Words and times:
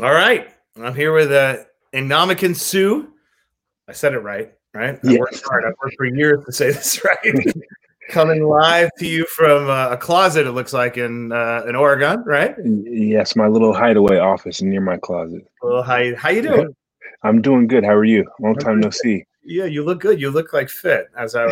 All 0.00 0.12
right. 0.12 0.48
I'm 0.76 0.94
here 0.94 1.12
with 1.12 1.32
uh, 1.32 1.58
Ndamukong 1.94 2.54
Suh. 2.54 3.06
I 3.88 3.92
said 3.92 4.12
it 4.12 4.18
right, 4.18 4.52
right? 4.74 4.96
I 4.96 5.10
Yes. 5.10 5.18
worked 5.18 5.42
hard. 5.42 5.64
I've 5.64 5.74
worked 5.82 5.96
for 5.96 6.04
years 6.04 6.44
to 6.44 6.52
say 6.52 6.66
this 6.70 7.02
right. 7.24 7.54
Coming 8.10 8.44
live 8.44 8.90
to 8.98 9.06
you 9.06 9.24
from 9.26 9.68
uh, 9.70 9.88
a 9.90 9.96
closet, 9.96 10.46
it 10.46 10.52
looks 10.52 10.72
like 10.72 10.96
in 10.96 11.32
uh, 11.32 11.64
in 11.68 11.74
Oregon, 11.74 12.22
right? 12.26 12.54
Yes, 12.62 13.34
my 13.34 13.48
little 13.48 13.72
hideaway 13.72 14.18
office 14.18 14.62
near 14.62 14.80
my 14.80 14.96
closet. 14.98 15.44
Well, 15.62 15.82
how 15.82 15.96
you, 15.96 16.14
how 16.14 16.28
you 16.28 16.42
doing? 16.42 16.76
I'm 17.22 17.40
doing 17.42 17.66
good. 17.66 17.82
How 17.84 17.94
are 17.94 18.04
you? 18.04 18.24
Long 18.38 18.54
time 18.56 18.78
no 18.80 18.90
see. 18.90 19.24
Yeah, 19.44 19.64
you 19.64 19.82
look 19.82 20.00
good. 20.00 20.20
You 20.20 20.30
look 20.30 20.52
like 20.52 20.68
fit. 20.68 21.08
As 21.18 21.34
I, 21.34 21.46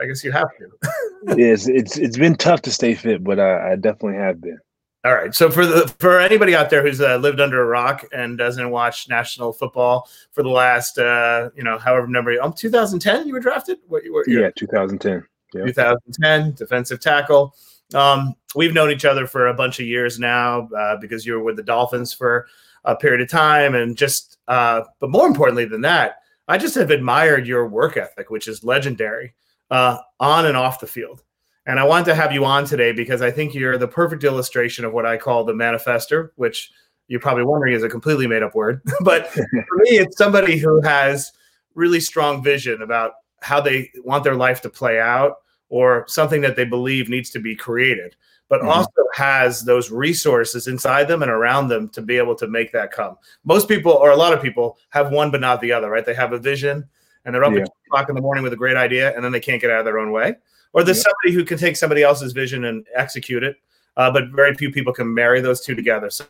I 0.00 0.06
guess 0.06 0.24
you 0.24 0.32
have 0.32 0.48
to. 0.58 0.88
Yes, 1.36 1.66
it's 1.66 1.96
it's 1.96 2.16
been 2.18 2.36
tough 2.36 2.62
to 2.62 2.70
stay 2.70 2.94
fit, 2.94 3.24
but 3.24 3.40
I, 3.40 3.72
I 3.72 3.76
definitely 3.76 4.18
have 4.18 4.40
been. 4.40 4.58
All 5.06 5.14
right. 5.14 5.32
So 5.32 5.52
for 5.52 5.64
the 5.64 5.86
for 6.00 6.18
anybody 6.18 6.56
out 6.56 6.68
there 6.68 6.82
who's 6.82 7.00
uh, 7.00 7.16
lived 7.18 7.38
under 7.38 7.62
a 7.62 7.66
rock 7.66 8.04
and 8.12 8.36
doesn't 8.36 8.70
watch 8.70 9.08
national 9.08 9.52
football 9.52 10.08
for 10.32 10.42
the 10.42 10.48
last 10.48 10.98
uh, 10.98 11.50
you 11.54 11.62
know 11.62 11.78
however 11.78 12.08
number 12.08 12.36
um 12.42 12.52
2010 12.52 13.28
you 13.28 13.32
were 13.32 13.38
drafted. 13.38 13.78
What 13.86 14.02
you 14.02 14.12
were? 14.12 14.24
Yeah, 14.26 14.50
2010. 14.56 15.24
Yeah. 15.54 15.64
2010 15.66 16.54
defensive 16.54 16.98
tackle. 16.98 17.54
Um, 17.94 18.34
we've 18.56 18.74
known 18.74 18.90
each 18.90 19.04
other 19.04 19.28
for 19.28 19.46
a 19.46 19.54
bunch 19.54 19.78
of 19.78 19.86
years 19.86 20.18
now 20.18 20.68
uh, 20.76 20.96
because 20.96 21.24
you 21.24 21.34
were 21.34 21.42
with 21.44 21.54
the 21.54 21.62
Dolphins 21.62 22.12
for 22.12 22.48
a 22.84 22.96
period 22.96 23.20
of 23.20 23.28
time, 23.28 23.76
and 23.76 23.96
just 23.96 24.38
uh, 24.48 24.82
but 24.98 25.10
more 25.10 25.28
importantly 25.28 25.66
than 25.66 25.82
that, 25.82 26.16
I 26.48 26.58
just 26.58 26.74
have 26.74 26.90
admired 26.90 27.46
your 27.46 27.68
work 27.68 27.96
ethic, 27.96 28.28
which 28.28 28.48
is 28.48 28.64
legendary 28.64 29.34
uh, 29.70 29.98
on 30.18 30.46
and 30.46 30.56
off 30.56 30.80
the 30.80 30.88
field. 30.88 31.22
And 31.66 31.80
I 31.80 31.84
wanted 31.84 32.04
to 32.06 32.14
have 32.14 32.32
you 32.32 32.44
on 32.44 32.64
today 32.64 32.92
because 32.92 33.22
I 33.22 33.30
think 33.30 33.52
you're 33.54 33.76
the 33.76 33.88
perfect 33.88 34.22
illustration 34.22 34.84
of 34.84 34.92
what 34.92 35.04
I 35.04 35.16
call 35.16 35.44
the 35.44 35.52
manifester, 35.52 36.30
which 36.36 36.70
you're 37.08 37.20
probably 37.20 37.44
wondering 37.44 37.74
is 37.74 37.82
a 37.82 37.88
completely 37.88 38.26
made 38.26 38.42
up 38.42 38.54
word. 38.54 38.80
but 39.00 39.28
for 39.32 39.76
me, 39.78 39.98
it's 39.98 40.16
somebody 40.16 40.58
who 40.58 40.80
has 40.82 41.32
really 41.74 42.00
strong 42.00 42.42
vision 42.42 42.82
about 42.82 43.14
how 43.42 43.60
they 43.60 43.90
want 44.04 44.24
their 44.24 44.34
life 44.36 44.60
to 44.62 44.70
play 44.70 45.00
out 45.00 45.38
or 45.68 46.04
something 46.08 46.40
that 46.40 46.56
they 46.56 46.64
believe 46.64 47.08
needs 47.08 47.30
to 47.30 47.40
be 47.40 47.54
created, 47.56 48.14
but 48.48 48.60
Mhm. 48.62 48.68
also 48.68 48.90
has 49.14 49.64
those 49.64 49.90
resources 49.90 50.68
inside 50.68 51.08
them 51.08 51.22
and 51.22 51.30
around 51.30 51.68
them 51.68 51.88
to 51.90 52.00
be 52.00 52.16
able 52.16 52.36
to 52.36 52.46
make 52.46 52.70
that 52.72 52.92
come. 52.92 53.16
Most 53.44 53.68
people, 53.68 53.92
or 53.92 54.10
a 54.10 54.16
lot 54.16 54.32
of 54.32 54.40
people, 54.40 54.78
have 54.90 55.10
one 55.10 55.30
but 55.32 55.40
not 55.40 55.60
the 55.60 55.72
other, 55.72 55.90
right? 55.90 56.06
They 56.06 56.14
have 56.14 56.32
a 56.32 56.38
vision 56.38 56.84
and 57.24 57.34
they're 57.34 57.44
up 57.44 57.52
Yeah. 57.52 57.62
at 57.62 57.66
two 57.66 57.72
o'clock 57.88 58.08
in 58.08 58.14
the 58.14 58.20
morning 58.22 58.44
with 58.44 58.52
a 58.52 58.56
great 58.56 58.76
idea 58.76 59.14
and 59.14 59.24
then 59.24 59.32
they 59.32 59.40
can't 59.40 59.60
get 59.60 59.70
out 59.70 59.80
of 59.80 59.84
their 59.84 59.98
own 59.98 60.12
way. 60.12 60.36
Or 60.72 60.82
there's 60.82 60.98
Yeah. 60.98 61.04
somebody 61.04 61.34
who 61.38 61.44
can 61.44 61.58
take 61.58 61.76
somebody 61.76 62.02
else's 62.02 62.32
vision 62.32 62.64
and 62.64 62.86
execute 62.94 63.42
it. 63.42 63.56
Uh, 63.96 64.10
but 64.10 64.24
very 64.28 64.54
few 64.54 64.70
people 64.70 64.92
can 64.92 65.12
marry 65.12 65.40
those 65.40 65.62
two 65.62 65.74
together. 65.74 66.10
So 66.10 66.24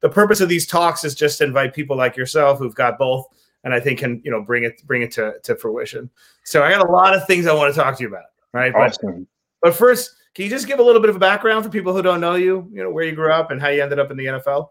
the 0.00 0.08
purpose 0.08 0.40
of 0.40 0.48
these 0.48 0.66
talks 0.66 1.04
is 1.04 1.14
just 1.14 1.38
to 1.38 1.44
invite 1.44 1.72
people 1.72 1.96
like 1.96 2.16
yourself 2.16 2.58
who've 2.58 2.74
got 2.74 2.98
both, 2.98 3.26
and 3.62 3.72
I 3.72 3.78
think 3.78 4.00
can 4.00 4.20
you 4.24 4.30
know 4.32 4.42
bring 4.42 4.64
it 4.64 4.82
bring 4.86 5.02
it 5.02 5.12
to, 5.12 5.34
to 5.44 5.54
fruition. 5.54 6.10
So 6.42 6.64
I 6.64 6.70
got 6.72 6.84
a 6.84 6.90
lot 6.90 7.14
of 7.14 7.24
things 7.28 7.46
I 7.46 7.54
want 7.54 7.72
to 7.72 7.80
talk 7.80 7.96
to 7.98 8.02
you 8.02 8.08
about, 8.08 8.24
right? 8.52 8.72
But 8.72 8.98
Awesome. 8.98 9.28
but 9.60 9.72
first, 9.72 10.10
can 10.34 10.44
you 10.46 10.50
just 10.50 10.66
give 10.66 10.80
a 10.80 10.82
little 10.82 11.00
bit 11.00 11.10
of 11.10 11.16
a 11.16 11.20
background 11.20 11.64
for 11.64 11.70
people 11.70 11.92
who 11.94 12.02
don't 12.02 12.20
know 12.20 12.34
you? 12.34 12.68
You 12.72 12.82
know 12.82 12.90
where 12.90 13.04
you 13.04 13.12
grew 13.12 13.30
up 13.32 13.52
and 13.52 13.60
how 13.60 13.68
you 13.68 13.84
ended 13.84 14.00
up 14.00 14.10
in 14.10 14.16
the 14.16 14.26
NFL. 14.26 14.70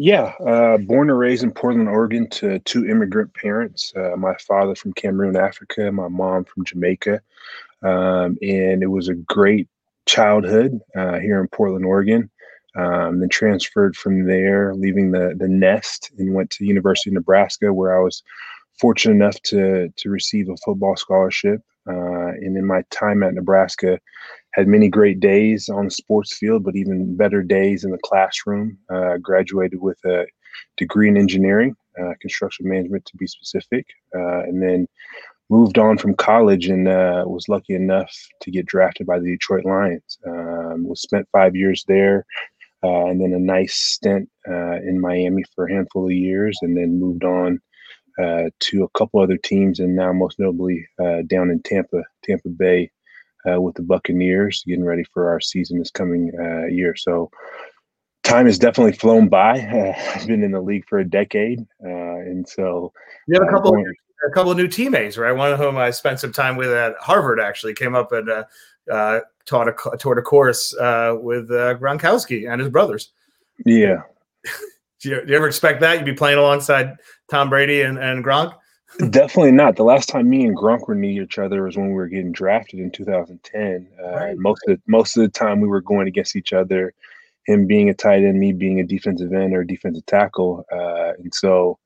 Yeah, 0.00 0.32
uh, 0.46 0.76
born 0.78 1.10
and 1.10 1.18
raised 1.18 1.42
in 1.42 1.50
Portland, 1.50 1.88
Oregon, 1.88 2.30
to 2.30 2.60
two 2.60 2.86
immigrant 2.86 3.34
parents. 3.34 3.92
Uh, 3.96 4.14
my 4.16 4.36
father 4.46 4.76
from 4.76 4.92
Cameroon, 4.92 5.34
Africa, 5.34 5.90
my 5.90 6.06
mom 6.06 6.44
from 6.44 6.64
Jamaica, 6.64 7.20
um, 7.82 8.36
and 8.42 8.82
it 8.82 8.90
was 8.90 9.08
a 9.08 9.14
great 9.14 9.68
childhood 10.06 10.78
uh, 10.96 11.18
here 11.18 11.40
in 11.40 11.48
Portland, 11.48 11.84
Oregon. 11.84 12.30
Um, 12.76 13.18
then 13.18 13.28
transferred 13.28 13.96
from 13.96 14.26
there, 14.26 14.74
leaving 14.74 15.10
the 15.10 15.34
the 15.36 15.48
nest, 15.48 16.12
and 16.18 16.34
went 16.34 16.50
to 16.50 16.64
University 16.64 17.10
of 17.10 17.14
Nebraska, 17.14 17.72
where 17.72 17.98
I 17.98 18.02
was 18.02 18.22
fortunate 18.78 19.14
enough 19.14 19.40
to 19.44 19.88
to 19.96 20.10
receive 20.10 20.48
a 20.48 20.56
football 20.64 20.96
scholarship. 20.96 21.60
Uh, 21.88 22.28
and 22.42 22.56
in 22.56 22.66
my 22.66 22.82
time 22.90 23.22
at 23.22 23.32
Nebraska, 23.32 23.98
had 24.52 24.68
many 24.68 24.88
great 24.88 25.20
days 25.20 25.68
on 25.68 25.86
the 25.86 25.90
sports 25.90 26.36
field, 26.36 26.62
but 26.62 26.76
even 26.76 27.16
better 27.16 27.42
days 27.42 27.84
in 27.84 27.90
the 27.90 27.98
classroom. 28.04 28.76
Uh, 28.90 29.16
graduated 29.16 29.80
with 29.80 29.98
a 30.04 30.26
degree 30.76 31.08
in 31.08 31.16
engineering, 31.16 31.74
uh, 32.00 32.12
construction 32.20 32.68
management 32.68 33.04
to 33.06 33.16
be 33.16 33.26
specific, 33.26 33.86
uh, 34.14 34.42
and 34.42 34.62
then 34.62 34.86
moved 35.50 35.78
on 35.78 35.96
from 35.98 36.14
college 36.14 36.68
and 36.68 36.88
uh, 36.88 37.24
was 37.26 37.48
lucky 37.48 37.74
enough 37.74 38.14
to 38.42 38.50
get 38.50 38.66
drafted 38.66 39.06
by 39.06 39.18
the 39.18 39.30
Detroit 39.30 39.64
Lions. 39.64 40.18
Um, 40.26 40.84
was 40.86 41.00
spent 41.00 41.28
five 41.32 41.56
years 41.56 41.84
there, 41.88 42.26
uh, 42.84 43.06
and 43.06 43.20
then 43.20 43.32
a 43.32 43.38
nice 43.38 43.74
stint 43.74 44.28
uh, 44.48 44.76
in 44.76 45.00
Miami 45.00 45.44
for 45.54 45.66
a 45.66 45.72
handful 45.72 46.06
of 46.06 46.12
years, 46.12 46.58
and 46.62 46.76
then 46.76 47.00
moved 47.00 47.24
on 47.24 47.60
uh, 48.22 48.50
to 48.60 48.84
a 48.84 48.98
couple 48.98 49.20
other 49.20 49.38
teams, 49.38 49.80
and 49.80 49.94
now 49.96 50.12
most 50.12 50.38
notably 50.38 50.86
uh, 51.00 51.22
down 51.26 51.50
in 51.50 51.62
Tampa, 51.62 52.02
Tampa 52.24 52.48
Bay, 52.48 52.90
uh, 53.48 53.60
with 53.60 53.74
the 53.76 53.82
Buccaneers, 53.82 54.64
getting 54.66 54.84
ready 54.84 55.04
for 55.14 55.30
our 55.30 55.40
season 55.40 55.78
this 55.78 55.90
coming 55.90 56.32
uh, 56.38 56.66
year. 56.66 56.94
So 56.96 57.30
time 58.24 58.46
has 58.46 58.58
definitely 58.58 58.92
flown 58.92 59.28
by. 59.28 59.94
I've 60.14 60.26
been 60.26 60.42
in 60.42 60.50
the 60.52 60.60
league 60.60 60.84
for 60.88 60.98
a 60.98 61.08
decade, 61.08 61.60
uh, 61.82 62.18
and 62.18 62.46
so 62.46 62.92
You 63.26 63.34
have 63.38 63.48
a 63.48 63.50
couple 63.50 63.72
going- 63.72 63.94
a 64.26 64.30
couple 64.30 64.50
of 64.50 64.56
new 64.56 64.68
teammates, 64.68 65.16
right? 65.16 65.32
One 65.32 65.52
of 65.52 65.58
whom 65.58 65.76
I 65.76 65.90
spent 65.90 66.20
some 66.20 66.32
time 66.32 66.56
with 66.56 66.70
at 66.70 66.94
Harvard. 67.00 67.40
Actually, 67.40 67.74
came 67.74 67.94
up 67.94 68.12
and 68.12 68.28
uh, 68.28 68.44
uh, 68.90 69.20
taught 69.46 69.68
a 69.68 69.96
taught 69.96 70.18
a 70.18 70.22
course 70.22 70.74
uh, 70.76 71.16
with 71.20 71.50
uh, 71.50 71.74
Gronkowski 71.76 72.50
and 72.50 72.60
his 72.60 72.70
brothers. 72.70 73.12
yeah, 73.64 74.02
Do 75.00 75.10
you, 75.10 75.20
do 75.24 75.30
you 75.30 75.36
ever 75.36 75.46
expect 75.46 75.80
that 75.80 75.96
you'd 75.98 76.04
be 76.04 76.12
playing 76.12 76.38
alongside 76.38 76.96
Tom 77.30 77.50
Brady 77.50 77.82
and, 77.82 77.98
and 77.98 78.24
Gronk? 78.24 78.54
definitely 79.10 79.52
not. 79.52 79.76
The 79.76 79.84
last 79.84 80.08
time 80.08 80.28
me 80.28 80.44
and 80.44 80.56
Gronk 80.56 80.88
were 80.88 80.94
near 80.94 81.22
each 81.22 81.38
other 81.38 81.62
was 81.62 81.76
when 81.76 81.88
we 81.88 81.94
were 81.94 82.08
getting 82.08 82.32
drafted 82.32 82.80
in 82.80 82.90
2010. 82.90 83.88
Uh, 83.98 84.08
Right. 84.08 84.38
Most 84.38 84.62
of 84.66 84.80
most 84.86 85.16
of 85.16 85.22
the 85.22 85.28
time 85.28 85.60
we 85.60 85.68
were 85.68 85.80
going 85.80 86.08
against 86.08 86.36
each 86.36 86.52
other. 86.52 86.94
Him 87.46 87.66
being 87.66 87.88
a 87.88 87.94
tight 87.94 88.24
end, 88.24 88.38
me 88.38 88.52
being 88.52 88.80
a 88.80 88.84
defensive 88.84 89.32
end 89.32 89.54
or 89.54 89.64
defensive 89.64 90.04
tackle, 90.04 90.66
uh, 90.70 91.12
and 91.18 91.32
so 91.32 91.78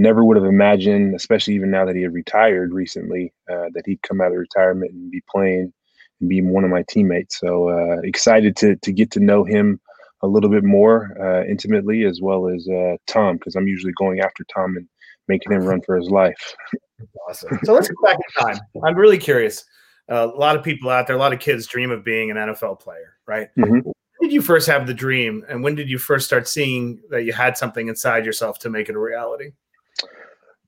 never 0.00 0.24
would 0.24 0.36
have 0.38 0.46
imagined, 0.46 1.14
especially 1.14 1.54
even 1.54 1.70
now 1.70 1.84
that 1.84 1.94
he 1.94 2.02
had 2.02 2.14
retired 2.14 2.72
recently, 2.72 3.32
uh, 3.50 3.66
that 3.74 3.82
he'd 3.84 4.00
come 4.02 4.20
out 4.22 4.32
of 4.32 4.38
retirement 4.38 4.90
and 4.92 5.10
be 5.10 5.22
playing 5.30 5.72
and 6.20 6.28
be 6.28 6.40
one 6.40 6.64
of 6.64 6.70
my 6.70 6.82
teammates. 6.88 7.38
So 7.38 7.68
uh, 7.68 8.00
excited 8.02 8.56
to 8.56 8.76
to 8.76 8.92
get 8.92 9.10
to 9.12 9.20
know 9.20 9.44
him 9.44 9.78
a 10.22 10.26
little 10.26 10.50
bit 10.50 10.64
more 10.64 11.16
uh, 11.20 11.44
intimately, 11.44 12.04
as 12.04 12.20
well 12.20 12.48
as 12.48 12.66
uh, 12.68 12.96
Tom, 13.06 13.36
because 13.36 13.56
I'm 13.56 13.68
usually 13.68 13.92
going 13.92 14.20
after 14.20 14.42
Tom 14.44 14.76
and 14.76 14.88
making 15.28 15.52
him 15.52 15.64
run 15.64 15.82
for 15.82 15.96
his 15.96 16.10
life. 16.10 16.56
Awesome. 17.28 17.58
So 17.64 17.72
let's 17.74 17.88
go 17.88 17.94
back 18.02 18.16
in 18.16 18.44
time. 18.44 18.60
I'm 18.84 18.96
really 18.96 19.18
curious. 19.18 19.64
Uh, 20.10 20.28
a 20.34 20.36
lot 20.36 20.56
of 20.56 20.64
people 20.64 20.90
out 20.90 21.06
there, 21.06 21.16
a 21.16 21.18
lot 21.18 21.32
of 21.32 21.38
kids 21.38 21.66
dream 21.66 21.90
of 21.90 22.04
being 22.04 22.30
an 22.30 22.36
NFL 22.36 22.80
player, 22.80 23.16
right? 23.26 23.48
Mhm. 23.56 23.82
When 23.84 23.94
did 24.20 24.32
you 24.32 24.42
first 24.42 24.66
have 24.66 24.86
the 24.86 24.94
dream, 24.94 25.44
and 25.48 25.62
when 25.62 25.74
did 25.74 25.88
you 25.88 25.98
first 25.98 26.26
start 26.26 26.48
seeing 26.48 27.00
that 27.10 27.24
you 27.24 27.32
had 27.32 27.56
something 27.56 27.88
inside 27.88 28.26
yourself 28.26 28.58
to 28.60 28.70
make 28.70 28.88
it 28.88 28.96
a 28.96 28.98
reality? 28.98 29.52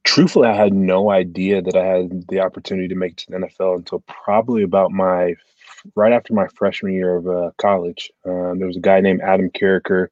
Truthfully, 0.04 0.48
I 0.48 0.54
had 0.54 0.74
no 0.74 1.10
idea 1.10 1.62
that 1.62 1.76
I 1.76 1.84
had 1.84 2.26
the 2.28 2.40
opportunity 2.40 2.88
to 2.88 2.94
make 2.94 3.12
it 3.12 3.18
to 3.18 3.26
the 3.30 3.38
NFL 3.38 3.76
until 3.76 4.00
probably 4.00 4.62
about 4.62 4.90
my 4.90 5.34
right 5.94 6.12
after 6.12 6.34
my 6.34 6.46
freshman 6.56 6.92
year 6.92 7.16
of 7.16 7.28
uh, 7.28 7.50
college. 7.58 8.10
Um, 8.24 8.58
there 8.58 8.66
was 8.66 8.76
a 8.76 8.80
guy 8.80 9.00
named 9.00 9.20
Adam 9.22 9.50
Carriker 9.50 10.08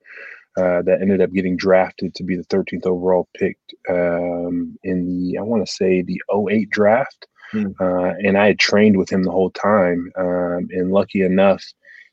uh, 0.57 0.83
that 0.83 0.99
ended 1.01 1.21
up 1.21 1.33
getting 1.33 1.57
drafted 1.57 2.15
to 2.15 2.25
be 2.25 2.37
the 2.37 2.45
13th 2.45 2.87
overall 2.87 3.29
pick 3.37 3.57
um, 3.89 4.77
in 4.83 5.07
the 5.07 5.39
I 5.39 5.43
want 5.43 5.67
to 5.67 5.73
say 5.73 6.03
the 6.03 6.21
08 6.33 6.71
draft. 6.71 7.27
Hmm. 7.53 7.69
Uh, 7.81 8.13
and 8.25 8.39
I 8.39 8.47
had 8.47 8.59
trained 8.61 8.97
with 8.97 9.11
him 9.11 9.25
the 9.25 9.33
whole 9.33 9.51
time. 9.51 10.13
Um, 10.17 10.69
and 10.71 10.93
lucky 10.93 11.23
enough, 11.23 11.65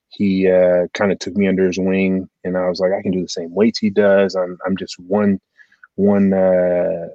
he 0.09 0.49
uh, 0.49 0.87
kind 0.93 1.11
of 1.11 1.19
took 1.19 1.35
me 1.35 1.47
under 1.47 1.67
his 1.67 1.77
wing, 1.77 2.29
and 2.43 2.57
I 2.57 2.67
was 2.69 2.79
like, 2.79 2.91
I 2.91 3.01
can 3.01 3.11
do 3.11 3.21
the 3.21 3.29
same 3.29 3.53
weights 3.53 3.79
he 3.79 3.89
does. 3.89 4.35
I'm 4.35 4.57
I'm 4.65 4.77
just 4.77 4.97
one 4.99 5.39
one 5.95 6.33
uh, 6.33 7.07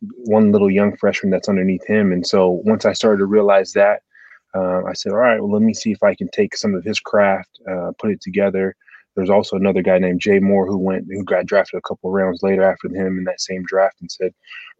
one 0.00 0.52
little 0.52 0.70
young 0.70 0.96
freshman 0.96 1.30
that's 1.30 1.48
underneath 1.48 1.86
him. 1.86 2.12
And 2.12 2.26
so 2.26 2.62
once 2.64 2.84
I 2.84 2.92
started 2.92 3.18
to 3.18 3.26
realize 3.26 3.72
that, 3.72 4.02
uh, 4.54 4.82
I 4.84 4.92
said, 4.94 5.12
all 5.12 5.18
right, 5.18 5.40
well, 5.40 5.52
let 5.52 5.62
me 5.62 5.74
see 5.74 5.92
if 5.92 6.02
I 6.02 6.14
can 6.14 6.28
take 6.28 6.56
some 6.56 6.74
of 6.74 6.84
his 6.84 7.00
craft, 7.00 7.60
uh, 7.70 7.92
put 7.98 8.10
it 8.10 8.20
together. 8.20 8.74
There's 9.14 9.30
also 9.30 9.56
another 9.56 9.82
guy 9.82 9.98
named 9.98 10.20
Jay 10.20 10.38
Moore 10.38 10.66
who 10.66 10.78
went, 10.78 11.06
who 11.10 11.24
got 11.24 11.46
drafted 11.46 11.78
a 11.78 11.88
couple 11.88 12.10
rounds 12.12 12.42
later 12.42 12.62
after 12.62 12.88
him 12.88 13.18
in 13.18 13.24
that 13.24 13.40
same 13.40 13.64
draft, 13.66 13.96
and 14.00 14.10
said, 14.10 14.32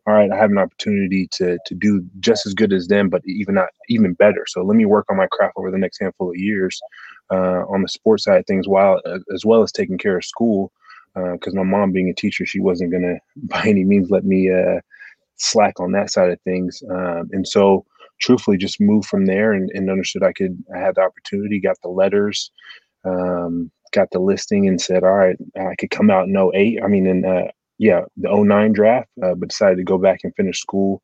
"All 0.06 0.14
right, 0.14 0.30
I 0.30 0.36
have 0.36 0.52
an 0.52 0.58
opportunity 0.58 1.26
to 1.32 1.58
to 1.66 1.74
do 1.74 2.04
just 2.20 2.46
as 2.46 2.54
good 2.54 2.72
as 2.72 2.86
them, 2.86 3.08
but 3.08 3.22
even 3.26 3.56
not 3.56 3.70
even 3.88 4.12
better. 4.14 4.44
So 4.46 4.62
let 4.62 4.76
me 4.76 4.84
work 4.84 5.06
on 5.10 5.16
my 5.16 5.26
craft 5.32 5.54
over 5.56 5.72
the 5.72 5.78
next 5.78 5.98
handful 6.00 6.30
of 6.30 6.36
years 6.36 6.80
uh, 7.32 7.64
on 7.68 7.82
the 7.82 7.88
sports 7.88 8.24
side 8.24 8.38
of 8.38 8.46
things, 8.46 8.68
while 8.68 9.00
uh, 9.04 9.18
as 9.34 9.44
well 9.44 9.62
as 9.64 9.72
taking 9.72 9.98
care 9.98 10.16
of 10.16 10.24
school. 10.24 10.72
Because 11.16 11.54
my 11.56 11.64
mom, 11.64 11.90
being 11.90 12.08
a 12.08 12.14
teacher, 12.14 12.46
she 12.46 12.60
wasn't 12.60 12.92
gonna 12.92 13.16
by 13.36 13.64
any 13.64 13.82
means 13.82 14.08
let 14.08 14.24
me 14.24 14.52
uh, 14.52 14.80
slack 15.38 15.80
on 15.80 15.92
that 15.92 16.10
side 16.10 16.30
of 16.30 16.40
things. 16.42 16.82
Um, 16.90 17.28
and 17.32 17.46
so, 17.46 17.84
truthfully, 18.20 18.56
just 18.56 18.80
moved 18.80 19.08
from 19.08 19.26
there 19.26 19.52
and, 19.52 19.70
and 19.74 19.90
understood 19.90 20.22
I 20.22 20.32
could. 20.32 20.62
I 20.74 20.78
had 20.78 20.96
the 20.96 21.02
opportunity, 21.02 21.60
got 21.60 21.76
the 21.82 21.88
letters, 21.88 22.50
um, 23.04 23.70
got 23.92 24.10
the 24.10 24.18
listing, 24.18 24.68
and 24.68 24.80
said, 24.80 25.04
"All 25.04 25.12
right, 25.12 25.36
I 25.58 25.74
could 25.76 25.90
come 25.90 26.10
out 26.10 26.28
in 26.28 26.36
08. 26.36 26.82
I 26.82 26.86
mean, 26.88 27.06
in 27.06 27.24
uh, 27.24 27.48
yeah, 27.78 28.02
the 28.16 28.28
09 28.34 28.72
draft, 28.72 29.08
uh, 29.22 29.34
but 29.34 29.48
decided 29.48 29.76
to 29.76 29.84
go 29.84 29.98
back 29.98 30.20
and 30.24 30.34
finish 30.34 30.60
school 30.60 31.00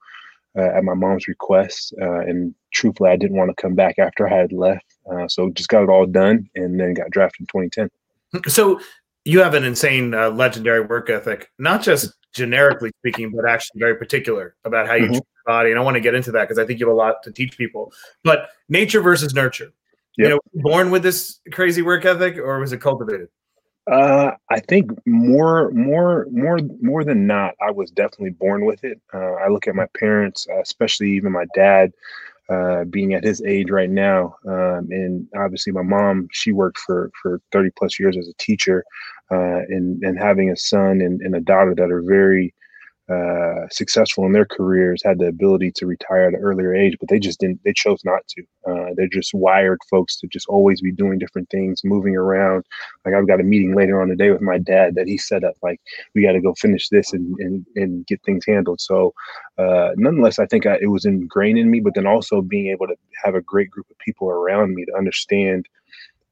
uh, 0.58 0.76
at 0.76 0.84
my 0.84 0.94
mom's 0.94 1.28
request. 1.28 1.94
Uh, 2.00 2.20
and 2.20 2.54
truthfully, 2.72 3.10
I 3.10 3.16
didn't 3.16 3.36
want 3.36 3.50
to 3.50 3.62
come 3.62 3.74
back 3.74 3.98
after 3.98 4.28
I 4.28 4.36
had 4.36 4.52
left. 4.52 4.84
Uh, 5.10 5.28
so 5.28 5.50
just 5.50 5.68
got 5.68 5.84
it 5.84 5.88
all 5.88 6.06
done 6.06 6.48
and 6.54 6.78
then 6.78 6.94
got 6.94 7.10
drafted 7.10 7.42
in 7.42 7.68
2010. 7.68 8.50
So 8.50 8.80
you 9.24 9.40
have 9.40 9.54
an 9.54 9.64
insane, 9.64 10.12
uh, 10.14 10.30
legendary 10.30 10.80
work 10.80 11.08
ethic, 11.08 11.50
not 11.58 11.82
just 11.82 12.12
generically 12.34 12.90
speaking, 12.98 13.30
but 13.30 13.48
actually 13.48 13.78
very 13.78 13.96
particular 13.96 14.54
about 14.64 14.86
how 14.86 14.94
you 14.94 15.04
mm-hmm. 15.04 15.12
treat 15.12 15.22
your 15.22 15.54
body. 15.54 15.70
And 15.70 15.78
I 15.78 15.82
want 15.82 15.94
to 15.94 16.00
get 16.00 16.14
into 16.14 16.32
that 16.32 16.42
because 16.42 16.58
I 16.58 16.66
think 16.66 16.80
you 16.80 16.86
have 16.86 16.94
a 16.94 16.96
lot 16.96 17.22
to 17.22 17.32
teach 17.32 17.56
people. 17.56 17.92
But 18.22 18.48
nature 18.68 19.00
versus 19.00 19.34
nurture. 19.34 19.72
Yep. 20.16 20.24
You 20.24 20.28
know, 20.28 20.40
born 20.62 20.90
with 20.90 21.02
this 21.02 21.40
crazy 21.52 21.82
work 21.82 22.04
ethic, 22.04 22.36
or 22.36 22.58
was 22.60 22.72
it 22.72 22.80
cultivated? 22.80 23.28
Uh, 23.90 24.30
I 24.50 24.60
think 24.60 24.90
more, 25.06 25.70
more, 25.72 26.26
more, 26.30 26.58
more 26.80 27.04
than 27.04 27.26
not, 27.26 27.54
I 27.60 27.70
was 27.70 27.90
definitely 27.90 28.30
born 28.30 28.64
with 28.64 28.82
it. 28.84 29.00
Uh, 29.12 29.34
I 29.34 29.48
look 29.48 29.66
at 29.66 29.74
my 29.74 29.86
parents, 29.98 30.46
uh, 30.50 30.60
especially 30.60 31.10
even 31.12 31.32
my 31.32 31.44
dad, 31.54 31.92
uh, 32.48 32.84
being 32.84 33.14
at 33.14 33.24
his 33.24 33.42
age 33.42 33.70
right 33.70 33.90
now, 33.90 34.36
um, 34.46 34.88
and 34.90 35.26
obviously 35.36 35.72
my 35.72 35.82
mom, 35.82 36.28
she 36.30 36.52
worked 36.52 36.78
for 36.78 37.10
for 37.22 37.40
30 37.52 37.70
plus 37.76 37.98
years 37.98 38.16
as 38.18 38.28
a 38.28 38.34
teacher, 38.34 38.84
uh, 39.30 39.62
and 39.68 40.02
and 40.02 40.18
having 40.18 40.50
a 40.50 40.56
son 40.56 41.00
and, 41.00 41.20
and 41.20 41.34
a 41.34 41.40
daughter 41.40 41.74
that 41.74 41.90
are 41.90 42.02
very 42.02 42.54
uh, 43.06 43.68
successful 43.70 44.24
in 44.24 44.32
their 44.32 44.46
careers 44.46 45.02
had 45.04 45.18
the 45.18 45.26
ability 45.26 45.70
to 45.70 45.84
retire 45.84 46.28
at 46.28 46.32
an 46.32 46.40
earlier 46.40 46.74
age, 46.74 46.96
but 46.98 47.08
they 47.10 47.18
just 47.18 47.38
didn't. 47.38 47.62
They 47.62 47.74
chose 47.74 48.02
not 48.02 48.26
to. 48.28 48.42
Uh, 48.66 48.94
they're 48.96 49.08
just 49.08 49.34
wired 49.34 49.78
folks 49.90 50.16
to 50.20 50.26
just 50.26 50.46
always 50.48 50.80
be 50.80 50.90
doing 50.90 51.18
different 51.18 51.50
things, 51.50 51.84
moving 51.84 52.16
around. 52.16 52.64
Like 53.04 53.14
I've 53.14 53.26
got 53.26 53.40
a 53.40 53.44
meeting 53.44 53.74
later 53.74 54.00
on 54.00 54.08
today 54.08 54.30
with 54.30 54.40
my 54.40 54.56
dad 54.56 54.94
that 54.94 55.06
he 55.06 55.18
set 55.18 55.44
up. 55.44 55.54
Like 55.62 55.82
we 56.14 56.22
got 56.22 56.32
to 56.32 56.40
go 56.40 56.54
finish 56.54 56.88
this 56.88 57.12
and, 57.12 57.36
and 57.40 57.66
and 57.76 58.06
get 58.06 58.22
things 58.22 58.46
handled. 58.46 58.80
So, 58.80 59.12
uh, 59.58 59.90
nonetheless, 59.96 60.38
I 60.38 60.46
think 60.46 60.64
I, 60.64 60.78
it 60.80 60.90
was 60.90 61.04
ingrained 61.04 61.58
in 61.58 61.70
me. 61.70 61.80
But 61.80 61.94
then 61.94 62.06
also 62.06 62.40
being 62.40 62.68
able 62.68 62.86
to 62.86 62.96
have 63.22 63.34
a 63.34 63.42
great 63.42 63.70
group 63.70 63.90
of 63.90 63.98
people 63.98 64.30
around 64.30 64.74
me 64.74 64.86
to 64.86 64.96
understand 64.96 65.68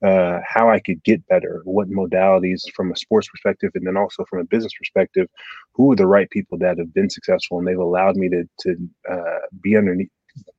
uh, 0.02 0.40
how 0.46 0.68
I 0.68 0.80
could 0.80 1.02
get 1.04 1.26
better, 1.28 1.62
what 1.64 1.90
modalities 1.90 2.62
from 2.74 2.90
a 2.92 2.96
sports 2.96 3.28
perspective, 3.28 3.70
and 3.74 3.86
then 3.86 3.96
also 3.96 4.24
from 4.28 4.40
a 4.40 4.44
business 4.44 4.72
perspective, 4.78 5.28
who 5.74 5.92
are 5.92 5.96
the 5.96 6.06
right 6.06 6.28
people 6.30 6.58
that 6.58 6.78
have 6.78 6.92
been 6.92 7.10
successful 7.10 7.58
and 7.58 7.66
they've 7.66 7.78
allowed 7.78 8.16
me 8.16 8.28
to 8.28 8.44
to 8.60 8.76
uh, 9.10 9.38
be 9.62 9.76
underneath 9.76 10.10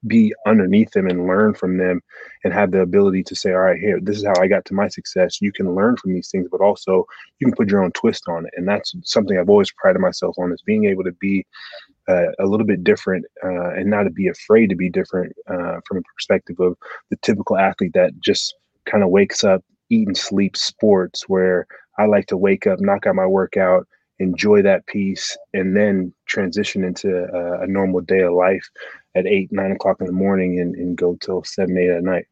be 0.06 0.34
underneath 0.46 0.92
them 0.92 1.08
and 1.08 1.26
learn 1.26 1.54
from 1.54 1.78
them 1.78 2.02
and 2.44 2.54
have 2.54 2.72
the 2.72 2.82
ability 2.82 3.24
to 3.24 3.36
say 3.36 3.52
all 3.54 3.60
right 3.60 3.80
here 3.80 4.00
this 4.02 4.18
is 4.18 4.26
how 4.26 4.34
i 4.40 4.48
got 4.48 4.64
to 4.66 4.74
my 4.74 4.88
success. 4.88 5.42
You 5.42 5.52
can 5.52 5.74
learn 5.74 5.98
from 5.98 6.14
these 6.14 6.30
things 6.30 6.48
but 6.52 6.62
also 6.62 7.06
you 7.40 7.48
can 7.48 7.56
put 7.56 7.70
your 7.70 7.84
own 7.84 7.92
twist 7.94 8.26
on 8.28 8.46
it 8.46 8.54
and 8.56 8.68
that's 8.68 8.94
something 9.04 9.38
i've 9.38 9.50
always 9.50 9.72
prided 9.72 10.02
myself 10.02 10.36
on 10.38 10.52
is 10.52 10.62
being 10.62 10.86
able 10.86 11.04
to 11.04 11.12
be 11.14 11.46
uh, 12.08 12.28
a 12.40 12.46
little 12.46 12.66
bit 12.66 12.84
different 12.84 13.26
uh, 13.44 13.72
and 13.72 13.90
not 13.90 14.04
to 14.04 14.12
be 14.12 14.28
afraid 14.28 14.70
to 14.70 14.76
be 14.76 14.90
different 14.90 15.34
uh, 15.48 15.80
from 15.88 15.98
a 15.98 16.02
perspective 16.16 16.60
of 16.60 16.76
the 17.10 17.18
typical 17.22 17.58
athlete 17.58 17.94
that 17.94 18.12
just 18.20 18.54
kind 18.86 19.04
of 19.04 19.10
wakes 19.10 19.44
up, 19.44 19.64
eat 19.90 20.08
and 20.08 20.18
sleep 20.18 20.58
sports 20.58 21.28
where 21.28 21.68
I 21.98 22.06
like 22.06 22.28
to 22.28 22.38
wake 22.38 22.68
up, 22.68 22.80
knock 22.80 23.06
out 23.06 23.16
my 23.16 23.26
workout, 23.26 23.88
enjoy 24.20 24.62
that 24.64 24.86
piece, 24.88 25.38
and 25.54 25.76
then 25.76 26.14
transition 26.26 26.84
into 26.84 27.26
a, 27.26 27.64
a 27.64 27.68
normal 27.68 28.02
day 28.02 28.22
of 28.22 28.34
life 28.34 28.68
at 29.16 29.28
eight, 29.28 29.52
nine 29.52 29.72
o'clock 29.72 29.98
in 30.00 30.08
the 30.08 30.12
morning 30.12 30.60
and, 30.60 30.76
and 30.76 30.98
go 30.98 31.16
till 31.22 31.44
seven, 31.44 31.78
eight 31.78 31.90
at 31.90 32.04
night. 32.04 32.26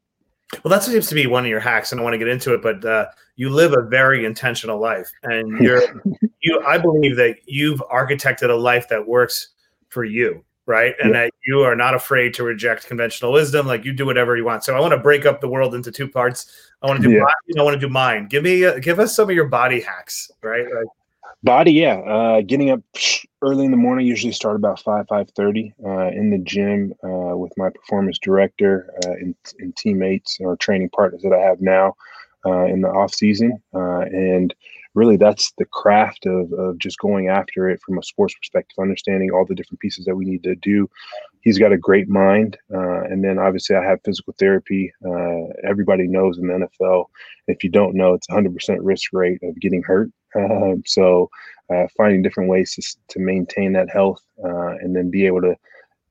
Well, 0.63 0.71
that 0.71 0.83
seems 0.83 1.07
to 1.07 1.15
be 1.15 1.27
one 1.27 1.45
of 1.45 1.49
your 1.49 1.61
hacks, 1.61 1.91
and 1.91 2.01
I 2.01 2.03
want 2.03 2.13
to 2.13 2.17
get 2.17 2.27
into 2.27 2.53
it. 2.53 2.61
But 2.61 2.83
uh, 2.83 3.05
you 3.37 3.49
live 3.49 3.73
a 3.73 3.83
very 3.83 4.25
intentional 4.25 4.79
life, 4.79 5.09
and 5.23 5.59
you're 5.61 5.81
you. 6.41 6.61
I 6.67 6.77
believe 6.77 7.15
that 7.15 7.37
you've 7.45 7.81
architected 7.91 8.49
a 8.49 8.55
life 8.55 8.89
that 8.89 9.07
works 9.07 9.49
for 9.87 10.03
you 10.03 10.43
right? 10.65 10.93
And 11.01 11.13
yeah. 11.13 11.23
that 11.23 11.33
you 11.45 11.61
are 11.61 11.75
not 11.75 11.93
afraid 11.93 12.33
to 12.35 12.43
reject 12.43 12.87
conventional 12.87 13.31
wisdom. 13.31 13.67
Like 13.67 13.85
you 13.85 13.93
do 13.93 14.05
whatever 14.05 14.37
you 14.37 14.45
want. 14.45 14.63
So 14.63 14.75
I 14.75 14.79
want 14.79 14.91
to 14.91 14.99
break 14.99 15.25
up 15.25 15.41
the 15.41 15.49
world 15.49 15.75
into 15.75 15.91
two 15.91 16.07
parts. 16.07 16.51
I 16.81 16.87
want 16.87 17.01
to 17.01 17.07
do 17.07 17.13
yeah. 17.13 17.21
body, 17.21 17.59
I 17.59 17.63
want 17.63 17.73
to 17.75 17.79
do 17.79 17.91
mind. 17.91 18.29
Give 18.29 18.43
me, 18.43 18.65
uh, 18.65 18.79
give 18.79 18.99
us 18.99 19.15
some 19.15 19.29
of 19.29 19.35
your 19.35 19.47
body 19.47 19.81
hacks, 19.81 20.31
right? 20.41 20.63
Like, 20.63 20.87
body, 21.43 21.73
yeah. 21.73 21.95
Uh, 21.99 22.41
getting 22.41 22.69
up 22.69 22.81
early 23.41 23.65
in 23.65 23.71
the 23.71 23.77
morning. 23.77 24.05
Usually 24.05 24.33
start 24.33 24.55
about 24.55 24.79
five 24.79 25.07
five 25.07 25.29
thirty 25.31 25.73
uh, 25.85 26.07
in 26.07 26.29
the 26.29 26.37
gym 26.37 26.93
uh, 27.03 27.35
with 27.37 27.51
my 27.57 27.69
performance 27.69 28.19
director 28.19 28.89
uh, 29.05 29.11
and, 29.11 29.35
and, 29.59 29.75
teammates 29.75 30.37
or 30.39 30.55
training 30.55 30.89
partners 30.89 31.21
that 31.23 31.33
I 31.33 31.39
have 31.39 31.61
now 31.61 31.95
uh, 32.45 32.65
in 32.65 32.81
the 32.81 32.89
off 32.89 33.13
season, 33.13 33.61
and 33.73 34.53
really 34.93 35.17
that's 35.17 35.53
the 35.57 35.65
craft 35.65 36.25
of, 36.25 36.51
of 36.53 36.77
just 36.77 36.99
going 36.99 37.29
after 37.29 37.69
it 37.69 37.81
from 37.81 37.97
a 37.97 38.03
sports 38.03 38.35
perspective, 38.35 38.75
understanding 38.79 39.31
all 39.31 39.45
the 39.45 39.55
different 39.55 39.79
pieces 39.79 40.05
that 40.05 40.15
we 40.15 40.25
need 40.25 40.43
to 40.43 40.55
do. 40.55 40.89
He's 41.41 41.57
got 41.57 41.71
a 41.71 41.77
great 41.77 42.09
mind. 42.09 42.57
Uh, 42.73 43.03
and 43.03 43.23
then 43.23 43.39
obviously 43.39 43.75
I 43.75 43.83
have 43.83 43.99
physical 44.03 44.35
therapy. 44.37 44.91
Uh, 45.05 45.53
everybody 45.67 46.07
knows 46.07 46.37
in 46.37 46.47
the 46.47 46.67
NFL, 46.67 47.05
if 47.47 47.63
you 47.63 47.69
don't 47.69 47.95
know, 47.95 48.13
it's 48.13 48.27
100% 48.27 48.77
risk 48.81 49.11
rate 49.13 49.39
of 49.43 49.59
getting 49.59 49.83
hurt. 49.83 50.11
Um, 50.35 50.83
so 50.85 51.29
uh, 51.73 51.87
finding 51.97 52.21
different 52.21 52.49
ways 52.49 52.75
to, 52.75 52.97
to 53.09 53.19
maintain 53.19 53.73
that 53.73 53.89
health 53.89 54.21
uh, 54.43 54.75
and 54.81 54.95
then 54.95 55.09
be 55.09 55.25
able 55.25 55.41
to 55.41 55.55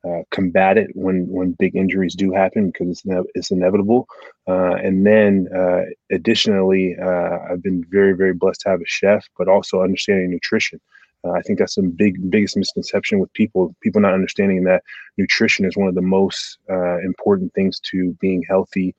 uh, 0.07 0.23
combat 0.31 0.79
it 0.79 0.91
when 0.95 1.29
when 1.29 1.53
big 1.59 1.77
injuries 1.77 2.15
do 2.15 2.33
happen 2.33 2.71
because 2.71 2.89
it's 2.89 3.05
ne- 3.05 3.31
it's 3.35 3.51
inevitable. 3.51 4.07
Uh, 4.49 4.75
and 4.77 5.07
then 5.07 5.49
uh, 5.55 5.83
additionally, 6.11 6.97
uh, 7.01 7.39
I've 7.51 7.63
been 7.63 7.85
very 7.91 8.15
very 8.15 8.33
blessed 8.33 8.63
to 8.63 8.71
have 8.71 8.81
a 8.81 8.87
chef, 8.87 9.27
but 9.37 9.49
also 9.49 9.83
understanding 9.83 10.31
nutrition. 10.31 10.81
Uh, 11.23 11.33
I 11.33 11.43
think 11.43 11.59
that's 11.59 11.75
the 11.75 11.83
big 11.83 12.31
biggest 12.31 12.57
misconception 12.57 13.19
with 13.19 13.33
people 13.35 13.75
people 13.83 14.01
not 14.01 14.15
understanding 14.15 14.65
that 14.65 14.83
nutrition 15.19 15.67
is 15.67 15.77
one 15.77 15.89
of 15.89 15.95
the 15.95 16.03
most 16.03 16.59
important 17.05 17.53
things 17.55 17.79
to 17.91 18.17
being 18.21 18.43
healthy. 18.49 18.95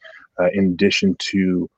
in 0.53 0.73
addition 0.73 1.15
to 1.19 1.69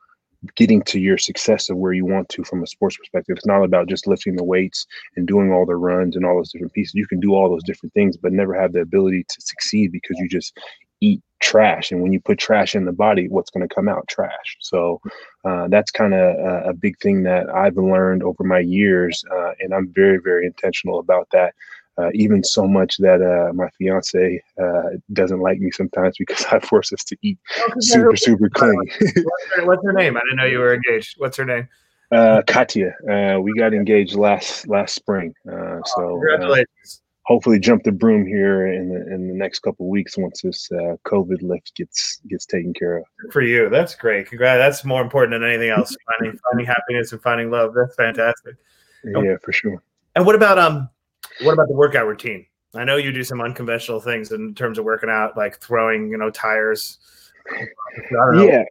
getting 0.55 0.81
to 0.83 0.99
your 0.99 1.17
success 1.17 1.69
of 1.69 1.77
where 1.77 1.93
you 1.93 2.05
want 2.05 2.29
to 2.29 2.43
from 2.43 2.63
a 2.63 2.67
sports 2.67 2.97
perspective. 2.97 3.37
It's 3.37 3.45
not 3.45 3.63
about 3.63 3.87
just 3.87 4.07
lifting 4.07 4.35
the 4.35 4.43
weights 4.43 4.85
and 5.15 5.27
doing 5.27 5.51
all 5.51 5.65
the 5.65 5.75
runs 5.75 6.15
and 6.15 6.25
all 6.25 6.35
those 6.35 6.51
different 6.51 6.73
pieces. 6.73 6.95
You 6.95 7.07
can 7.07 7.19
do 7.19 7.33
all 7.33 7.49
those 7.49 7.63
different 7.63 7.93
things, 7.93 8.17
but 8.17 8.33
never 8.33 8.53
have 8.53 8.73
the 8.73 8.81
ability 8.81 9.23
to 9.23 9.41
succeed 9.41 9.91
because 9.91 10.17
you 10.19 10.27
just 10.27 10.57
eat 11.01 11.21
trash. 11.41 11.91
And 11.91 12.01
when 12.01 12.13
you 12.13 12.21
put 12.21 12.37
trash 12.37 12.75
in 12.75 12.85
the 12.85 12.93
body, 12.93 13.27
what's 13.27 13.51
going 13.51 13.67
to 13.67 13.73
come 13.73 13.89
out? 13.89 14.07
Trash. 14.07 14.57
So 14.61 15.01
uh, 15.43 15.67
that's 15.67 15.91
kind 15.91 16.13
of 16.13 16.19
a, 16.19 16.69
a, 16.69 16.73
big 16.73 16.97
thing 16.99 17.23
that 17.23 17.49
I've 17.49 17.75
learned 17.75 18.23
over 18.23 18.45
my 18.45 18.59
years. 18.59 19.23
Uh, 19.29 19.51
and 19.59 19.73
I'm 19.73 19.91
very, 19.93 20.19
very 20.23 20.45
intentional 20.45 20.99
about 20.99 21.27
that. 21.33 21.53
Uh, 21.99 22.09
even 22.15 22.43
so 22.43 22.67
much 22.67 22.97
that 22.97 23.21
uh, 23.21 23.53
my 23.53 23.69
fiance 23.77 24.41
uh, 24.59 24.81
doesn't 25.13 25.41
like 25.41 25.59
me 25.59 25.69
sometimes 25.69 26.15
because 26.17 26.43
I 26.51 26.59
force 26.59 26.91
us 26.91 27.03
to 27.03 27.17
eat 27.21 27.37
oh, 27.59 27.73
super, 27.79 28.15
super 28.15 28.49
clean. 28.53 28.73
what's, 28.75 29.55
her, 29.55 29.65
what's, 29.65 29.85
her, 29.85 29.93
name? 29.93 30.17
I 30.17 30.21
didn't 30.21 30.37
know 30.37 30.45
you 30.45 30.57
were 30.57 30.73
engaged. 30.73 31.15
What's 31.17 31.37
her 31.37 31.45
name? 31.45 31.67
Uh, 32.11 32.41
Katya. 32.47 32.95
Uh, 33.09 33.39
we 33.41 33.53
got 33.53 33.73
engaged 33.73 34.15
last 34.15 34.67
last 34.67 34.95
spring. 34.95 35.35
Uh, 35.47 35.53
oh, 35.55 35.81
so 35.85 36.09
congratulations. 36.09 37.01
hopefully, 37.25 37.59
jump 37.59 37.83
the 37.83 37.91
broom 37.91 38.25
here 38.25 38.67
in 38.67 38.89
the 38.89 39.13
in 39.13 39.27
the 39.27 39.35
next 39.35 39.59
couple 39.59 39.87
weeks 39.87 40.17
once 40.17 40.41
this 40.41 40.67
COVID 41.05 41.43
lift 41.43 41.75
gets 41.75 42.21
gets 42.27 42.47
taken 42.47 42.73
care 42.73 42.97
of. 42.97 43.03
For 43.31 43.41
you, 43.41 43.69
that's 43.69 43.93
great. 43.93 44.29
Congrats. 44.29 44.59
That's 44.59 44.83
more 44.83 45.01
important 45.01 45.33
than 45.33 45.47
anything 45.47 45.69
else. 45.69 45.95
finding 46.19 46.39
finding 46.51 46.65
happiness 46.65 47.11
and 47.11 47.21
finding 47.21 47.51
love. 47.51 47.73
That's 47.75 47.95
fantastic. 47.95 48.55
Yeah, 49.03 49.35
for 49.43 49.51
sure. 49.51 49.83
And 50.15 50.25
what 50.25 50.35
about 50.35 50.57
um 50.57 50.89
what 51.41 51.53
about 51.53 51.67
the 51.67 51.73
workout 51.73 52.07
routine? 52.07 52.45
I 52.75 52.83
know 52.83 52.97
you 52.97 53.11
do 53.11 53.23
some 53.23 53.41
unconventional 53.41 53.99
things 53.99 54.31
in 54.31 54.55
terms 54.55 54.79
of 54.79 54.85
working 54.85 55.09
out, 55.09 55.37
like 55.37 55.59
throwing, 55.59 56.09
you 56.09 56.17
know, 56.17 56.29
tires. 56.29 56.97
Yeah, 58.35 58.63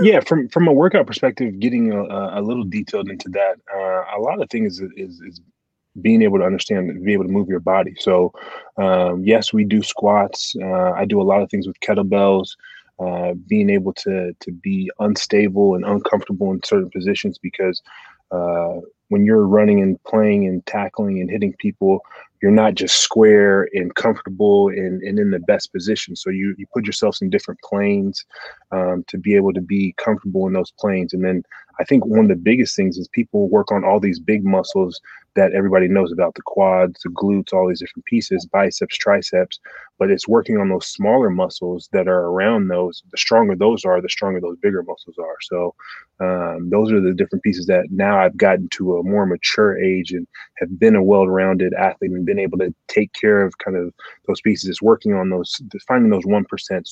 yeah. 0.00 0.20
From 0.20 0.48
from 0.48 0.66
a 0.66 0.72
workout 0.72 1.06
perspective, 1.06 1.60
getting 1.60 1.92
a, 1.92 2.40
a 2.40 2.42
little 2.42 2.64
detailed 2.64 3.08
into 3.08 3.28
that, 3.30 3.56
uh, 3.72 4.16
a 4.16 4.20
lot 4.20 4.42
of 4.42 4.48
things 4.50 4.80
is, 4.80 4.90
is, 4.96 5.20
is 5.20 5.40
being 6.00 6.22
able 6.22 6.38
to 6.38 6.44
understand, 6.44 7.04
be 7.04 7.12
able 7.12 7.24
to 7.24 7.30
move 7.30 7.48
your 7.48 7.60
body. 7.60 7.94
So, 7.98 8.32
um, 8.76 9.22
yes, 9.24 9.52
we 9.52 9.64
do 9.64 9.82
squats. 9.82 10.54
Uh, 10.60 10.92
I 10.92 11.04
do 11.04 11.20
a 11.20 11.22
lot 11.22 11.42
of 11.42 11.50
things 11.50 11.66
with 11.66 11.78
kettlebells. 11.80 12.50
Uh, 13.00 13.34
being 13.48 13.70
able 13.70 13.92
to 13.92 14.32
to 14.38 14.52
be 14.52 14.88
unstable 15.00 15.74
and 15.74 15.84
uncomfortable 15.84 16.52
in 16.52 16.62
certain 16.62 16.88
positions 16.90 17.38
because 17.38 17.82
uh, 18.30 18.76
when 19.14 19.24
you're 19.24 19.46
running 19.46 19.80
and 19.80 20.02
playing 20.02 20.44
and 20.48 20.66
tackling 20.66 21.20
and 21.20 21.30
hitting 21.30 21.52
people, 21.60 22.00
you're 22.44 22.52
not 22.52 22.74
just 22.74 22.96
square 22.96 23.70
and 23.72 23.94
comfortable 23.94 24.68
and, 24.68 25.00
and 25.00 25.18
in 25.18 25.30
the 25.30 25.38
best 25.38 25.72
position. 25.72 26.14
So 26.14 26.28
you 26.28 26.54
you 26.58 26.66
put 26.74 26.84
yourself 26.84 27.16
in 27.22 27.30
different 27.30 27.58
planes 27.62 28.22
um, 28.70 29.02
to 29.08 29.16
be 29.16 29.34
able 29.34 29.54
to 29.54 29.62
be 29.62 29.94
comfortable 29.96 30.46
in 30.46 30.52
those 30.52 30.70
planes. 30.78 31.14
And 31.14 31.24
then 31.24 31.42
I 31.80 31.84
think 31.84 32.04
one 32.04 32.20
of 32.20 32.28
the 32.28 32.36
biggest 32.36 32.76
things 32.76 32.98
is 32.98 33.08
people 33.08 33.48
work 33.48 33.72
on 33.72 33.82
all 33.82 33.98
these 33.98 34.20
big 34.20 34.44
muscles 34.44 35.00
that 35.36 35.52
everybody 35.52 35.88
knows 35.88 36.12
about 36.12 36.34
the 36.34 36.42
quads, 36.42 37.00
the 37.02 37.10
glutes, 37.10 37.52
all 37.52 37.66
these 37.66 37.80
different 37.80 38.04
pieces, 38.04 38.46
biceps, 38.46 38.96
triceps, 38.96 39.58
but 39.98 40.10
it's 40.10 40.28
working 40.28 40.58
on 40.58 40.68
those 40.68 40.86
smaller 40.86 41.30
muscles 41.30 41.88
that 41.92 42.06
are 42.06 42.26
around 42.26 42.68
those. 42.68 43.02
The 43.10 43.18
stronger 43.18 43.56
those 43.56 43.84
are, 43.84 44.00
the 44.00 44.08
stronger 44.08 44.40
those 44.40 44.58
bigger 44.58 44.82
muscles 44.82 45.16
are. 45.18 45.36
So 45.42 45.74
um, 46.20 46.70
those 46.70 46.92
are 46.92 47.00
the 47.00 47.12
different 47.12 47.42
pieces 47.42 47.66
that 47.66 47.86
now 47.90 48.20
I've 48.20 48.36
gotten 48.36 48.68
to 48.70 48.98
a 48.98 49.02
more 49.02 49.26
mature 49.26 49.76
age 49.76 50.12
and 50.12 50.26
have 50.58 50.78
been 50.78 50.94
a 50.94 51.02
well-rounded 51.02 51.74
athlete 51.74 52.12
and 52.12 52.24
been 52.24 52.33
able 52.38 52.58
to 52.58 52.74
take 52.88 53.12
care 53.12 53.42
of 53.42 53.56
kind 53.58 53.76
of 53.76 53.92
those 54.26 54.40
pieces. 54.40 54.68
It's 54.68 54.82
working 54.82 55.14
on 55.14 55.30
those, 55.30 55.60
finding 55.86 56.10
those 56.10 56.26
one 56.26 56.44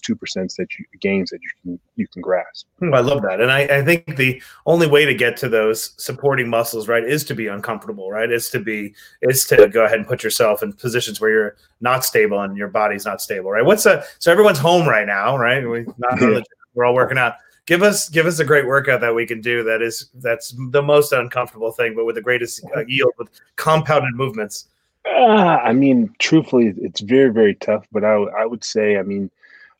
two 0.02 0.16
percent 0.16 0.54
that 0.58 0.68
you 0.78 0.84
gains 1.00 1.30
that 1.30 1.40
you 1.42 1.50
can 1.62 1.80
you 1.96 2.08
can 2.08 2.22
grasp. 2.22 2.66
I 2.82 3.00
love 3.00 3.22
that, 3.22 3.40
and 3.40 3.50
I, 3.50 3.60
I 3.60 3.84
think 3.84 4.16
the 4.16 4.42
only 4.66 4.86
way 4.86 5.04
to 5.04 5.14
get 5.14 5.36
to 5.38 5.48
those 5.48 5.94
supporting 5.96 6.48
muscles, 6.48 6.88
right, 6.88 7.04
is 7.04 7.24
to 7.24 7.34
be 7.34 7.46
uncomfortable, 7.46 8.10
right? 8.10 8.30
Is 8.30 8.50
to 8.50 8.60
be 8.60 8.94
is 9.22 9.44
to 9.46 9.68
go 9.68 9.84
ahead 9.84 9.98
and 9.98 10.06
put 10.06 10.22
yourself 10.22 10.62
in 10.62 10.72
positions 10.72 11.20
where 11.20 11.30
you're 11.30 11.56
not 11.80 12.04
stable 12.04 12.40
and 12.40 12.56
your 12.56 12.68
body's 12.68 13.04
not 13.04 13.20
stable, 13.20 13.50
right? 13.50 13.64
What's 13.64 13.86
a 13.86 14.04
so 14.18 14.32
everyone's 14.32 14.58
home 14.58 14.88
right 14.88 15.06
now, 15.06 15.36
right? 15.36 15.68
We 15.68 15.86
not 15.98 16.44
we're 16.74 16.84
all 16.84 16.94
working 16.94 17.18
out 17.18 17.34
give 17.66 17.82
us 17.82 18.08
give 18.08 18.26
us 18.26 18.38
a 18.38 18.44
great 18.44 18.66
workout 18.66 19.00
that 19.00 19.14
we 19.14 19.26
can 19.26 19.40
do 19.40 19.62
that 19.62 19.82
is 19.82 20.10
that's 20.16 20.54
the 20.70 20.82
most 20.82 21.12
uncomfortable 21.12 21.72
thing 21.72 21.94
but 21.94 22.04
with 22.04 22.16
the 22.16 22.22
greatest 22.22 22.64
uh, 22.76 22.84
yield 22.86 23.12
with 23.18 23.28
compounded 23.56 24.14
movements 24.14 24.68
uh, 25.06 25.58
i 25.64 25.72
mean 25.72 26.12
truthfully 26.18 26.72
it's 26.76 27.00
very 27.00 27.30
very 27.32 27.54
tough 27.56 27.86
but 27.92 28.04
i, 28.04 28.14
I 28.14 28.46
would 28.46 28.64
say 28.64 28.96
i 28.98 29.02
mean 29.02 29.30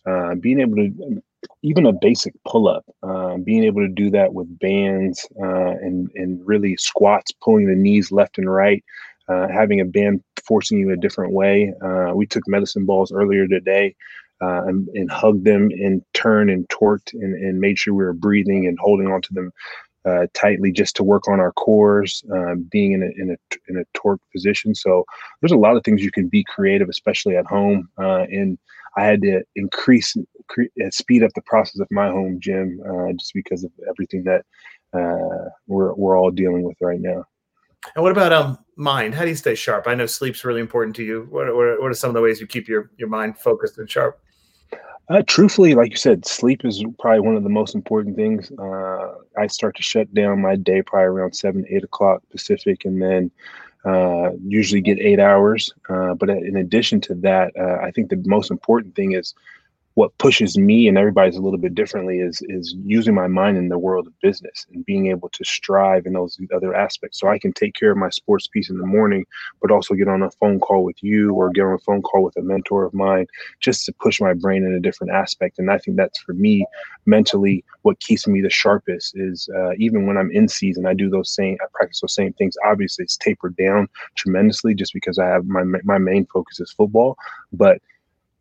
uh, 0.07 0.35
being 0.35 0.61
able 0.61 0.77
to 0.77 1.23
even 1.63 1.87
a 1.87 1.93
basic 1.93 2.35
pull-up 2.47 2.85
uh, 3.03 3.37
being 3.39 3.65
able 3.65 3.81
to 3.81 3.89
do 3.89 4.11
that 4.11 4.35
with 4.35 4.59
bands 4.59 5.27
uh, 5.41 5.71
and 5.71 6.11
and 6.15 6.45
really 6.47 6.77
squats 6.77 7.33
pulling 7.33 7.67
the 7.67 7.75
knees 7.75 8.11
left 8.11 8.39
and 8.39 8.53
right 8.53 8.85
uh, 9.29 9.49
having 9.49 9.81
a 9.81 9.85
band 9.85 10.23
forcing 10.45 10.79
you 10.79 10.91
a 10.91 10.97
different 10.97 11.33
way. 11.33 11.73
We 12.13 12.27
took 12.27 12.43
medicine 12.49 12.85
balls 12.85 13.13
earlier 13.13 13.47
today 13.47 13.95
uh, 14.43 14.65
and, 14.67 14.89
and 14.89 15.11
hugged 15.11 15.45
them 15.45 15.71
and 15.71 16.03
turned 16.15 16.51
and 16.51 16.69
torqued 16.69 17.13
and, 17.15 17.35
and 17.35 17.61
made 17.61 17.79
sure 17.79 17.95
we 17.95 18.05
were 18.05 18.13
breathing 18.13 18.67
and 18.67 18.79
holding 18.79 19.07
on 19.07 19.23
to 19.23 19.35
them 19.35 19.53
uh, 20.05 20.27
tightly 20.35 20.73
just 20.73 20.97
to 20.97 21.05
work 21.05 21.29
on 21.29 21.41
our 21.41 21.53
cores, 21.53 22.23
uh, 22.35 22.55
being 22.71 22.93
in 22.93 23.03
a, 23.03 23.23
in 23.23 23.31
a 23.31 23.37
in 23.69 23.77
a 23.79 23.85
torque 23.95 24.21
position. 24.33 24.75
So 24.75 25.05
there's 25.41 25.53
a 25.53 25.57
lot 25.57 25.77
of 25.77 25.85
things 25.85 26.03
you 26.03 26.11
can 26.11 26.29
be 26.29 26.45
creative, 26.45 26.89
especially 26.89 27.37
at 27.37 27.47
home. 27.47 27.89
Uh, 27.99 28.23
and 28.23 28.59
I 28.97 29.05
had 29.05 29.23
to 29.23 29.43
increase, 29.57 30.17
cre- 30.49 30.63
uh, 30.85 30.91
speed 30.91 31.23
up 31.23 31.31
the 31.35 31.43
process 31.43 31.81
of 31.81 31.89
my 31.91 32.09
home 32.09 32.41
gym 32.41 32.81
uh, 32.87 33.13
just 33.13 33.33
because 33.35 33.65
of 33.65 33.71
everything 33.89 34.25
that 34.25 34.45
uh, 34.93 35.49
we're 35.67 35.95
we're 35.95 36.19
all 36.19 36.31
dealing 36.31 36.63
with 36.63 36.77
right 36.81 37.01
now. 37.01 37.25
And 37.95 38.03
what 38.03 38.13
about 38.13 38.33
um 38.33 38.59
mind? 38.77 39.15
How 39.15 39.23
do 39.23 39.29
you 39.29 39.37
stay 39.37 39.55
sharp? 39.55 39.87
I 39.87 39.95
know 39.95 40.07
sleep's 40.07 40.45
really 40.45 40.61
important 40.61 40.97
to 40.97 41.05
you. 41.05 41.27
What, 41.31 41.47
what, 41.55 41.81
what 41.81 41.91
are 41.91 41.95
some 41.95 42.11
of 42.11 42.15
the 42.15 42.23
ways 42.23 42.41
you 42.41 42.47
keep 42.47 42.69
your, 42.69 42.91
your 42.97 43.09
mind 43.09 43.39
focused 43.39 43.79
and 43.79 43.91
sharp? 43.91 44.19
Uh, 45.09 45.23
truthfully, 45.27 45.75
like 45.75 45.91
you 45.91 45.97
said, 45.97 46.25
sleep 46.25 46.65
is 46.65 46.83
probably 46.99 47.21
one 47.21 47.37
of 47.37 47.43
the 47.43 47.49
most 47.49 47.75
important 47.75 48.17
things. 48.17 48.51
Uh, 48.53 49.15
I 49.37 49.47
start 49.47 49.77
to 49.77 49.83
shut 49.83 50.13
down 50.15 50.41
my 50.41 50.57
day 50.57 50.81
probably 50.81 51.07
around 51.07 51.35
seven, 51.35 51.67
eight 51.69 51.85
o'clock 51.85 52.23
Pacific, 52.31 52.85
and 52.85 53.03
then 53.03 53.31
uh, 53.85 54.31
usually 54.47 54.81
get 54.81 54.99
eight 55.01 55.19
hours. 55.19 55.73
Uh, 55.89 56.15
but 56.15 56.31
in 56.31 56.57
addition 56.57 57.01
to 57.03 57.15
that, 57.17 57.53
uh, 57.59 57.85
I 57.85 57.91
think 57.91 58.09
the 58.09 58.23
most 58.27 58.51
important 58.51 58.95
thing 58.95 59.13
is 59.13 59.35
what 59.95 60.17
pushes 60.19 60.57
me 60.57 60.89
and 60.89 60.97
everybody's 60.97 61.37
a 61.37 61.41
little 61.41 61.59
bit 61.59 61.75
differently 61.75 62.21
is 62.21 62.43
is 62.49 62.75
using 62.85 63.15
my 63.15 63.27
mind 63.27 63.59
in 63.59 63.69
the 63.69 63.79
world 63.79 64.07
of 64.07 64.21
business 64.21 64.67
and 64.73 64.87
being 64.87 65.09
able 65.09 65.29
to 65.29 65.45
strive 65.45 66.07
in 66.07 66.15
those 66.15 66.39
other 66.55 66.75
aspects. 66.75 67.21
So 67.21 67.29
i 67.29 67.39
can 67.39 67.53
take 67.53 67.75
care 67.75 67.91
of 67.91 67.99
my 67.99 68.11
sports 68.11 68.49
piece 68.49 68.71
in 68.71 68.79
the 68.79 68.87
morning 68.87 69.25
but 69.61 69.71
also 69.71 69.95
get 69.95 70.09
on 70.09 70.23
a 70.23 70.31
phone 70.33 70.61
call 70.61 70.85
with 70.85 71.03
you 71.03 71.33
or 71.35 71.51
get 71.51 71.65
on 71.65 71.75
a 71.75 71.79
phone 71.79 72.03
call 72.03 72.23
with 72.25 72.37
a 72.37 72.43
mentor 72.43 72.85
of 72.85 72.95
mine 72.95 73.27
just 73.61 73.85
to 73.87 73.93
push 74.01 74.21
my 74.21 74.33
brain 74.33 74.65
in 74.65 74.75
a 74.75 74.81
different 74.81 75.13
aspect. 75.13 75.59
And 75.59 75.71
i 75.71 75.79
think 75.79 75.97
that's 75.97 76.21
for 76.21 76.33
me 76.33 76.67
mentally 77.07 77.65
what 77.83 78.01
keeps 78.01 78.27
me 78.27 78.41
the 78.41 78.51
sharpest 78.51 79.17
is 79.17 79.49
uh, 79.57 79.73
even 79.79 80.07
when 80.07 80.17
i'm 80.17 80.31
in 80.31 80.49
season 80.49 80.87
i 80.87 80.95
do 80.95 81.11
those 81.11 81.35
same 81.35 81.57
i 81.63 81.67
practice 81.75 82.01
those 82.01 82.15
same 82.15 82.33
things. 82.35 82.57
Obviously 82.65 83.03
it's 83.05 83.17
tapered 83.17 83.57
down 83.57 83.89
tremendously 84.15 84.75
just 84.75 84.93
because 84.95 85.19
i 85.19 85.27
have 85.27 85.45
my 85.47 85.63
my 85.85 85.99
main 85.99 86.27
focus 86.27 86.61
is 86.61 86.73
football 86.73 87.17
but 87.53 87.79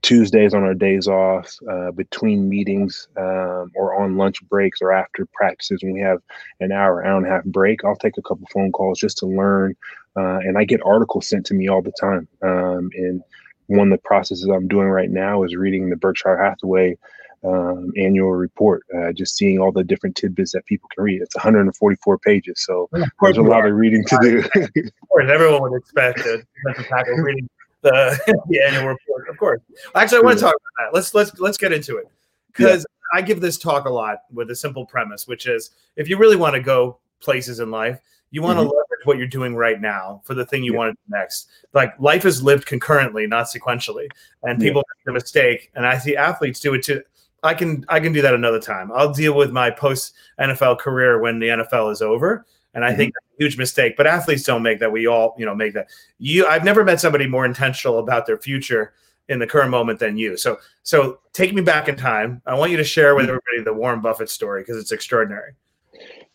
Tuesdays 0.01 0.53
on 0.53 0.63
our 0.63 0.73
days 0.73 1.07
off, 1.07 1.55
uh, 1.69 1.91
between 1.91 2.49
meetings, 2.49 3.07
um, 3.17 3.71
or 3.75 4.01
on 4.01 4.17
lunch 4.17 4.41
breaks, 4.49 4.81
or 4.81 4.91
after 4.91 5.27
practices 5.33 5.83
when 5.83 5.93
we 5.93 5.99
have 5.99 6.19
an 6.59 6.71
hour, 6.71 7.05
hour 7.05 7.17
and 7.17 7.27
a 7.27 7.29
half 7.29 7.43
break, 7.45 7.83
I'll 7.85 7.95
take 7.95 8.17
a 8.17 8.21
couple 8.21 8.47
phone 8.51 8.71
calls 8.71 8.99
just 8.99 9.17
to 9.19 9.27
learn. 9.27 9.75
Uh, 10.15 10.39
and 10.39 10.57
I 10.57 10.65
get 10.65 10.81
articles 10.83 11.27
sent 11.27 11.45
to 11.47 11.53
me 11.53 11.67
all 11.67 11.81
the 11.81 11.93
time. 11.99 12.27
Um, 12.41 12.89
and 12.95 13.23
one 13.67 13.91
of 13.91 13.97
the 13.97 14.03
processes 14.03 14.49
I'm 14.49 14.67
doing 14.67 14.87
right 14.87 15.09
now 15.09 15.43
is 15.43 15.55
reading 15.55 15.89
the 15.89 15.95
Berkshire 15.95 16.37
Hathaway 16.37 16.97
um, 17.43 17.91
annual 17.97 18.31
report, 18.31 18.83
uh, 18.95 19.11
just 19.13 19.35
seeing 19.35 19.59
all 19.59 19.71
the 19.71 19.83
different 19.83 20.15
tidbits 20.15 20.51
that 20.51 20.65
people 20.65 20.89
can 20.93 21.03
read. 21.03 21.21
It's 21.21 21.35
144 21.35 22.17
pages, 22.19 22.63
so 22.63 22.89
there's 23.21 23.37
a 23.37 23.41
lot 23.41 23.65
of 23.65 23.73
reading 23.73 24.03
to 24.05 24.17
do. 24.21 24.37
of 24.61 25.09
course, 25.09 25.29
everyone 25.29 25.61
would 25.63 25.77
expect 25.77 26.19
a 26.19 26.43
tackle 26.83 27.15
reading 27.15 27.49
the, 27.81 28.19
the 28.49 28.61
annual 28.61 28.87
report, 28.87 29.29
of 29.29 29.37
course. 29.37 29.61
Actually, 29.95 30.19
I 30.19 30.21
want 30.21 30.37
to 30.37 30.43
talk 30.43 30.53
about 30.53 30.85
that. 30.85 30.95
Let's 30.95 31.13
let's 31.13 31.39
let's 31.39 31.57
get 31.57 31.71
into 31.73 31.97
it 31.97 32.07
because 32.47 32.85
yeah. 33.13 33.19
I 33.19 33.21
give 33.21 33.41
this 33.41 33.57
talk 33.57 33.85
a 33.85 33.89
lot 33.89 34.19
with 34.31 34.51
a 34.51 34.55
simple 34.55 34.85
premise, 34.85 35.27
which 35.27 35.47
is 35.47 35.71
if 35.95 36.09
you 36.09 36.17
really 36.17 36.35
want 36.35 36.55
to 36.55 36.61
go 36.61 36.99
places 37.19 37.59
in 37.59 37.71
life, 37.71 37.99
you 38.31 38.41
want 38.41 38.57
mm-hmm. 38.57 38.69
to 38.69 38.75
leverage 38.75 39.05
what 39.05 39.17
you're 39.17 39.27
doing 39.27 39.55
right 39.55 39.79
now 39.79 40.21
for 40.23 40.33
the 40.33 40.45
thing 40.45 40.63
you 40.63 40.73
yeah. 40.73 40.77
want 40.79 40.91
to 40.91 40.93
do 40.93 41.17
next. 41.17 41.49
Like 41.73 41.99
life 41.99 42.25
is 42.25 42.41
lived 42.41 42.65
concurrently, 42.65 43.27
not 43.27 43.47
sequentially, 43.47 44.07
and 44.43 44.59
people 44.59 44.83
yeah. 44.85 44.93
make 44.97 45.05
the 45.05 45.13
mistake. 45.13 45.71
And 45.75 45.85
I 45.85 45.97
see 45.97 46.15
athletes 46.15 46.59
do 46.59 46.73
it 46.73 46.83
too. 46.83 47.01
I 47.43 47.53
can 47.53 47.85
I 47.89 47.99
can 47.99 48.13
do 48.13 48.21
that 48.21 48.33
another 48.33 48.59
time. 48.59 48.91
I'll 48.93 49.13
deal 49.13 49.35
with 49.35 49.51
my 49.51 49.71
post 49.71 50.13
NFL 50.39 50.79
career 50.79 51.19
when 51.19 51.39
the 51.39 51.47
NFL 51.47 51.91
is 51.91 52.01
over 52.01 52.45
and 52.73 52.85
I 52.85 52.89
mm-hmm. 52.89 52.97
think 52.97 53.13
that's 53.13 53.25
a 53.39 53.43
huge 53.43 53.57
mistake. 53.57 53.95
But 53.97 54.07
athletes 54.07 54.43
don't 54.43 54.63
make 54.63 54.79
that. 54.79 54.91
We 54.91 55.07
all, 55.07 55.35
you 55.37 55.45
know, 55.45 55.55
make 55.55 55.73
that. 55.73 55.87
You, 56.19 56.47
I've 56.47 56.63
never 56.63 56.83
met 56.83 56.99
somebody 56.99 57.27
more 57.27 57.45
intentional 57.45 57.99
about 57.99 58.25
their 58.25 58.37
future 58.37 58.93
in 59.29 59.39
the 59.39 59.47
current 59.47 59.69
moment 59.69 59.99
than 59.99 60.17
you. 60.17 60.37
So, 60.37 60.57
so 60.83 61.19
take 61.33 61.53
me 61.53 61.61
back 61.61 61.87
in 61.87 61.95
time. 61.95 62.41
I 62.45 62.55
want 62.55 62.71
you 62.71 62.77
to 62.77 62.83
share 62.83 63.15
with 63.15 63.25
mm-hmm. 63.25 63.37
everybody 63.53 63.63
the 63.63 63.73
Warren 63.73 64.01
Buffett 64.01 64.29
story 64.29 64.61
because 64.61 64.77
it's 64.77 64.91
extraordinary. 64.91 65.53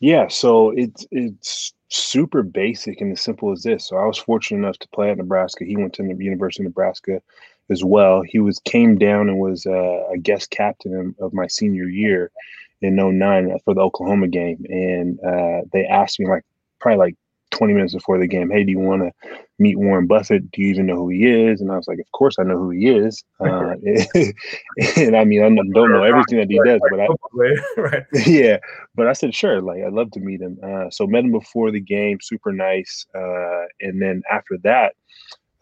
Yeah, 0.00 0.28
so 0.28 0.70
it's 0.70 1.06
it's 1.10 1.72
super 1.88 2.42
basic 2.42 3.00
and 3.00 3.12
as 3.12 3.20
simple 3.22 3.52
as 3.52 3.62
this. 3.62 3.88
So 3.88 3.96
I 3.96 4.04
was 4.04 4.18
fortunate 4.18 4.58
enough 4.58 4.78
to 4.78 4.88
play 4.88 5.10
at 5.10 5.16
Nebraska. 5.16 5.64
He 5.64 5.76
went 5.76 5.94
to 5.94 6.02
the 6.02 6.24
University 6.24 6.64
of 6.64 6.68
Nebraska 6.68 7.22
as 7.70 7.82
well. 7.82 8.22
He 8.22 8.38
was 8.38 8.58
came 8.60 8.98
down 8.98 9.28
and 9.28 9.38
was 9.38 9.66
uh, 9.66 10.02
a 10.12 10.18
guest 10.18 10.50
captain 10.50 11.14
of 11.20 11.32
my 11.32 11.46
senior 11.46 11.88
year 11.88 12.30
in 12.82 12.96
09 12.96 13.58
for 13.64 13.74
the 13.74 13.80
Oklahoma 13.80 14.28
game. 14.28 14.64
And 14.68 15.18
uh, 15.20 15.62
they 15.72 15.84
asked 15.86 16.20
me 16.20 16.26
like 16.26 16.42
probably 16.80 16.98
like 16.98 17.16
20 17.52 17.72
minutes 17.72 17.94
before 17.94 18.18
the 18.18 18.26
game, 18.26 18.50
hey, 18.50 18.64
do 18.64 18.70
you 18.70 18.78
want 18.78 19.02
to 19.02 19.12
meet 19.58 19.78
Warren 19.78 20.06
Buffett? 20.06 20.50
Do 20.50 20.62
you 20.62 20.68
even 20.68 20.86
know 20.86 20.96
who 20.96 21.08
he 21.08 21.26
is? 21.26 21.60
And 21.60 21.72
I 21.72 21.76
was 21.76 21.88
like, 21.88 21.98
of 21.98 22.10
course 22.12 22.36
I 22.38 22.42
know 22.42 22.58
who 22.58 22.70
he 22.70 22.88
is. 22.88 23.22
Uh, 23.38 23.74
and 24.96 25.14
I 25.14 25.24
mean, 25.24 25.42
I 25.42 25.48
don't 25.48 25.92
know 25.92 26.02
everything 26.02 26.38
that 26.38 26.48
he 26.48 26.58
does, 26.64 26.80
but 26.90 27.00
I, 27.00 27.06
right. 27.80 28.04
yeah, 28.26 28.56
but 28.94 29.06
I 29.06 29.12
said, 29.12 29.34
sure, 29.34 29.60
like 29.60 29.82
I'd 29.82 29.92
love 29.92 30.10
to 30.12 30.20
meet 30.20 30.40
him. 30.40 30.58
Uh, 30.62 30.90
so 30.90 31.06
met 31.06 31.24
him 31.24 31.32
before 31.32 31.70
the 31.70 31.80
game, 31.80 32.18
super 32.22 32.50
nice. 32.50 33.06
Uh, 33.14 33.64
and 33.82 34.00
then 34.00 34.22
after 34.32 34.56
that, 34.62 34.94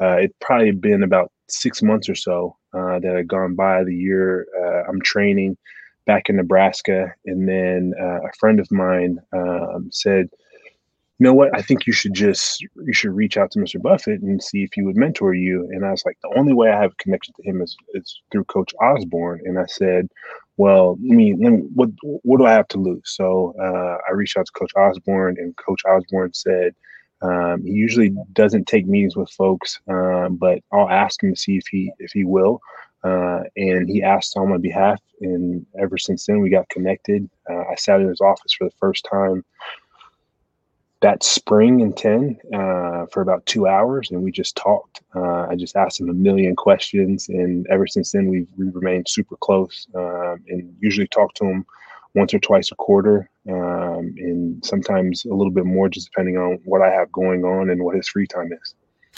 uh, 0.00 0.16
it 0.21 0.35
probably 0.40 0.71
been 0.71 1.02
about 1.02 1.33
six 1.49 1.83
months 1.83 2.09
or 2.09 2.14
so 2.14 2.56
uh, 2.73 3.00
that 3.00 3.14
had 3.16 3.28
gone 3.28 3.54
by 3.54 3.85
the 3.85 3.94
year 3.94 4.47
uh, 4.59 4.88
I'm 4.88 5.00
training 5.02 5.56
back 6.06 6.28
in 6.28 6.37
Nebraska. 6.37 7.14
And 7.26 7.49
then 7.49 7.94
uh, 8.00 8.20
a 8.23 8.32
friend 8.38 8.61
of 8.61 8.70
mine 8.70 9.20
um, 9.32 9.88
said, 9.90 10.28
you 11.18 11.25
know 11.25 11.34
what? 11.34 11.56
I 11.56 11.62
think 11.62 11.87
you 11.87 11.92
should 11.92 12.12
just 12.12 12.61
you 12.61 12.92
should 12.92 13.12
reach 13.12 13.37
out 13.37 13.52
to 13.52 13.61
Mr. 13.61 13.80
Buffett 13.80 14.20
and 14.20 14.42
see 14.42 14.64
if 14.64 14.70
he 14.75 14.82
would 14.82 14.96
mentor 14.96 15.32
you. 15.32 15.62
And 15.70 15.84
I 15.84 15.92
was 15.92 16.04
like, 16.04 16.18
the 16.23 16.37
only 16.37 16.52
way 16.52 16.70
I 16.70 16.80
have 16.80 16.92
a 16.92 17.02
connection 17.02 17.34
to 17.37 17.49
him 17.49 17.62
is, 17.62 17.76
is 17.94 18.20
through 18.32 18.44
Coach 18.44 18.75
Osborne. 18.82 19.40
And 19.44 19.58
I 19.58 19.66
said, 19.66 20.08
well, 20.56 20.99
let 21.02 21.16
me, 21.16 21.34
let 21.34 21.52
me 21.52 21.58
what 21.75 21.90
what 22.02 22.38
do 22.38 22.46
I 22.46 22.52
have 22.52 22.68
to 22.68 22.78
lose? 22.78 23.02
So 23.04 23.54
uh, 23.61 23.99
I 24.08 24.12
reached 24.12 24.37
out 24.37 24.46
to 24.46 24.52
Coach 24.52 24.73
Osborne, 24.76 25.37
and 25.38 25.56
Coach 25.56 25.82
Osborne 25.84 26.34
said 26.34 26.75
um, 27.23 27.62
he 27.64 27.73
usually 27.73 28.14
doesn't 28.32 28.66
take 28.66 28.87
meetings 28.87 29.16
with 29.16 29.30
folks, 29.30 29.80
um, 29.88 30.37
but 30.37 30.61
I'll 30.73 30.90
ask 30.90 31.23
him 31.23 31.34
to 31.34 31.40
see 31.40 31.56
if 31.56 31.66
he 31.70 31.92
if 31.99 32.12
he 32.12 32.25
will. 32.25 32.61
Uh, 33.04 33.42
and 33.56 33.88
he 33.88 34.02
asked 34.02 34.37
on 34.37 34.49
my 34.49 34.56
behalf. 34.56 35.00
And 35.20 35.66
ever 35.78 35.99
since 35.99 36.26
then, 36.26 36.40
we 36.40 36.49
got 36.49 36.68
connected. 36.70 37.28
Uh, 37.49 37.64
I 37.70 37.75
sat 37.76 38.00
in 38.00 38.08
his 38.08 38.20
office 38.20 38.52
for 38.54 38.64
the 38.64 38.75
first 38.80 39.06
time 39.11 39.44
that 41.04 41.23
spring 41.23 41.80
in 41.80 41.92
10 41.92 42.38
uh, 42.54 43.04
for 43.12 43.20
about 43.20 43.44
two 43.44 43.66
hours 43.66 44.11
and 44.11 44.23
we 44.23 44.32
just 44.32 44.56
talked. 44.56 45.02
Uh, 45.14 45.46
I 45.50 45.54
just 45.54 45.76
asked 45.76 46.00
him 46.00 46.08
a 46.08 46.14
million 46.14 46.56
questions. 46.56 47.28
And 47.28 47.66
ever 47.68 47.87
since 47.87 48.12
then, 48.12 48.28
we've, 48.28 48.49
we've 48.56 48.75
remained 48.75 49.06
super 49.06 49.37
close 49.37 49.87
um, 49.94 50.42
and 50.49 50.75
usually 50.80 51.06
talk 51.08 51.34
to 51.34 51.44
him 51.44 51.66
once 52.14 52.32
or 52.32 52.38
twice 52.38 52.73
a 52.73 52.75
quarter 52.76 53.28
um, 53.50 54.14
and 54.16 54.64
sometimes 54.64 55.26
a 55.26 55.34
little 55.34 55.50
bit 55.50 55.66
more, 55.66 55.90
just 55.90 56.11
depending 56.11 56.38
on 56.38 56.58
what 56.64 56.80
I 56.80 56.90
have 56.90 57.12
going 57.12 57.44
on 57.44 57.68
and 57.68 57.84
what 57.84 57.96
his 57.96 58.08
free 58.08 58.26
time 58.26 58.50
is. 58.52 58.75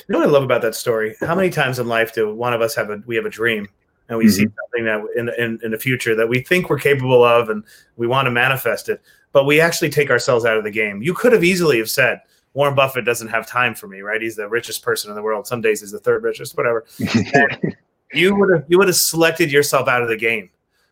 You 0.09 0.13
know 0.13 0.19
what 0.19 0.29
I 0.29 0.31
love 0.33 0.43
about 0.43 0.63
that 0.63 0.75
story? 0.75 1.15
How 1.21 1.37
many 1.37 1.51
times 1.51 1.79
in 1.79 1.87
life 1.87 2.13
do 2.13 2.35
one 2.35 2.53
of 2.53 2.61
us 2.61 2.75
have 2.75 2.91
a 2.91 3.01
we 3.07 3.15
have 3.15 3.25
a 3.25 3.31
dream 3.31 3.69
and 4.09 4.19
we 4.19 4.25
mm-hmm. 4.25 4.31
see 4.31 4.43
something 4.43 4.85
that 4.85 5.05
in, 5.17 5.29
in 5.39 5.59
in 5.63 5.71
the 5.71 5.79
future 5.79 6.15
that 6.15 6.29
we 6.29 6.41
think 6.41 6.71
we're 6.71 6.79
capable 6.79 7.25
of 7.25 7.49
and 7.49 7.65
we 7.97 8.07
want 8.07 8.27
to 8.27 8.31
manifest 8.31 8.89
it, 8.89 9.01
but 9.33 9.45
we 9.45 9.61
actually 9.61 9.91
take 9.91 10.11
ourselves 10.11 10.45
out 10.45 10.57
of 10.57 10.65
the 10.65 10.71
game. 10.71 11.03
You 11.03 11.15
could 11.15 11.33
have 11.33 11.45
easily 11.45 11.79
have 11.79 11.91
said, 11.91 12.21
Warren 12.55 12.75
Buffett 12.75 13.05
doesn't 13.05 13.29
have 13.29 13.47
time 13.47 13.75
for 13.75 13.87
me, 13.87 14.01
right? 14.01 14.21
He's 14.21 14.37
the 14.37 14.49
richest 14.49 14.83
person 14.83 15.11
in 15.11 15.17
the 15.17 15.23
world. 15.23 15.47
Some 15.47 15.61
days 15.61 15.81
he's 15.81 15.91
the 15.91 15.99
third 15.99 16.23
richest, 16.23 16.57
whatever. 16.57 16.87
you 18.13 18.35
would 18.35 18.51
have 18.51 18.65
you 18.69 18.79
would 18.79 18.89
have 18.89 18.97
selected 18.97 19.53
yourself 19.53 19.89
out 19.89 20.03
of 20.03 20.09
the 20.09 20.17
game. 20.17 20.49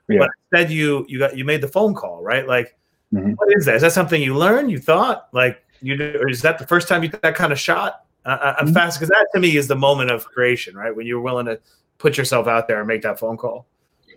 Yeah. 0.08 0.18
But 0.18 0.30
instead 0.52 0.70
you 0.70 1.06
you 1.08 1.18
got 1.18 1.38
you 1.38 1.44
made 1.44 1.62
the 1.62 1.68
phone 1.68 1.94
call, 1.94 2.22
right? 2.22 2.46
Like 2.46 2.76
mm-hmm. 3.12 3.32
what 3.32 3.48
is 3.56 3.64
that? 3.64 3.76
Is 3.76 3.82
that 3.82 3.92
something 3.92 4.20
you 4.20 4.36
learned? 4.36 4.70
You 4.70 4.78
thought 4.78 5.28
like 5.32 5.64
you 5.80 5.94
or 6.20 6.28
is 6.28 6.42
that 6.42 6.58
the 6.58 6.66
first 6.66 6.86
time 6.86 7.02
you 7.02 7.08
took 7.08 7.22
that 7.22 7.34
kind 7.34 7.52
of 7.52 7.58
shot? 7.58 8.04
Uh, 8.26 8.54
I'm 8.58 8.66
mm-hmm. 8.66 8.74
fast 8.74 8.98
because 8.98 9.08
that 9.08 9.26
to 9.34 9.40
me 9.40 9.56
is 9.56 9.66
the 9.66 9.76
moment 9.76 10.10
of 10.10 10.26
creation, 10.26 10.76
right? 10.76 10.94
When 10.94 11.06
you're 11.06 11.20
willing 11.20 11.46
to 11.46 11.58
put 11.98 12.16
yourself 12.16 12.46
out 12.46 12.68
there 12.68 12.78
and 12.78 12.88
make 12.88 13.02
that 13.02 13.18
phone 13.18 13.36
call. 13.36 13.66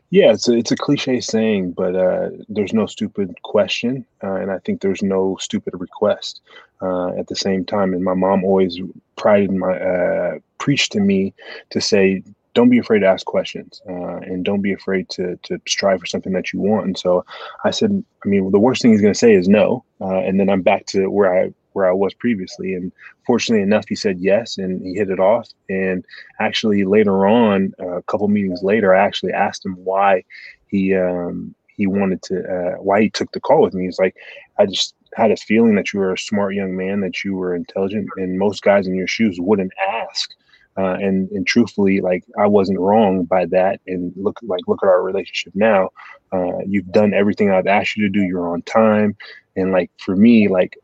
Yeah, 0.09 0.31
it's 0.31 0.47
a, 0.47 0.53
it's 0.53 0.71
a 0.71 0.77
cliche 0.77 1.19
saying, 1.19 1.71
but 1.73 1.93
uh, 1.95 2.29
there's 2.47 2.73
no 2.73 2.85
stupid 2.85 3.35
question, 3.43 4.05
uh, 4.23 4.35
and 4.35 4.51
I 4.51 4.59
think 4.59 4.79
there's 4.79 5.03
no 5.03 5.35
stupid 5.41 5.73
request 5.77 6.39
uh, 6.81 7.09
at 7.19 7.27
the 7.27 7.35
same 7.35 7.65
time. 7.65 7.93
And 7.93 8.03
my 8.03 8.13
mom 8.13 8.45
always 8.45 8.79
prided 9.17 9.51
my 9.51 9.77
uh, 9.77 10.39
preached 10.59 10.93
to 10.93 11.01
me 11.01 11.33
to 11.71 11.81
say, 11.81 12.23
don't 12.53 12.69
be 12.69 12.77
afraid 12.79 12.99
to 12.99 13.07
ask 13.07 13.25
questions, 13.25 13.81
uh, 13.89 14.17
and 14.17 14.45
don't 14.45 14.61
be 14.61 14.71
afraid 14.71 15.09
to 15.09 15.37
to 15.43 15.59
strive 15.67 15.99
for 15.99 16.05
something 16.05 16.31
that 16.33 16.53
you 16.53 16.61
want. 16.61 16.85
And 16.85 16.97
so 16.97 17.25
I 17.65 17.71
said, 17.71 18.03
I 18.23 18.27
mean, 18.29 18.49
the 18.51 18.59
worst 18.59 18.81
thing 18.81 18.91
he's 18.91 19.01
going 19.01 19.13
to 19.13 19.19
say 19.19 19.33
is 19.33 19.49
no, 19.49 19.83
uh, 19.99 20.19
and 20.19 20.39
then 20.39 20.49
I'm 20.49 20.61
back 20.61 20.85
to 20.87 21.07
where 21.07 21.37
I 21.37 21.53
where 21.77 21.87
I 21.87 21.93
was 21.93 22.15
previously. 22.15 22.73
And 22.73 22.91
fortunately 23.27 23.61
enough, 23.61 23.85
he 23.87 23.93
said 23.93 24.17
yes, 24.19 24.57
and 24.57 24.81
he 24.81 24.95
hit 24.95 25.11
it 25.11 25.19
off. 25.19 25.47
And 25.69 26.03
actually, 26.39 26.83
later 26.85 27.27
on, 27.27 27.71
uh, 27.79 27.97
a 27.97 28.03
couple 28.03 28.27
meetings 28.27 28.63
later, 28.63 28.95
I 28.95 29.05
actually 29.05 29.31
asked 29.31 29.63
him 29.63 29.75
why 29.85 30.23
he 30.65 30.95
um, 30.95 31.53
he 31.75 31.85
wanted 31.85 32.23
to 32.23 32.35
uh, 32.39 32.75
why 32.81 32.99
he 33.03 33.11
took 33.11 33.31
the 33.31 33.39
call 33.39 33.61
with 33.61 33.75
me. 33.75 33.85
He's 33.85 33.99
like, 33.99 34.15
I 34.57 34.65
just 34.65 34.95
had 35.13 35.29
a 35.31 35.37
feeling 35.37 35.75
that 35.75 35.93
you 35.93 35.99
were 35.99 36.13
a 36.13 36.17
smart 36.17 36.55
young 36.55 36.75
man, 36.75 37.01
that 37.01 37.23
you 37.23 37.35
were 37.35 37.55
intelligent, 37.55 38.09
and 38.17 38.39
most 38.39 38.63
guys 38.63 38.87
in 38.87 38.95
your 38.95 39.07
shoes 39.07 39.37
wouldn't 39.39 39.71
ask. 39.87 40.31
Uh, 40.79 40.97
and 41.05 41.29
and 41.31 41.45
truthfully, 41.45 42.01
like 42.01 42.23
I 42.39 42.47
wasn't 42.47 42.79
wrong 42.79 43.25
by 43.25 43.45
that. 43.45 43.81
And 43.85 44.11
look, 44.15 44.39
like 44.41 44.61
look 44.67 44.81
at 44.81 44.89
our 44.89 45.03
relationship 45.03 45.53
now. 45.55 45.89
Uh, 46.31 46.57
you've 46.65 46.91
done 46.91 47.13
everything 47.13 47.51
I've 47.51 47.67
asked 47.67 47.95
you 47.95 48.03
to 48.03 48.09
do. 48.09 48.25
You're 48.25 48.49
on 48.49 48.63
time, 48.63 49.15
and 49.55 49.71
like 49.71 49.91
for 49.99 50.15
me, 50.15 50.47
like 50.47 50.77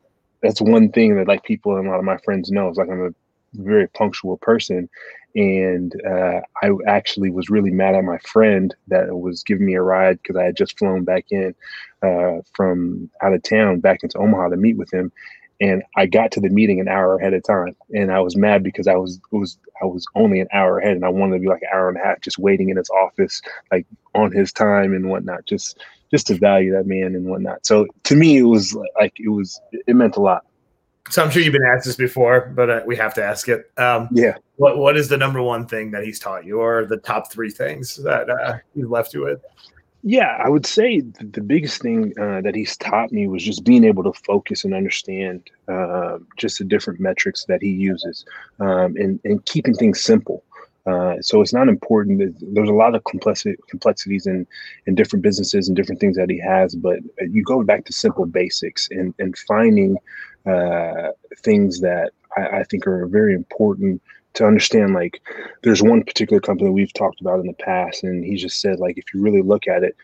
that's 0.43 0.61
one 0.61 0.91
thing 0.91 1.15
that 1.15 1.27
like 1.27 1.43
people 1.43 1.77
and 1.77 1.87
a 1.87 1.89
lot 1.89 1.99
of 1.99 2.05
my 2.05 2.17
friends 2.17 2.51
know 2.51 2.69
is 2.69 2.77
like 2.77 2.89
I'm 2.89 3.07
a 3.07 3.13
very 3.55 3.87
punctual 3.87 4.37
person. 4.37 4.89
And 5.35 5.93
uh, 6.05 6.41
I 6.61 6.69
actually 6.87 7.31
was 7.31 7.49
really 7.49 7.71
mad 7.71 7.95
at 7.95 8.03
my 8.03 8.19
friend 8.19 8.75
that 8.89 9.17
was 9.17 9.41
giving 9.41 9.65
me 9.65 9.73
a 9.73 9.81
ride 9.81 10.19
because 10.21 10.35
I 10.35 10.43
had 10.43 10.55
just 10.55 10.77
flown 10.77 11.03
back 11.05 11.25
in 11.31 11.55
uh, 12.03 12.41
from 12.53 13.09
out 13.23 13.33
of 13.33 13.41
town 13.41 13.79
back 13.79 14.03
into 14.03 14.19
Omaha 14.19 14.49
to 14.49 14.57
meet 14.57 14.77
with 14.77 14.93
him, 14.93 15.11
and 15.59 15.81
I 15.97 16.05
got 16.05 16.31
to 16.33 16.39
the 16.39 16.49
meeting 16.49 16.79
an 16.79 16.87
hour 16.87 17.17
ahead 17.17 17.33
of 17.33 17.43
time, 17.43 17.75
and 17.95 18.11
I 18.11 18.19
was 18.19 18.35
mad 18.35 18.61
because 18.61 18.87
I 18.87 18.93
was 18.93 19.19
was 19.31 19.57
I 19.81 19.85
was 19.85 20.05
only 20.13 20.39
an 20.39 20.49
hour 20.53 20.77
ahead, 20.77 20.95
and 20.95 21.05
I 21.05 21.09
wanted 21.09 21.35
to 21.35 21.39
be 21.39 21.47
like 21.47 21.63
an 21.63 21.69
hour 21.73 21.89
and 21.89 21.97
a 21.97 22.03
half 22.03 22.21
just 22.21 22.37
waiting 22.37 22.69
in 22.69 22.77
his 22.77 22.89
office, 22.91 23.41
like 23.71 23.87
on 24.13 24.31
his 24.31 24.53
time 24.53 24.93
and 24.93 25.09
whatnot, 25.09 25.47
just 25.47 25.83
just 26.13 26.27
to 26.27 26.35
value 26.35 26.71
that 26.71 26.85
man 26.85 27.15
and 27.15 27.25
whatnot. 27.25 27.65
So 27.65 27.87
to 28.03 28.15
me, 28.15 28.37
it 28.37 28.43
was 28.43 28.77
like 28.99 29.13
it 29.19 29.29
was 29.29 29.59
it 29.71 29.95
meant 29.95 30.15
a 30.15 30.21
lot. 30.21 30.45
So 31.09 31.23
I'm 31.23 31.31
sure 31.31 31.41
you've 31.41 31.53
been 31.53 31.65
asked 31.65 31.85
this 31.85 31.95
before, 31.95 32.53
but 32.55 32.69
uh, 32.69 32.81
we 32.85 32.95
have 32.95 33.13
to 33.15 33.23
ask 33.23 33.49
it. 33.49 33.71
Um, 33.77 34.07
yeah. 34.11 34.35
What 34.57 34.77
What 34.77 34.95
is 34.95 35.09
the 35.09 35.17
number 35.17 35.41
one 35.41 35.65
thing 35.65 35.91
that 35.91 36.03
he's 36.03 36.19
taught 36.19 36.45
you, 36.45 36.59
or 36.59 36.85
the 36.85 36.97
top 36.97 37.31
three 37.31 37.49
things 37.49 37.95
that 38.03 38.29
uh, 38.29 38.57
he 38.75 38.83
left 38.83 39.13
you 39.13 39.23
with? 39.23 39.41
Yeah, 40.05 40.37
I 40.43 40.49
would 40.49 40.65
say 40.65 40.99
the 40.99 41.41
biggest 41.41 41.81
thing 41.81 42.13
uh, 42.19 42.41
that 42.41 42.55
he's 42.55 42.75
taught 42.77 43.11
me 43.11 43.27
was 43.27 43.41
just 43.41 43.63
being 43.63 43.85
able 43.85 44.03
to 44.03 44.13
focus 44.25 44.65
and 44.65 44.73
understand 44.73 45.49
uh, 45.69 46.19
just 46.37 46.59
the 46.59 46.65
different 46.65 46.99
metrics 46.99 47.45
that 47.45 47.61
he 47.61 47.69
uses, 47.69 48.25
um, 48.59 48.95
and 48.97 49.19
and 49.23 49.43
keeping 49.45 49.73
things 49.73 50.01
simple. 50.01 50.43
Uh, 50.85 51.15
so 51.21 51.41
it's 51.41 51.53
not 51.53 51.69
important. 51.69 52.35
There's 52.53 52.69
a 52.69 52.73
lot 52.73 52.93
of 52.93 53.03
complexity, 53.05 53.55
complexities 53.69 54.27
in 54.27 54.45
in 54.85 54.95
different 54.95 55.23
businesses 55.23 55.67
and 55.67 55.77
different 55.77 56.01
things 56.01 56.17
that 56.17 56.29
he 56.29 56.39
has, 56.39 56.75
but 56.75 56.99
you 57.21 57.41
go 57.43 57.63
back 57.63 57.85
to 57.85 57.93
simple 57.93 58.25
basics 58.25 58.89
and 58.91 59.13
and 59.17 59.37
finding 59.37 59.97
uh, 60.45 61.09
things 61.37 61.79
that 61.81 62.11
I, 62.35 62.59
I, 62.59 62.63
think 62.63 62.85
are 62.85 63.05
very 63.07 63.33
important 63.33 64.01
to 64.33 64.45
understand. 64.45 64.93
Like, 64.93 65.21
there's 65.61 65.81
one 65.81 66.03
particular 66.03 66.41
company 66.41 66.69
we've 66.69 66.93
talked 66.93 67.21
about 67.21 67.39
in 67.39 67.47
the 67.47 67.53
past, 67.53 68.03
and 68.03 68.25
he 68.25 68.35
just 68.35 68.59
said, 68.59 68.79
like, 68.79 68.97
if 68.97 69.05
you 69.13 69.21
really 69.21 69.41
look 69.41 69.67
at 69.67 69.83
it, 69.83 69.95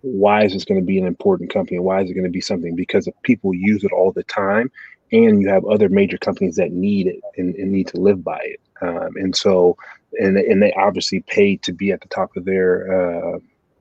why 0.00 0.44
is 0.44 0.54
this 0.54 0.64
going 0.64 0.80
to 0.80 0.86
be 0.86 0.98
an 0.98 1.06
important 1.06 1.52
company? 1.52 1.78
Why 1.78 2.00
is 2.00 2.10
it 2.10 2.14
going 2.14 2.24
to 2.24 2.30
be 2.30 2.40
something? 2.40 2.74
Because 2.74 3.06
if 3.06 3.14
people 3.22 3.52
use 3.52 3.84
it 3.84 3.92
all 3.92 4.12
the 4.12 4.24
time, 4.24 4.70
and 5.12 5.42
you 5.42 5.48
have 5.50 5.64
other 5.66 5.90
major 5.90 6.16
companies 6.16 6.56
that 6.56 6.72
need 6.72 7.06
it 7.06 7.20
and, 7.36 7.54
and 7.56 7.70
need 7.70 7.88
to 7.88 8.00
live 8.00 8.24
by 8.24 8.40
it, 8.40 8.60
um, 8.80 9.10
and 9.16 9.36
so 9.36 9.76
and 10.18 10.36
and 10.36 10.62
they 10.62 10.72
obviously 10.72 11.20
pay 11.26 11.56
to 11.56 11.72
be 11.72 11.92
at 11.92 12.00
the 12.00 12.08
top 12.08 12.36
of 12.36 12.44
their 12.44 13.34
uh, 13.34 13.38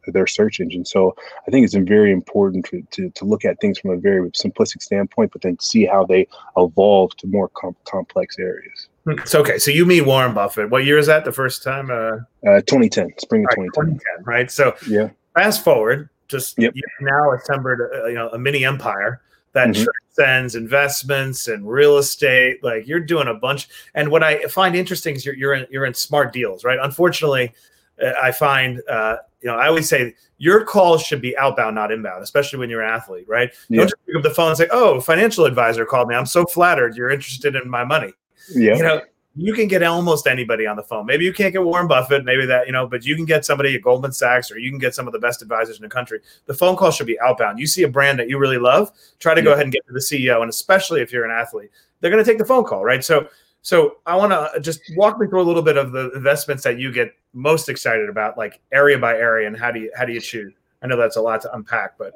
their 0.08 0.28
search 0.28 0.60
engine. 0.60 0.86
So 0.86 1.16
I 1.48 1.52
think 1.52 1.64
it's 1.64 1.76
very 1.76 2.12
important 2.12 2.66
to, 2.66 2.82
to, 2.92 3.10
to, 3.12 3.26
look 3.26 3.46
at 3.46 3.60
things 3.60 3.78
from 3.78 3.92
a 3.92 3.98
very 3.98 4.30
simplistic 4.32 4.82
standpoint, 4.82 5.32
but 5.32 5.44
then 5.44 5.60
see 5.60 5.86
how 5.86 6.06
they 6.06 6.28
evolve 6.58 7.16
to 7.18 7.28
more 7.28 7.50
com- 7.50 7.76
complex 7.86 8.40
areas. 8.40 8.88
It's 9.06 9.36
okay. 9.36 9.60
So 9.60 9.72
you 9.72 9.86
meet 9.86 10.02
Warren 10.02 10.34
Buffett. 10.34 10.70
What 10.70 10.86
year 10.86 10.98
is 10.98 11.08
that? 11.08 11.24
The 11.24 11.32
first 11.32 11.64
time? 11.64 11.90
Uh, 11.90 12.18
uh 12.48 12.62
2010, 12.62 13.14
spring 13.20 13.44
of 13.44 13.58
right, 13.58 13.70
2010. 13.76 14.00
2010. 14.00 14.24
Right. 14.26 14.52
So 14.52 14.76
yeah. 14.88 15.10
Fast 15.36 15.64
forward, 15.64 16.10
just 16.28 16.58
yep. 16.58 16.74
now 17.00 17.32
assembled, 17.34 17.80
uh, 17.80 18.06
you 18.06 18.16
know, 18.16 18.30
a 18.30 18.38
mini 18.38 18.66
empire 18.66 19.22
that 19.54 19.70
mm-hmm. 19.70 19.84
transcends 19.84 20.56
investments 20.56 21.48
and 21.48 21.70
real 21.70 21.98
estate. 21.98 22.64
Like 22.64 22.88
you're 22.88 23.00
doing 23.00 23.28
a 23.28 23.34
bunch. 23.34 23.68
And 23.94 24.10
what 24.10 24.24
I 24.24 24.44
find 24.44 24.76
interesting 24.76 25.16
is 25.16 25.26
you're 25.26 25.36
you're 25.36 25.54
in 25.54 25.68
you're 25.70 25.86
in 25.86 25.94
smart 25.94 26.34
deals, 26.34 26.64
right? 26.64 26.80
Unfortunately, 26.82 27.54
uh, 28.02 28.12
I 28.22 28.32
find 28.32 28.82
uh, 28.90 29.18
you 29.42 29.50
know, 29.50 29.56
I 29.56 29.68
always 29.68 29.90
say 29.90 30.16
your 30.38 30.64
calls 30.64 31.02
should 31.02 31.22
be 31.22 31.38
outbound, 31.38 31.76
not 31.76 31.92
inbound, 31.92 32.24
especially 32.24 32.60
when 32.60 32.70
you're 32.70 32.82
an 32.82 32.92
athlete, 32.92 33.28
right? 33.28 33.52
Yeah. 33.70 33.80
Don't 33.80 33.88
just 33.88 34.06
pick 34.06 34.16
up 34.16 34.24
the 34.24 34.30
phone 34.30 34.50
and 34.50 34.58
say, 34.58 34.68
"Oh, 34.72 35.00
financial 35.02 35.46
advisor 35.46 35.86
called 35.86 36.08
me. 36.08 36.16
I'm 36.16 36.26
so 36.26 36.46
flattered 36.46 36.96
you're 36.96 37.10
interested 37.10 37.56
in 37.56 37.70
my 37.70 37.84
money." 37.84 38.14
Yeah, 38.54 38.76
you 38.76 38.84
know, 38.84 39.02
you 39.36 39.54
can 39.54 39.68
get 39.68 39.82
almost 39.84 40.28
anybody 40.28 40.68
on 40.68 40.76
the 40.76 40.84
phone. 40.84 41.06
Maybe 41.06 41.24
you 41.24 41.32
can't 41.32 41.54
get 41.54 41.64
Warren 41.64 41.88
Buffett, 41.88 42.26
maybe 42.26 42.46
that, 42.48 42.68
you 42.68 42.74
know, 42.74 42.86
but 42.86 43.06
you 43.06 43.16
can 43.16 43.24
get 43.24 43.46
somebody 43.46 43.74
at 43.76 43.82
Goldman 43.82 44.12
Sachs 44.12 44.52
or 44.52 44.60
you 44.60 44.70
can 44.70 44.80
get 44.80 44.94
some 44.94 45.08
of 45.08 45.14
the 45.14 45.20
best 45.20 45.42
advisors 45.42 45.78
in 45.78 45.84
the 45.84 45.90
country. 45.90 46.20
The 46.48 46.54
phone 46.54 46.76
call 46.76 46.92
should 46.92 47.08
be 47.08 47.20
outbound. 47.22 47.58
You 47.58 47.68
see 47.68 47.84
a 47.84 47.88
brand 47.88 48.20
that 48.20 48.30
you 48.30 48.38
really 48.38 48.58
love, 48.58 48.92
try 49.20 49.34
to 49.34 49.42
go 49.42 49.54
ahead 49.54 49.64
and 49.64 49.72
get 49.72 49.86
to 49.88 49.94
the 49.94 50.00
CEO. 50.00 50.42
And 50.42 50.50
especially 50.50 51.02
if 51.02 51.14
you're 51.14 51.24
an 51.24 51.32
athlete, 51.32 51.72
they're 52.02 52.12
going 52.12 52.24
to 52.24 52.30
take 52.30 52.40
the 52.40 52.46
phone 52.46 52.66
call, 52.66 52.84
right? 52.84 53.04
So, 53.04 53.28
so 53.62 53.98
I 54.06 54.16
want 54.16 54.32
to 54.32 54.38
uh, 54.38 54.60
just 54.60 54.82
walk 54.96 55.20
me 55.20 55.28
through 55.28 55.42
a 55.42 55.44
little 55.44 55.62
bit 55.62 55.78
of 55.78 55.92
the 55.92 56.12
investments 56.12 56.64
that 56.64 56.80
you 56.80 56.92
get 56.92 57.14
most 57.34 57.70
excited 57.70 58.10
about, 58.10 58.38
like 58.38 58.60
area 58.72 58.98
by 58.98 59.16
area, 59.16 59.48
and 59.48 59.56
how 59.56 59.72
do 59.72 59.80
you 59.80 59.92
how 59.96 60.04
do 60.04 60.14
you 60.14 60.20
choose? 60.20 60.52
I 60.82 60.88
know 60.88 60.98
that's 60.98 61.16
a 61.16 61.22
lot 61.22 61.42
to 61.42 61.54
unpack, 61.54 61.96
but 61.98 62.14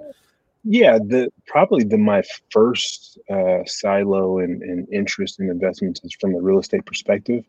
yeah, 0.67 0.97
the 0.97 1.31
probably 1.45 1.83
the 1.83 1.97
my 1.97 2.23
first 2.49 3.19
uh, 3.29 3.59
silo 3.65 4.39
and, 4.39 4.87
interest 4.91 5.39
in 5.39 5.49
investments 5.49 6.01
is 6.03 6.15
from 6.19 6.33
the 6.33 6.41
real 6.41 6.59
estate 6.59 6.85
perspective, 6.87 7.45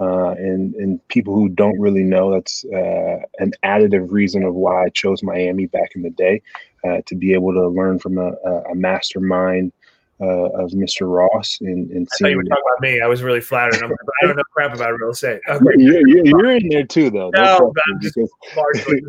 uh, 0.00 0.30
and 0.30 0.74
and 0.74 1.06
people 1.08 1.34
who 1.34 1.50
don't 1.50 1.78
really 1.78 2.02
know 2.02 2.32
that's 2.32 2.64
uh, 2.64 3.18
an 3.38 3.52
additive 3.64 4.10
reason 4.10 4.44
of 4.44 4.54
why 4.54 4.86
I 4.86 4.88
chose 4.88 5.22
Miami 5.22 5.66
back 5.66 5.90
in 5.94 6.02
the 6.02 6.10
day 6.10 6.40
uh, 6.84 7.02
to 7.04 7.14
be 7.14 7.34
able 7.34 7.52
to 7.52 7.68
learn 7.68 7.98
from 7.98 8.16
a, 8.16 8.32
a 8.70 8.74
mastermind 8.74 9.72
uh, 10.20 10.48
of 10.62 10.70
Mr. 10.70 11.12
Ross 11.12 11.58
and, 11.60 11.90
and 11.90 12.08
seeing. 12.12 12.30
you 12.30 12.36
were 12.36 12.44
talking 12.44 12.62
about 12.66 12.80
me. 12.80 13.00
I 13.00 13.06
was 13.06 13.22
really 13.22 13.40
flattered. 13.40 13.82
I'm, 13.82 13.90
I 13.90 14.26
don't 14.26 14.36
know 14.36 14.42
crap 14.52 14.74
about 14.74 14.92
real 14.98 15.10
estate. 15.10 15.40
Okay. 15.54 15.64
You're, 15.78 16.06
you're, 16.06 16.50
in 16.50 16.68
there 16.68 16.84
too, 16.84 17.10
though. 17.10 17.30
No, 17.30 17.72
I'm 17.88 18.00
just 18.00 18.16
largely. 18.56 19.02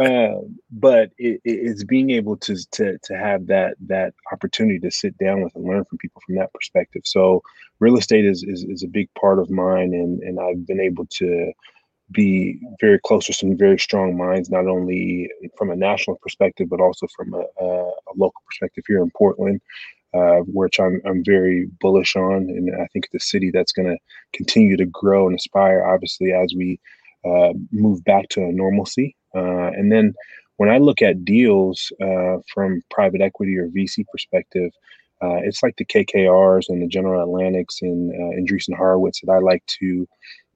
uh, 0.02 0.40
but 0.70 1.10
it, 1.18 1.40
it's 1.44 1.84
being 1.84 2.10
able 2.10 2.36
to, 2.38 2.56
to 2.72 2.98
to 2.98 3.16
have 3.16 3.46
that 3.46 3.74
that 3.86 4.14
opportunity 4.32 4.78
to 4.80 4.90
sit 4.90 5.16
down 5.18 5.42
with 5.42 5.54
and 5.54 5.64
learn 5.64 5.84
from 5.84 5.98
people 5.98 6.20
from 6.26 6.36
that 6.36 6.52
perspective. 6.52 7.02
So 7.04 7.42
real 7.78 7.96
estate 7.96 8.24
is 8.24 8.42
is, 8.42 8.64
is 8.64 8.82
a 8.82 8.88
big 8.88 9.08
part 9.14 9.38
of 9.38 9.50
mine, 9.50 9.94
and 9.94 10.20
and 10.22 10.38
I've 10.40 10.66
been 10.66 10.80
able 10.80 11.06
to 11.06 11.52
be 12.12 12.58
very 12.80 12.98
close 13.04 13.26
to 13.26 13.32
some 13.32 13.56
very 13.56 13.78
strong 13.78 14.16
minds, 14.16 14.50
not 14.50 14.66
only 14.66 15.30
from 15.56 15.70
a 15.70 15.76
national 15.76 16.16
perspective, 16.16 16.68
but 16.68 16.80
also 16.80 17.06
from 17.16 17.34
a, 17.34 17.44
a, 17.64 17.90
local 18.16 18.42
perspective 18.46 18.84
here 18.86 19.02
in 19.02 19.10
Portland. 19.16 19.60
uh, 20.12 20.40
which 20.46 20.80
I'm, 20.80 21.00
I'm 21.04 21.24
very 21.24 21.66
bullish 21.80 22.16
on. 22.16 22.48
And 22.48 22.74
I 22.74 22.86
think 22.92 23.08
the 23.12 23.20
city 23.20 23.50
that's 23.50 23.72
going 23.72 23.88
to 23.88 23.98
continue 24.32 24.76
to 24.76 24.86
grow 24.86 25.26
and 25.26 25.36
aspire, 25.36 25.84
obviously, 25.84 26.32
as 26.32 26.52
we 26.56 26.80
uh, 27.24 27.52
move 27.70 28.02
back 28.04 28.28
to 28.30 28.52
normalcy. 28.52 29.14
Uh, 29.34 29.70
and 29.70 29.92
then 29.92 30.14
when 30.56 30.68
I 30.68 30.78
look 30.78 31.00
at 31.00 31.24
deals 31.24 31.92
uh, 32.02 32.38
from 32.52 32.82
private 32.90 33.20
equity 33.20 33.56
or 33.56 33.68
VC 33.68 34.04
perspective, 34.10 34.72
uh, 35.22 35.36
it's 35.36 35.62
like 35.62 35.76
the 35.76 35.84
KKRs 35.84 36.68
and 36.68 36.82
the 36.82 36.88
General 36.88 37.22
Atlantics 37.22 37.82
and 37.82 38.10
uh, 38.10 38.40
Andreessen 38.40 38.76
Horowitz 38.76 39.20
that 39.20 39.32
I 39.32 39.38
like 39.38 39.64
to 39.80 40.08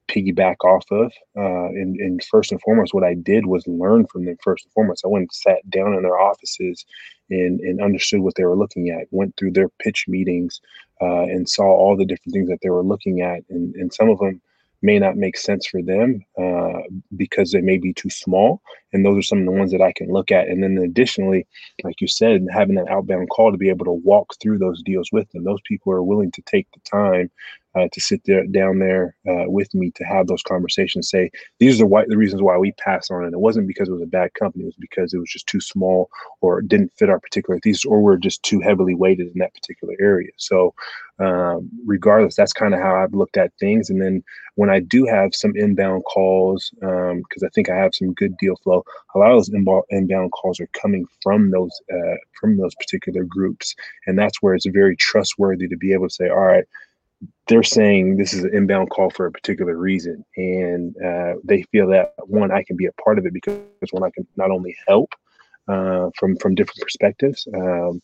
piggyback 0.07 0.57
off 0.63 0.85
of. 0.91 1.11
Uh, 1.37 1.67
and, 1.69 1.97
and, 1.97 2.23
first 2.23 2.51
and 2.51 2.61
foremost, 2.61 2.93
what 2.93 3.03
I 3.03 3.13
did 3.13 3.45
was 3.45 3.67
learn 3.67 4.05
from 4.07 4.25
them 4.25 4.37
first 4.41 4.65
and 4.65 4.73
foremost. 4.73 5.03
I 5.05 5.09
went 5.09 5.23
and 5.23 5.33
sat 5.33 5.69
down 5.69 5.93
in 5.93 6.03
their 6.03 6.19
offices 6.19 6.85
and, 7.29 7.59
and 7.59 7.81
understood 7.81 8.21
what 8.21 8.35
they 8.35 8.45
were 8.45 8.55
looking 8.57 8.89
at, 8.89 9.07
went 9.11 9.35
through 9.37 9.51
their 9.51 9.69
pitch 9.79 10.05
meetings 10.07 10.61
uh, 11.01 11.23
and 11.23 11.49
saw 11.49 11.63
all 11.65 11.97
the 11.97 12.05
different 12.05 12.33
things 12.33 12.49
that 12.49 12.59
they 12.61 12.69
were 12.69 12.83
looking 12.83 13.21
at. 13.21 13.43
And, 13.49 13.75
and 13.75 13.93
some 13.93 14.09
of 14.09 14.19
them 14.19 14.41
may 14.81 14.99
not 14.99 15.17
make 15.17 15.37
sense 15.37 15.65
for 15.65 15.81
them 15.81 16.23
uh, 16.39 16.81
because 17.15 17.51
they 17.51 17.61
may 17.61 17.77
be 17.77 17.93
too 17.93 18.09
small. 18.09 18.61
And 18.95 19.05
those 19.05 19.17
are 19.17 19.21
some 19.21 19.39
of 19.39 19.45
the 19.45 19.51
ones 19.51 19.71
that 19.71 19.81
I 19.81 19.91
can 19.91 20.09
look 20.11 20.31
at. 20.31 20.47
And 20.47 20.63
then 20.63 20.77
additionally, 20.77 21.45
like 21.83 21.99
you 21.99 22.07
said, 22.07 22.47
having 22.51 22.75
that 22.75 22.89
outbound 22.89 23.29
call 23.29 23.51
to 23.51 23.57
be 23.57 23.69
able 23.69 23.85
to 23.85 23.91
walk 23.91 24.33
through 24.41 24.57
those 24.57 24.81
deals 24.81 25.11
with 25.11 25.29
them. 25.31 25.43
Those 25.43 25.61
people 25.65 25.91
are 25.91 26.01
willing 26.01 26.31
to 26.31 26.41
take 26.43 26.67
the 26.71 26.79
time 26.89 27.29
uh, 27.75 27.89
to 27.91 27.99
sit 27.99 28.21
there 28.25 28.45
down 28.47 28.79
there 28.79 29.15
uh, 29.27 29.43
with 29.47 29.73
me 29.73 29.91
to 29.91 30.03
have 30.05 30.27
those 30.27 30.41
conversations. 30.43 31.09
Say 31.09 31.29
these 31.59 31.75
are 31.75 31.79
the, 31.79 31.85
why, 31.87 32.05
the 32.07 32.17
reasons 32.17 32.41
why 32.41 32.57
we 32.57 32.71
passed 32.73 33.11
on 33.11 33.25
it. 33.25 33.33
It 33.33 33.39
wasn't 33.39 33.67
because 33.67 33.89
it 33.89 33.91
was 33.91 34.01
a 34.01 34.07
bad 34.07 34.33
company. 34.33 34.63
It 34.63 34.67
was 34.67 34.75
because 34.79 35.13
it 35.13 35.17
was 35.17 35.29
just 35.29 35.47
too 35.47 35.59
small 35.59 36.09
or 36.39 36.59
it 36.59 36.69
didn't 36.69 36.93
fit 36.97 37.09
our 37.09 37.19
particular 37.19 37.59
thesis, 37.59 37.83
or 37.83 38.01
we're 38.01 38.15
just 38.15 38.43
too 38.43 38.61
heavily 38.61 38.95
weighted 38.95 39.27
in 39.27 39.39
that 39.39 39.53
particular 39.53 39.93
area. 39.99 40.31
So, 40.37 40.73
um, 41.19 41.69
regardless, 41.85 42.35
that's 42.35 42.53
kind 42.53 42.73
of 42.73 42.79
how 42.79 42.95
I've 42.95 43.13
looked 43.13 43.35
at 43.35 43.51
things. 43.59 43.89
And 43.89 44.01
then 44.01 44.23
when 44.55 44.69
I 44.69 44.79
do 44.79 45.05
have 45.05 45.35
some 45.35 45.53
inbound 45.55 46.03
calls, 46.05 46.71
because 46.79 47.11
um, 47.11 47.45
I 47.45 47.49
think 47.53 47.69
I 47.69 47.75
have 47.75 47.93
some 47.93 48.13
good 48.13 48.37
deal 48.37 48.55
flow, 48.63 48.84
a 49.13 49.17
lot 49.17 49.31
of 49.31 49.37
those 49.37 49.49
inbound, 49.49 49.83
inbound 49.89 50.31
calls 50.31 50.59
are 50.59 50.69
coming 50.73 51.05
from 51.21 51.51
those 51.51 51.71
uh, 51.93 52.15
from 52.39 52.57
those 52.57 52.75
particular 52.75 53.23
groups, 53.23 53.75
and 54.07 54.17
that's 54.17 54.41
where 54.41 54.55
it's 54.55 54.65
very 54.65 54.95
trustworthy 54.95 55.67
to 55.67 55.77
be 55.77 55.93
able 55.93 56.07
to 56.07 56.13
say, 56.13 56.29
all 56.29 56.45
right 56.45 56.65
they're 57.47 57.63
saying 57.63 58.17
this 58.17 58.33
is 58.33 58.43
an 58.43 58.55
inbound 58.55 58.89
call 58.89 59.09
for 59.09 59.25
a 59.25 59.31
particular 59.31 59.75
reason, 59.75 60.25
and 60.35 60.95
uh, 60.97 61.33
they 61.43 61.63
feel 61.63 61.87
that 61.87 62.13
one, 62.25 62.51
I 62.51 62.63
can 62.63 62.75
be 62.75 62.87
a 62.87 62.91
part 62.93 63.17
of 63.17 63.25
it 63.25 63.33
because 63.33 63.59
one, 63.91 64.03
I 64.03 64.09
can 64.09 64.27
not 64.35 64.51
only 64.51 64.75
help 64.87 65.13
uh, 65.67 66.09
from 66.17 66.37
from 66.37 66.55
different 66.55 66.81
perspectives, 66.81 67.47
um, 67.53 68.01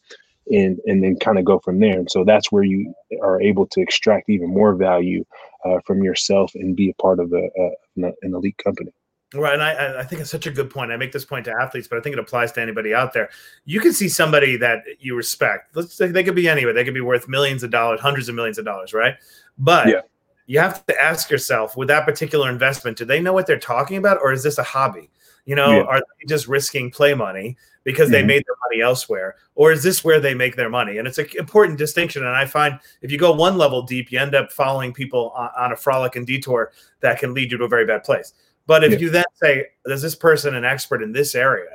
and 0.51 0.79
and 0.85 1.03
then 1.03 1.17
kind 1.17 1.39
of 1.39 1.45
go 1.45 1.59
from 1.59 1.79
there. 1.79 1.97
And 1.97 2.09
so 2.09 2.23
that's 2.23 2.51
where 2.51 2.63
you 2.63 2.93
are 3.21 3.41
able 3.41 3.65
to 3.67 3.81
extract 3.81 4.29
even 4.29 4.49
more 4.49 4.75
value 4.75 5.25
uh, 5.65 5.79
from 5.85 6.03
yourself 6.03 6.51
and 6.55 6.75
be 6.75 6.89
a 6.89 7.01
part 7.01 7.19
of 7.19 7.33
a, 7.33 7.49
a 7.57 7.71
an 7.97 8.13
elite 8.23 8.57
company. 8.63 8.91
Right, 9.33 9.53
and 9.53 9.63
I, 9.63 10.01
I 10.01 10.03
think 10.03 10.21
it's 10.21 10.29
such 10.29 10.45
a 10.45 10.51
good 10.51 10.69
point. 10.69 10.91
I 10.91 10.97
make 10.97 11.13
this 11.13 11.23
point 11.23 11.45
to 11.45 11.53
athletes, 11.53 11.87
but 11.87 11.97
I 11.97 12.01
think 12.01 12.13
it 12.13 12.19
applies 12.19 12.51
to 12.51 12.61
anybody 12.61 12.93
out 12.93 13.13
there. 13.13 13.29
You 13.63 13.79
can 13.79 13.93
see 13.93 14.09
somebody 14.09 14.57
that 14.57 14.83
you 14.99 15.15
respect. 15.15 15.73
Let's 15.73 15.93
say 15.93 16.07
they 16.07 16.25
could 16.25 16.35
be 16.35 16.49
anywhere. 16.49 16.73
They 16.73 16.83
could 16.83 16.93
be 16.93 16.99
worth 16.99 17.29
millions 17.29 17.63
of 17.63 17.71
dollars, 17.71 18.01
hundreds 18.01 18.27
of 18.27 18.35
millions 18.35 18.57
of 18.57 18.65
dollars, 18.65 18.93
right? 18.93 19.15
But 19.57 19.87
yeah. 19.87 20.01
you 20.47 20.59
have 20.59 20.85
to 20.85 21.01
ask 21.01 21.29
yourself, 21.29 21.77
with 21.77 21.87
that 21.87 22.03
particular 22.03 22.49
investment, 22.49 22.97
do 22.97 23.05
they 23.05 23.21
know 23.21 23.31
what 23.31 23.47
they're 23.47 23.57
talking 23.57 23.95
about, 23.95 24.17
or 24.21 24.33
is 24.33 24.43
this 24.43 24.57
a 24.57 24.63
hobby? 24.63 25.09
You 25.45 25.55
know, 25.55 25.77
yeah. 25.77 25.83
are 25.83 25.99
they 25.99 26.27
just 26.27 26.49
risking 26.49 26.91
play 26.91 27.13
money 27.13 27.55
because 27.85 28.07
mm-hmm. 28.07 28.13
they 28.13 28.23
made 28.23 28.43
their 28.45 28.57
money 28.69 28.81
elsewhere, 28.81 29.37
or 29.55 29.71
is 29.71 29.81
this 29.81 30.03
where 30.03 30.19
they 30.19 30.33
make 30.33 30.57
their 30.57 30.69
money? 30.69 30.97
And 30.97 31.07
it's 31.07 31.17
an 31.17 31.27
important 31.37 31.77
distinction. 31.77 32.25
And 32.25 32.35
I 32.35 32.45
find 32.45 32.77
if 33.01 33.11
you 33.11 33.17
go 33.17 33.31
one 33.31 33.57
level 33.57 33.81
deep, 33.81 34.11
you 34.11 34.19
end 34.19 34.35
up 34.35 34.51
following 34.51 34.93
people 34.93 35.31
on, 35.37 35.49
on 35.57 35.71
a 35.71 35.75
frolic 35.77 36.17
and 36.17 36.27
detour 36.27 36.73
that 36.99 37.17
can 37.17 37.33
lead 37.33 37.49
you 37.49 37.57
to 37.57 37.63
a 37.63 37.69
very 37.69 37.85
bad 37.85 38.03
place. 38.03 38.33
But 38.67 38.83
if 38.83 38.93
yeah. 38.93 38.97
you 38.99 39.09
then 39.09 39.25
say, 39.35 39.67
"Is 39.85 40.01
this 40.01 40.15
person 40.15 40.55
an 40.55 40.65
expert 40.65 41.01
in 41.01 41.11
this 41.11 41.35
area?" 41.35 41.69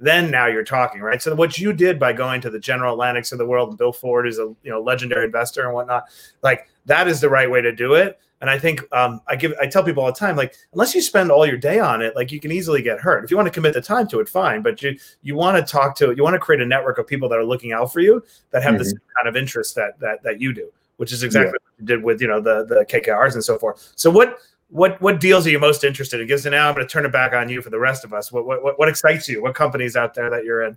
Then 0.00 0.32
now 0.32 0.46
you're 0.46 0.64
talking, 0.64 1.00
right? 1.00 1.22
So 1.22 1.32
what 1.36 1.58
you 1.58 1.72
did 1.72 2.00
by 2.00 2.12
going 2.12 2.40
to 2.40 2.50
the 2.50 2.58
General 2.58 2.94
Atlantics 2.94 3.30
of 3.30 3.38
the 3.38 3.46
world, 3.46 3.68
and 3.68 3.78
Bill 3.78 3.92
Ford 3.92 4.26
is 4.26 4.38
a 4.38 4.54
you 4.62 4.70
know 4.70 4.80
legendary 4.80 5.24
investor 5.24 5.64
and 5.64 5.74
whatnot, 5.74 6.04
like 6.42 6.68
that 6.86 7.08
is 7.08 7.20
the 7.20 7.28
right 7.28 7.50
way 7.50 7.60
to 7.60 7.72
do 7.72 7.94
it. 7.94 8.18
And 8.42 8.50
I 8.50 8.58
think 8.58 8.82
um, 8.92 9.20
I 9.28 9.36
give 9.36 9.54
I 9.60 9.68
tell 9.68 9.84
people 9.84 10.02
all 10.02 10.10
the 10.10 10.18
time, 10.18 10.34
like 10.34 10.56
unless 10.72 10.96
you 10.96 11.00
spend 11.00 11.30
all 11.30 11.46
your 11.46 11.56
day 11.56 11.78
on 11.78 12.02
it, 12.02 12.16
like 12.16 12.32
you 12.32 12.40
can 12.40 12.50
easily 12.50 12.82
get 12.82 12.98
hurt. 12.98 13.22
If 13.22 13.30
you 13.30 13.36
want 13.36 13.46
to 13.46 13.52
commit 13.52 13.72
the 13.72 13.80
time 13.80 14.08
to 14.08 14.18
it, 14.18 14.28
fine. 14.28 14.62
But 14.62 14.82
you 14.82 14.98
you 15.22 15.36
want 15.36 15.64
to 15.64 15.72
talk 15.72 15.94
to 15.98 16.12
you 16.16 16.24
want 16.24 16.34
to 16.34 16.40
create 16.40 16.60
a 16.60 16.66
network 16.66 16.98
of 16.98 17.06
people 17.06 17.28
that 17.28 17.38
are 17.38 17.44
looking 17.44 17.72
out 17.72 17.92
for 17.92 18.00
you 18.00 18.20
that 18.50 18.64
have 18.64 18.74
mm-hmm. 18.74 18.82
the 18.82 18.98
kind 19.16 19.28
of 19.28 19.36
interest 19.36 19.76
that 19.76 20.00
that 20.00 20.24
that 20.24 20.40
you 20.40 20.52
do, 20.52 20.68
which 20.96 21.12
is 21.12 21.22
exactly 21.22 21.50
yeah. 21.50 21.52
what 21.52 21.78
you 21.78 21.86
did 21.86 22.02
with 22.02 22.20
you 22.20 22.26
know 22.26 22.40
the 22.40 22.64
the 22.64 22.84
KKRs 22.90 23.34
and 23.34 23.44
so 23.44 23.60
forth. 23.60 23.92
So 23.94 24.10
what 24.10 24.40
what 24.72 25.00
what 25.02 25.20
deals 25.20 25.46
are 25.46 25.50
you 25.50 25.58
most 25.58 25.84
interested 25.84 26.18
in? 26.18 26.26
Because 26.26 26.46
now 26.46 26.68
I'm 26.68 26.74
going 26.74 26.86
to 26.86 26.90
turn 26.90 27.04
it 27.04 27.12
back 27.12 27.34
on 27.34 27.48
you 27.50 27.60
for 27.60 27.70
the 27.70 27.78
rest 27.78 28.04
of 28.04 28.14
us. 28.14 28.32
What 28.32 28.46
what 28.46 28.78
what 28.78 28.88
excites 28.88 29.28
you? 29.28 29.42
What 29.42 29.54
companies 29.54 29.96
out 29.96 30.14
there 30.14 30.30
that 30.30 30.44
you're 30.44 30.62
in? 30.62 30.76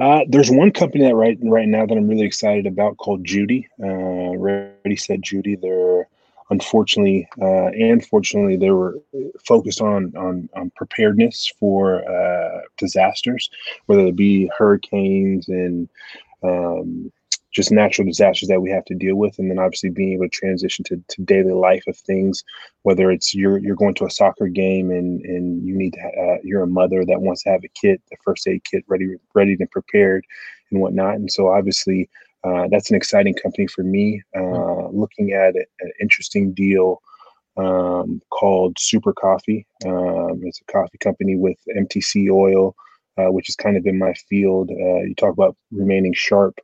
Uh, 0.00 0.20
there's 0.28 0.50
one 0.50 0.72
company 0.72 1.04
that 1.04 1.14
right 1.14 1.38
right 1.42 1.68
now 1.68 1.84
that 1.84 1.96
I'm 1.96 2.08
really 2.08 2.26
excited 2.26 2.66
about 2.66 2.96
called 2.96 3.22
Judy. 3.22 3.68
Uh, 3.82 4.36
Ready 4.36 4.96
Set 4.96 5.20
Judy. 5.20 5.54
They're 5.54 6.08
unfortunately 6.50 7.28
uh, 7.40 7.68
and 7.68 8.04
fortunately 8.06 8.56
they 8.56 8.70
were 8.70 8.98
focused 9.44 9.82
on 9.82 10.14
on, 10.16 10.48
on 10.56 10.70
preparedness 10.74 11.52
for 11.60 12.08
uh, 12.08 12.62
disasters, 12.78 13.50
whether 13.84 14.06
it 14.06 14.16
be 14.16 14.50
hurricanes 14.56 15.48
and 15.48 15.90
um, 16.42 17.12
just 17.54 17.70
natural 17.70 18.06
disasters 18.06 18.48
that 18.48 18.60
we 18.60 18.70
have 18.70 18.84
to 18.84 18.94
deal 18.94 19.16
with. 19.16 19.38
And 19.38 19.50
then 19.50 19.58
obviously 19.58 19.90
being 19.90 20.12
able 20.12 20.24
to 20.24 20.28
transition 20.28 20.84
to, 20.86 21.02
to 21.08 21.22
daily 21.22 21.52
life 21.52 21.84
of 21.86 21.96
things 21.96 22.42
whether 22.82 23.10
it's 23.10 23.34
you're 23.34 23.58
you're 23.58 23.76
going 23.76 23.94
to 23.94 24.04
a 24.04 24.10
soccer 24.10 24.46
game 24.46 24.90
and 24.90 25.20
and 25.22 25.66
you 25.66 25.74
need 25.74 25.94
to 25.94 26.00
uh, 26.00 26.38
you're 26.42 26.62
a 26.62 26.66
mother 26.66 27.04
that 27.04 27.20
wants 27.20 27.42
to 27.42 27.50
have 27.50 27.64
a 27.64 27.68
kit 27.80 28.00
the 28.10 28.16
first 28.24 28.46
aid 28.46 28.62
kit 28.64 28.84
ready 28.88 29.14
ready 29.34 29.56
and 29.58 29.70
prepared 29.70 30.24
and 30.70 30.80
whatnot. 30.80 31.14
And 31.14 31.30
so 31.30 31.48
obviously 31.48 32.08
uh, 32.44 32.68
that's 32.70 32.90
an 32.90 32.96
exciting 32.96 33.34
company 33.34 33.66
for 33.66 33.82
me. 33.82 34.22
Uh, 34.36 34.88
looking 34.88 35.32
at 35.32 35.54
an 35.56 35.92
interesting 36.00 36.52
deal 36.52 37.00
um, 37.56 38.20
called 38.30 38.76
super 38.78 39.12
coffee. 39.12 39.66
Um, 39.86 40.42
it's 40.42 40.60
a 40.60 40.72
coffee 40.72 40.98
company 40.98 41.36
with 41.36 41.56
mtc 41.76 42.30
oil 42.30 42.74
uh, 43.16 43.30
which 43.30 43.48
is 43.48 43.56
kind 43.56 43.76
of 43.76 43.86
in 43.86 43.98
my 43.98 44.12
field. 44.28 44.70
Uh, 44.70 45.02
you 45.02 45.14
talk 45.16 45.32
about 45.32 45.56
remaining 45.70 46.12
sharp 46.12 46.58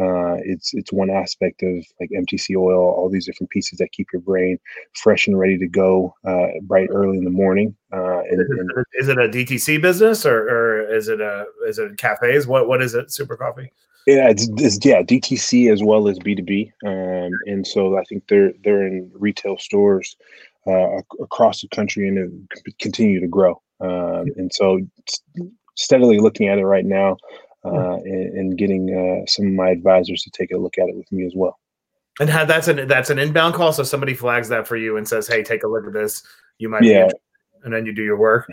uh, 0.00 0.36
it's 0.44 0.72
it's 0.72 0.92
one 0.92 1.10
aspect 1.10 1.62
of 1.62 1.84
like 2.00 2.10
MTC 2.16 2.56
oil, 2.56 2.78
all 2.78 3.10
these 3.10 3.26
different 3.26 3.50
pieces 3.50 3.78
that 3.78 3.92
keep 3.92 4.08
your 4.12 4.22
brain 4.22 4.58
fresh 4.94 5.26
and 5.26 5.38
ready 5.38 5.58
to 5.58 5.68
go 5.68 6.14
uh, 6.24 6.46
bright 6.62 6.88
early 6.90 7.18
in 7.18 7.24
the 7.24 7.30
morning. 7.30 7.76
Uh, 7.92 8.20
and, 8.20 8.40
and 8.40 8.70
is 8.94 9.08
it 9.08 9.18
a 9.18 9.28
DTC 9.28 9.82
business 9.82 10.24
or, 10.24 10.48
or 10.48 10.94
is 10.94 11.08
it 11.08 11.20
a 11.20 11.44
is 11.66 11.78
it 11.78 11.98
cafes? 11.98 12.46
What 12.46 12.66
what 12.66 12.80
is 12.80 12.94
it? 12.94 13.12
Super 13.12 13.36
Coffee. 13.36 13.70
Yeah, 14.06 14.30
it's, 14.30 14.48
it's 14.56 14.84
yeah 14.84 15.02
DTC 15.02 15.70
as 15.70 15.82
well 15.82 16.08
as 16.08 16.18
B 16.18 16.34
two 16.34 16.42
B, 16.42 16.72
um, 16.86 17.30
and 17.46 17.66
so 17.66 17.98
I 17.98 18.04
think 18.04 18.26
they're 18.28 18.52
they're 18.64 18.86
in 18.86 19.10
retail 19.14 19.58
stores 19.58 20.16
uh, 20.66 21.02
across 21.20 21.60
the 21.60 21.68
country 21.68 22.08
and 22.08 22.50
continue 22.78 23.20
to 23.20 23.28
grow. 23.28 23.60
Um, 23.80 24.26
and 24.36 24.50
so 24.52 24.80
steadily 25.76 26.18
looking 26.18 26.48
at 26.48 26.58
it 26.58 26.64
right 26.64 26.84
now 26.84 27.16
uh, 27.64 27.94
and, 28.04 28.38
and, 28.38 28.58
getting 28.58 28.88
uh, 28.94 29.26
some 29.26 29.46
of 29.46 29.52
my 29.52 29.68
advisors 29.68 30.22
to 30.22 30.30
take 30.30 30.50
a 30.50 30.56
look 30.56 30.78
at 30.78 30.88
it 30.88 30.96
with 30.96 31.10
me 31.12 31.26
as 31.26 31.32
well. 31.34 31.58
And 32.18 32.28
that's 32.28 32.68
an 32.68 32.88
that's 32.88 33.10
an 33.10 33.18
inbound 33.18 33.54
call. 33.54 33.72
So 33.72 33.82
somebody 33.82 34.14
flags 34.14 34.48
that 34.48 34.66
for 34.66 34.76
you 34.76 34.96
and 34.96 35.06
says, 35.06 35.28
"Hey, 35.28 35.42
take 35.42 35.62
a 35.62 35.68
look 35.68 35.86
at 35.86 35.92
this. 35.92 36.22
You 36.58 36.68
might 36.68 36.82
yeah. 36.82 37.08
and 37.64 37.72
then 37.72 37.86
you 37.86 37.94
do 37.94 38.02
your 38.02 38.16
work. 38.16 38.50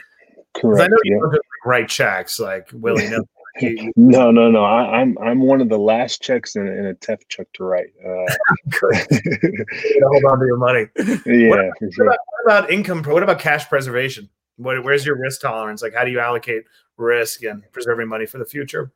Correct. 0.56 0.84
I 0.84 0.88
know 0.88 0.98
you 1.04 1.30
yeah. 1.32 1.40
write 1.66 1.90
checks 1.90 2.40
like 2.40 2.70
Willie. 2.74 3.10
no, 3.96 4.32
no, 4.32 4.50
no. 4.50 4.64
I, 4.64 5.02
am 5.02 5.18
I'm, 5.18 5.28
I'm 5.28 5.42
one 5.42 5.62
of 5.62 5.70
the 5.70 5.78
last 5.78 6.22
checks 6.22 6.56
in, 6.56 6.68
in 6.68 6.86
a 6.88 6.94
TEF 6.96 7.20
check 7.28 7.48
to 7.54 7.64
write. 7.64 7.88
Uh, 8.04 8.10
hold 8.82 10.24
on 10.26 10.40
to 10.40 10.46
your 10.46 10.58
money. 10.58 10.88
Yeah, 11.26 11.50
what, 11.50 11.94
sure. 11.94 12.06
what, 12.06 12.08
about, 12.08 12.20
what, 12.26 12.44
about, 12.46 12.72
income? 12.72 13.04
What 13.04 13.24
about 13.24 13.40
cash 13.40 13.68
preservation? 13.68 14.30
What, 14.58 14.84
where's 14.84 15.06
your 15.06 15.18
risk 15.18 15.42
tolerance? 15.42 15.82
Like, 15.82 15.94
how 15.94 16.04
do 16.04 16.12
you 16.12 16.20
allocate 16.20 16.64
risk 16.98 17.44
and 17.44 17.64
preserving 17.72 18.08
money 18.08 18.26
for 18.26 18.38
the 18.38 18.46
future? 18.46 18.92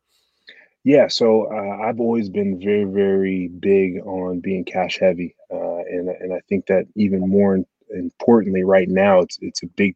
Yeah, 0.84 1.08
so 1.10 1.44
uh, 1.44 1.86
I've 1.86 2.00
always 2.00 2.30
been 2.30 2.60
very, 2.60 2.86
very 2.86 3.50
big 3.50 4.00
on 4.04 4.40
being 4.40 4.66
cash 4.66 4.98
heavy, 5.00 5.36
uh, 5.54 5.78
and 5.78 6.10
and 6.10 6.34
I 6.34 6.40
think 6.50 6.66
that 6.68 6.86
even 6.96 7.30
more 7.30 7.60
importantly, 7.92 8.64
right 8.64 8.90
now, 8.90 9.20
it's 9.20 9.38
it's 9.42 9.62
a 9.62 9.68
big 9.68 9.96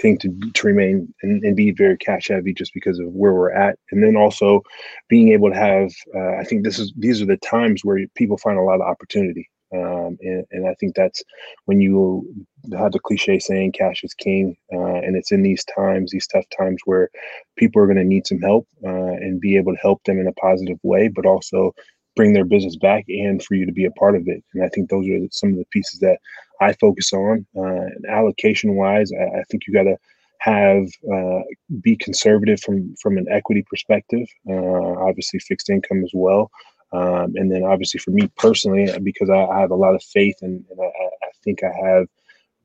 thing 0.00 0.18
to 0.18 0.28
to 0.54 0.66
remain 0.66 1.14
and, 1.22 1.44
and 1.44 1.56
be 1.56 1.70
very 1.70 1.96
cash 1.98 2.28
heavy, 2.28 2.52
just 2.52 2.74
because 2.74 2.98
of 2.98 3.06
where 3.12 3.32
we're 3.32 3.52
at, 3.52 3.78
and 3.92 4.02
then 4.02 4.16
also 4.16 4.62
being 5.08 5.28
able 5.28 5.50
to 5.50 5.56
have. 5.56 5.92
Uh, 6.12 6.36
I 6.40 6.44
think 6.44 6.64
this 6.64 6.80
is 6.80 6.92
these 6.96 7.22
are 7.22 7.26
the 7.26 7.36
times 7.36 7.84
where 7.84 8.04
people 8.16 8.36
find 8.36 8.58
a 8.58 8.62
lot 8.62 8.76
of 8.76 8.88
opportunity. 8.88 9.48
Um, 9.72 10.16
and, 10.20 10.44
and, 10.52 10.68
I 10.68 10.74
think 10.74 10.94
that's 10.94 11.22
when 11.64 11.80
you 11.80 12.46
have 12.72 12.92
the 12.92 12.98
cliche 13.00 13.38
saying 13.38 13.72
cash 13.72 14.02
is 14.04 14.14
king. 14.14 14.56
Uh, 14.72 14.96
and 14.96 15.16
it's 15.16 15.32
in 15.32 15.42
these 15.42 15.64
times, 15.64 16.10
these 16.10 16.26
tough 16.26 16.46
times 16.56 16.80
where 16.84 17.10
people 17.56 17.82
are 17.82 17.86
going 17.86 17.96
to 17.96 18.04
need 18.04 18.26
some 18.26 18.40
help 18.40 18.66
uh, 18.84 18.88
and 18.88 19.40
be 19.40 19.56
able 19.56 19.72
to 19.72 19.80
help 19.80 20.02
them 20.04 20.18
in 20.18 20.26
a 20.26 20.32
positive 20.32 20.78
way, 20.82 21.08
but 21.08 21.26
also 21.26 21.74
bring 22.16 22.32
their 22.32 22.44
business 22.44 22.76
back 22.76 23.04
and 23.08 23.42
for 23.42 23.54
you 23.54 23.66
to 23.66 23.72
be 23.72 23.84
a 23.84 23.90
part 23.92 24.14
of 24.14 24.28
it. 24.28 24.42
And 24.54 24.64
I 24.64 24.68
think 24.68 24.88
those 24.88 25.06
are 25.08 25.18
some 25.30 25.50
of 25.50 25.56
the 25.56 25.66
pieces 25.72 26.00
that 26.00 26.18
I 26.60 26.72
focus 26.74 27.12
on. 27.12 27.46
Uh, 27.56 27.86
allocation 28.08 28.76
wise, 28.76 29.10
I, 29.12 29.40
I, 29.40 29.42
think 29.50 29.66
you 29.66 29.74
got 29.74 29.84
to 29.84 29.96
have 30.38 30.86
uh, 31.12 31.42
be 31.80 31.96
conservative 31.96 32.60
from 32.60 32.94
from 33.02 33.18
an 33.18 33.26
equity 33.30 33.64
perspective. 33.68 34.28
Uh, 34.48 34.94
obviously, 35.08 35.40
fixed 35.40 35.70
income 35.70 36.04
as 36.04 36.12
well. 36.14 36.50
Um, 36.94 37.32
and 37.34 37.50
then 37.50 37.64
obviously 37.64 37.98
for 37.98 38.12
me 38.12 38.30
personally, 38.36 38.88
because 39.02 39.28
I, 39.28 39.44
I 39.46 39.60
have 39.60 39.72
a 39.72 39.76
lot 39.76 39.96
of 39.96 40.02
faith 40.02 40.36
and, 40.42 40.64
and 40.70 40.80
I, 40.80 40.84
I, 40.84 41.30
think 41.42 41.64
I 41.64 41.72
have 41.72 42.06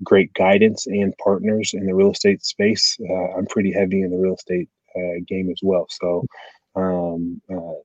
great 0.04 0.34
guidance 0.34 0.88
and 0.88 1.14
partners 1.24 1.74
in 1.74 1.86
the 1.86 1.94
real 1.94 2.12
estate 2.12 2.44
space. 2.44 2.98
Uh, 3.10 3.38
I'm 3.38 3.46
pretty 3.46 3.72
heavy 3.72 4.02
in 4.02 4.12
the 4.12 4.18
real 4.18 4.36
estate 4.36 4.70
uh, 4.96 5.22
game 5.28 5.50
as 5.50 5.60
well. 5.62 5.88
So 5.90 6.26
um, 6.76 7.42
uh, 7.52 7.80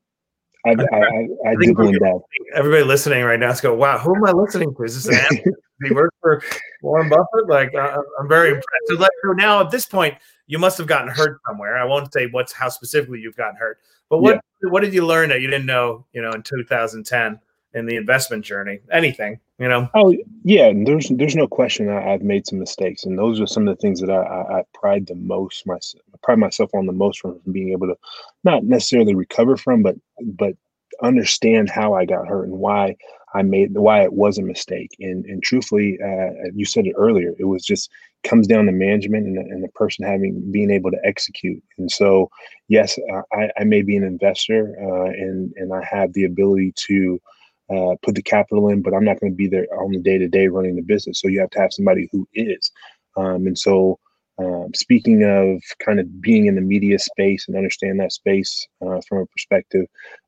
I, 0.66 0.70
I, 0.70 0.98
I, 0.98 1.50
I 1.50 1.55
that. 1.55 2.20
Everybody 2.55 2.85
listening 2.85 3.24
right 3.24 3.38
now 3.38 3.50
is 3.50 3.61
go, 3.61 3.74
wow, 3.74 3.98
who 3.98 4.16
am 4.16 4.24
I 4.24 4.33
listening 4.33 4.74
to? 4.74 4.83
Is 4.83 5.05
this 5.05 5.31
an 5.31 5.55
he 5.85 5.92
work 5.92 6.14
for 6.20 6.42
Warren 6.83 7.09
Buffett? 7.09 7.48
Like, 7.48 7.74
uh, 7.74 7.98
I'm 8.18 8.29
very 8.29 8.48
impressed. 8.48 8.66
So, 8.87 8.94
like, 8.94 9.11
so 9.24 9.33
now 9.33 9.61
at 9.61 9.70
this 9.70 9.87
point, 9.87 10.14
you 10.46 10.59
must 10.59 10.79
have 10.79 10.87
gotten 10.87 11.09
hurt 11.09 11.40
somewhere. 11.46 11.77
I 11.77 11.85
won't 11.85 12.12
say 12.12 12.29
what's 12.31 12.53
how 12.53 12.68
specifically 12.68 13.20
you've 13.20 13.37
gotten 13.37 13.57
hurt, 13.57 13.79
but 14.09 14.18
what 14.18 14.40
yeah. 14.62 14.70
what 14.70 14.83
did 14.83 14.92
you 14.92 15.07
learn 15.07 15.31
that 15.31 15.40
you 15.40 15.48
didn't 15.48 15.66
know, 15.66 16.07
you 16.12 16.20
know, 16.20 16.33
in 16.33 16.42
2010 16.42 17.40
in 17.75 17.87
the 17.87 17.97
investment 17.97 18.45
journey? 18.45 18.81
Anything, 18.93 19.41
you 19.59 19.69
know? 19.69 19.89
Oh 19.95 20.15
yeah, 20.45 20.73
there's 20.75 21.09
there's 21.11 21.37
no 21.37 21.47
question 21.47 21.89
I, 21.89 22.01
have 22.13 22.23
made 22.23 22.47
some 22.47 22.59
mistakes, 22.59 23.05
and 23.05 23.19
those 23.19 23.41
are 23.41 23.47
some 23.47 23.69
of 23.69 23.77
the 23.77 23.81
things 23.81 24.01
that 24.01 24.11
I, 24.11 24.23
I, 24.23 24.59
I 24.59 24.63
pride 24.73 25.07
the 25.07 25.17
most 25.17 25.67
myself 25.67 26.03
pride 26.23 26.39
myself 26.39 26.71
on 26.75 26.87
the 26.87 26.93
most 26.93 27.21
from 27.21 27.39
being 27.53 27.73
able 27.73 27.87
to 27.87 27.97
not 28.43 28.65
necessarily 28.65 29.15
recover 29.15 29.57
from, 29.57 29.83
but 29.83 29.97
but 30.23 30.55
understand 31.03 31.71
how 31.71 31.95
I 31.95 32.05
got 32.05 32.27
hurt 32.27 32.49
and 32.49 32.59
why 32.59 32.97
I 33.35 33.43
made 33.43 33.75
why 33.75 34.03
it 34.03 34.13
was 34.13 34.39
a 34.39 34.43
mistake. 34.43 34.97
And 35.01 35.25
and 35.27 35.43
truthfully, 35.43 35.99
uh, 36.03 36.31
you 36.55 36.65
said 36.65 36.87
it 36.87 36.95
earlier. 36.97 37.35
It 37.39 37.45
was 37.45 37.65
just 37.65 37.91
comes 38.23 38.47
down 38.47 38.67
to 38.67 38.73
management 38.73 39.27
and, 39.27 39.37
and 39.37 39.63
the 39.63 39.69
person 39.69 40.07
having 40.07 40.51
being 40.51 40.71
able 40.71 40.91
to 40.91 41.01
execute. 41.05 41.63
And 41.77 41.91
so, 41.91 42.31
yes, 42.69 42.99
I, 43.33 43.51
I 43.59 43.65
may 43.65 43.83
be 43.83 43.97
an 43.97 44.05
investor 44.05 44.75
uh, 44.81 45.11
and 45.11 45.53
and 45.57 45.73
I 45.73 45.85
have 45.85 46.13
the 46.13 46.25
ability 46.25 46.73
to. 46.89 47.21
Uh, 47.70 47.94
put 48.03 48.14
the 48.14 48.22
capital 48.22 48.68
in, 48.68 48.83
but 48.83 48.92
I'm 48.92 49.05
not 49.05 49.18
going 49.20 49.33
to 49.33 49.37
be 49.37 49.48
there 49.48 49.66
on 49.81 49.92
the 49.92 49.98
day 49.98 50.18
to 50.18 50.29
day 50.29 50.48
running 50.48 50.77
the 50.77 50.83
business. 50.83 51.20
So 51.20 51.29
you 51.29 51.40
have 51.40 51.50
to 51.50 51.61
have 51.61 51.72
somebody 51.72 52.09
who 52.12 52.29
is. 52.35 52.70
Um, 53.16 53.46
and 53.46 53.59
so 53.59 53.98
um, 54.38 54.70
speaking 54.74 55.22
of 55.22 55.62
kind 55.79 56.00
of 56.00 56.20
being 56.20 56.46
in 56.46 56.57
the 56.57 56.61
media 56.61 56.98
space 56.98 57.46
and 57.46 57.57
understand 57.57 58.00
that 58.00 58.12
space 58.12 58.66
uh, 58.83 59.00
from 59.09 59.18
a 59.18 59.27
perspective, 59.27 59.87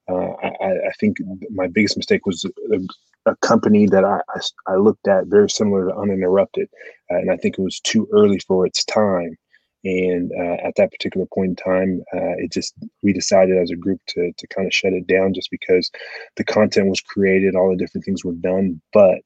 uh, 0.09 0.31
I, 0.43 0.71
I, 0.71 0.93
think 1.01 1.17
my 1.51 1.67
biggest 1.67 1.97
mistake 1.97 2.25
was 2.25 2.45
a, 2.45 3.31
a 3.31 3.37
company 3.37 3.87
that 3.87 4.05
I, 4.05 4.21
I, 4.29 4.73
I, 4.73 4.77
looked 4.77 5.09
at 5.09 5.27
very 5.27 5.51
similar 5.51 5.89
to 5.89 5.97
Uninterrupted, 5.97 6.69
and 7.11 7.33
I 7.33 7.37
think 7.37 7.59
it 7.59 7.63
was 7.63 7.81
too 7.81 8.09
early 8.13 8.39
for 8.39 8.65
its 8.65 8.85
time. 8.85 9.37
And 9.87 10.33
uh, 10.33 10.67
at 10.67 10.75
that 10.77 10.91
particular 10.91 11.27
point 11.33 11.51
in 11.51 11.57
time, 11.57 12.03
uh, 12.13 12.35
it 12.39 12.51
just 12.51 12.75
we 13.05 13.13
decided 13.13 13.57
as 13.57 13.71
a 13.71 13.77
group 13.77 14.01
to 14.09 14.33
to 14.37 14.47
kind 14.49 14.67
of 14.67 14.75
shut 14.75 14.93
it 14.93 15.07
down 15.07 15.33
just 15.33 15.49
because 15.49 15.93
the 16.35 16.43
content 16.45 16.89
was 16.89 17.01
created, 17.01 17.55
all 17.55 17.71
the 17.71 17.77
different 17.77 18.05
things 18.05 18.25
were 18.25 18.33
done, 18.33 18.81
but 18.93 19.21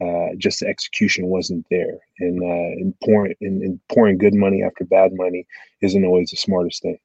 uh, 0.00 0.28
just 0.38 0.60
the 0.60 0.68
execution 0.68 1.26
wasn't 1.26 1.66
there. 1.70 1.98
And, 2.18 2.42
uh, 2.42 2.80
and 2.80 2.94
pouring 3.04 3.34
and, 3.42 3.62
and, 3.62 3.80
pouring 3.92 4.16
good 4.16 4.34
money 4.34 4.62
after 4.62 4.84
bad 4.84 5.12
money 5.14 5.46
isn't 5.82 6.04
always 6.04 6.30
the 6.30 6.36
smartest 6.38 6.80
thing. 6.80 6.98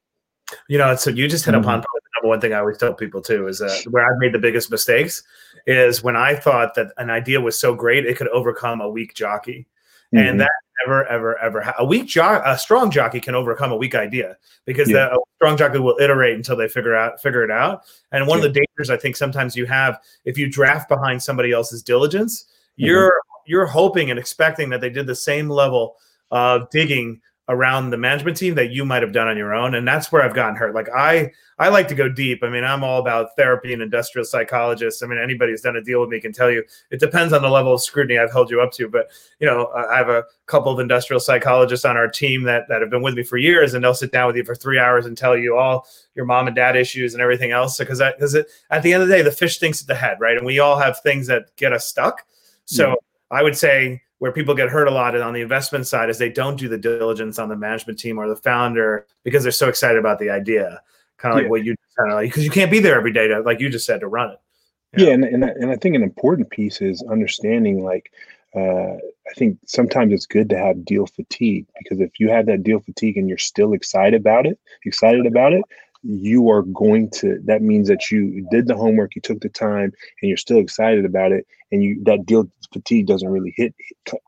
You 0.68 0.78
know, 0.78 0.96
so 0.96 1.10
you 1.10 1.28
just 1.28 1.44
hit 1.44 1.52
mm-hmm. 1.52 1.64
upon 1.64 1.80
the 1.80 1.86
number 2.16 2.28
one 2.28 2.40
thing 2.40 2.54
I 2.54 2.60
always 2.60 2.78
tell 2.78 2.94
people 2.94 3.20
too 3.20 3.46
is 3.46 3.58
that 3.58 3.84
where 3.90 4.04
I've 4.04 4.18
made 4.18 4.32
the 4.32 4.38
biggest 4.38 4.70
mistakes 4.70 5.22
is 5.66 6.02
when 6.02 6.16
I 6.16 6.34
thought 6.34 6.74
that 6.76 6.88
an 6.96 7.10
idea 7.10 7.40
was 7.40 7.58
so 7.58 7.74
great 7.74 8.06
it 8.06 8.16
could 8.16 8.28
overcome 8.28 8.80
a 8.80 8.88
weak 8.88 9.14
jockey. 9.14 9.66
Mm-hmm. 10.14 10.26
And 10.26 10.40
that 10.40 10.50
never, 10.84 11.06
ever, 11.06 11.38
ever 11.38 11.60
ha- 11.62 11.74
a 11.78 11.84
weak 11.84 12.06
jock, 12.06 12.42
a 12.44 12.58
strong 12.58 12.90
jockey 12.90 13.20
can 13.20 13.34
overcome 13.34 13.72
a 13.72 13.76
weak 13.76 13.94
idea 13.94 14.36
because 14.66 14.90
yeah. 14.90 15.08
the 15.10 15.22
strong 15.36 15.56
jockey 15.56 15.78
will 15.78 15.96
iterate 16.00 16.36
until 16.36 16.56
they 16.56 16.68
figure 16.68 16.94
out 16.94 17.20
figure 17.20 17.42
it 17.44 17.50
out. 17.50 17.82
And 18.10 18.26
one 18.26 18.40
yeah. 18.40 18.46
of 18.46 18.54
the 18.54 18.60
dangers 18.60 18.90
I 18.90 18.96
think 18.96 19.16
sometimes 19.16 19.56
you 19.56 19.66
have 19.66 19.98
if 20.24 20.36
you 20.36 20.50
draft 20.50 20.88
behind 20.88 21.22
somebody 21.22 21.52
else's 21.52 21.82
diligence, 21.82 22.46
Mm-hmm. 22.72 22.86
you're 22.86 23.20
you're 23.44 23.66
hoping 23.66 24.10
and 24.10 24.18
expecting 24.18 24.70
that 24.70 24.80
they 24.80 24.88
did 24.88 25.06
the 25.06 25.14
same 25.14 25.50
level 25.50 25.96
of 26.30 26.70
digging 26.70 27.20
around 27.48 27.90
the 27.90 27.96
management 27.96 28.36
team 28.36 28.54
that 28.54 28.70
you 28.70 28.84
might 28.84 29.02
have 29.02 29.12
done 29.12 29.26
on 29.26 29.36
your 29.36 29.52
own. 29.52 29.74
And 29.74 29.86
that's 29.86 30.12
where 30.12 30.22
i've 30.22 30.34
gotten 30.34 30.54
hurt. 30.54 30.74
Like 30.74 30.88
i 30.94 31.30
i 31.58 31.68
like 31.68 31.88
to 31.88 31.94
go 31.94 32.08
deep. 32.08 32.42
I 32.42 32.48
mean 32.48 32.62
i'm 32.62 32.84
all 32.84 33.00
about 33.00 33.34
therapy 33.36 33.72
and 33.72 33.82
industrial 33.82 34.24
psychologists. 34.24 35.02
I 35.02 35.06
mean 35.06 35.18
anybody 35.18 35.52
who's 35.52 35.60
done 35.60 35.76
a 35.76 35.82
deal 35.82 36.00
with 36.00 36.08
me 36.08 36.20
can 36.20 36.32
tell 36.32 36.50
you 36.50 36.62
it 36.90 37.00
depends 37.00 37.32
on 37.32 37.42
the 37.42 37.48
level 37.50 37.74
of 37.74 37.82
scrutiny 37.82 38.18
i've 38.18 38.30
held 38.30 38.50
you 38.50 38.60
up 38.60 38.70
to. 38.72 38.88
But 38.88 39.10
you 39.40 39.46
know 39.46 39.66
i 39.74 39.96
have 39.96 40.08
a 40.08 40.24
couple 40.46 40.72
of 40.72 40.78
industrial 40.78 41.18
psychologists 41.18 41.84
on 41.84 41.96
our 41.96 42.08
team 42.08 42.44
that 42.44 42.68
that 42.68 42.80
have 42.80 42.90
been 42.90 43.02
with 43.02 43.14
me 43.14 43.24
for 43.24 43.38
years 43.38 43.74
and 43.74 43.82
they'll 43.82 43.92
sit 43.92 44.12
down 44.12 44.28
with 44.28 44.36
you 44.36 44.44
for 44.44 44.54
three 44.54 44.78
hours 44.78 45.06
and 45.06 45.18
tell 45.18 45.36
you 45.36 45.56
all 45.56 45.86
your 46.14 46.24
mom 46.24 46.46
and 46.46 46.54
dad 46.54 46.76
issues 46.76 47.12
and 47.12 47.22
everything 47.22 47.50
else. 47.50 47.76
Because 47.78 48.00
because 48.00 48.36
at 48.36 48.82
the 48.82 48.92
end 48.92 49.02
of 49.02 49.08
the 49.08 49.14
day 49.16 49.22
the 49.22 49.32
fish 49.32 49.58
thinks 49.58 49.80
at 49.80 49.88
the 49.88 49.94
head 49.96 50.18
right? 50.20 50.36
And 50.36 50.46
we 50.46 50.60
all 50.60 50.78
have 50.78 51.00
things 51.00 51.26
that 51.26 51.54
get 51.56 51.72
us 51.72 51.86
stuck. 51.86 52.22
So. 52.66 52.96
I 53.32 53.42
would 53.42 53.56
say 53.56 54.02
where 54.22 54.30
people 54.30 54.54
get 54.54 54.68
hurt 54.68 54.86
a 54.86 54.90
lot 54.92 55.20
on 55.20 55.34
the 55.34 55.40
investment 55.40 55.84
side 55.84 56.08
is 56.08 56.16
they 56.16 56.28
don't 56.28 56.54
do 56.54 56.68
the 56.68 56.78
diligence 56.78 57.40
on 57.40 57.48
the 57.48 57.56
management 57.56 57.98
team 57.98 58.18
or 58.18 58.28
the 58.28 58.36
founder 58.36 59.04
because 59.24 59.42
they're 59.42 59.50
so 59.50 59.68
excited 59.68 59.98
about 59.98 60.20
the 60.20 60.30
idea, 60.30 60.80
kind 61.16 61.32
of 61.32 61.38
yeah. 61.38 61.42
like 61.42 61.50
what 61.50 61.64
you 61.64 61.74
kind 61.98 62.12
of 62.12 62.14
like 62.14 62.28
because 62.28 62.44
you 62.44 62.50
can't 62.50 62.70
be 62.70 62.78
there 62.78 62.96
every 62.96 63.12
day 63.12 63.26
to 63.26 63.40
like 63.40 63.58
you 63.58 63.68
just 63.68 63.84
said 63.84 63.98
to 63.98 64.06
run 64.06 64.30
it. 64.30 64.40
Yeah, 64.96 65.06
yeah 65.06 65.14
and 65.14 65.24
and, 65.24 65.42
and 65.42 65.70
I 65.72 65.76
think 65.76 65.96
an 65.96 66.04
important 66.04 66.50
piece 66.50 66.80
is 66.80 67.02
understanding 67.10 67.82
like 67.82 68.12
uh, 68.54 68.94
I 68.94 69.34
think 69.34 69.58
sometimes 69.66 70.12
it's 70.12 70.26
good 70.26 70.48
to 70.50 70.56
have 70.56 70.84
deal 70.84 71.06
fatigue 71.06 71.66
because 71.80 71.98
if 71.98 72.20
you 72.20 72.30
have 72.30 72.46
that 72.46 72.62
deal 72.62 72.78
fatigue 72.78 73.16
and 73.16 73.28
you're 73.28 73.38
still 73.38 73.72
excited 73.72 74.20
about 74.20 74.46
it, 74.46 74.56
excited 74.84 75.26
about 75.26 75.52
it, 75.52 75.64
you 76.02 76.50
are 76.50 76.62
going 76.62 77.08
to 77.10 77.40
that 77.44 77.62
means 77.62 77.88
that 77.88 78.10
you 78.10 78.46
did 78.50 78.66
the 78.66 78.76
homework 78.76 79.14
you 79.14 79.22
took 79.22 79.40
the 79.40 79.48
time 79.48 79.92
and 80.20 80.28
you're 80.28 80.36
still 80.36 80.58
excited 80.58 81.04
about 81.04 81.30
it 81.32 81.46
and 81.70 81.82
you 81.84 82.02
that 82.02 82.26
deal 82.26 82.48
fatigue 82.72 83.06
doesn't 83.06 83.28
really 83.30 83.54
hit 83.56 83.74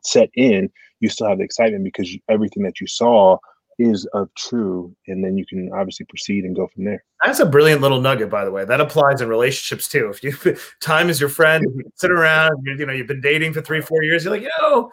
set 0.03 0.31
in 0.35 0.71
you 1.01 1.09
still 1.09 1.29
have 1.29 1.39
the 1.39 1.45
excitement 1.45 1.85
because 1.85 2.13
you, 2.13 2.21
everything 2.29 2.63
that 2.63 2.81
you 2.81 2.87
saw 2.87 3.37
is 3.79 4.07
of 4.15 4.33
true 4.35 4.95
and 5.09 5.25
then 5.25 5.37
you 5.37 5.45
can 5.47 5.71
obviously 5.73 6.07
proceed 6.07 6.45
and 6.45 6.55
go 6.55 6.69
from 6.69 6.85
there. 6.85 7.03
That's 7.25 7.41
a 7.41 7.47
brilliant 7.47 7.81
little 7.81 8.01
nugget 8.01 8.31
by 8.31 8.45
the 8.45 8.51
way. 8.51 8.65
That 8.65 8.81
applies 8.81 9.21
in 9.21 9.29
relationships 9.29 9.89
too. 9.89 10.13
If 10.15 10.23
you 10.23 10.57
time 10.81 11.11
is 11.11 11.21
your 11.21 11.29
friend 11.29 11.65
you 11.65 11.83
sit 11.97 12.11
around 12.11 12.63
you, 12.65 12.75
you 12.77 12.87
know 12.87 12.93
you've 12.93 13.07
been 13.07 13.21
dating 13.21 13.53
for 13.53 13.63
three 13.63 13.81
four 13.81 14.03
years 14.03 14.25
you're 14.25 14.35
like 14.35 14.47
yo 14.61 14.91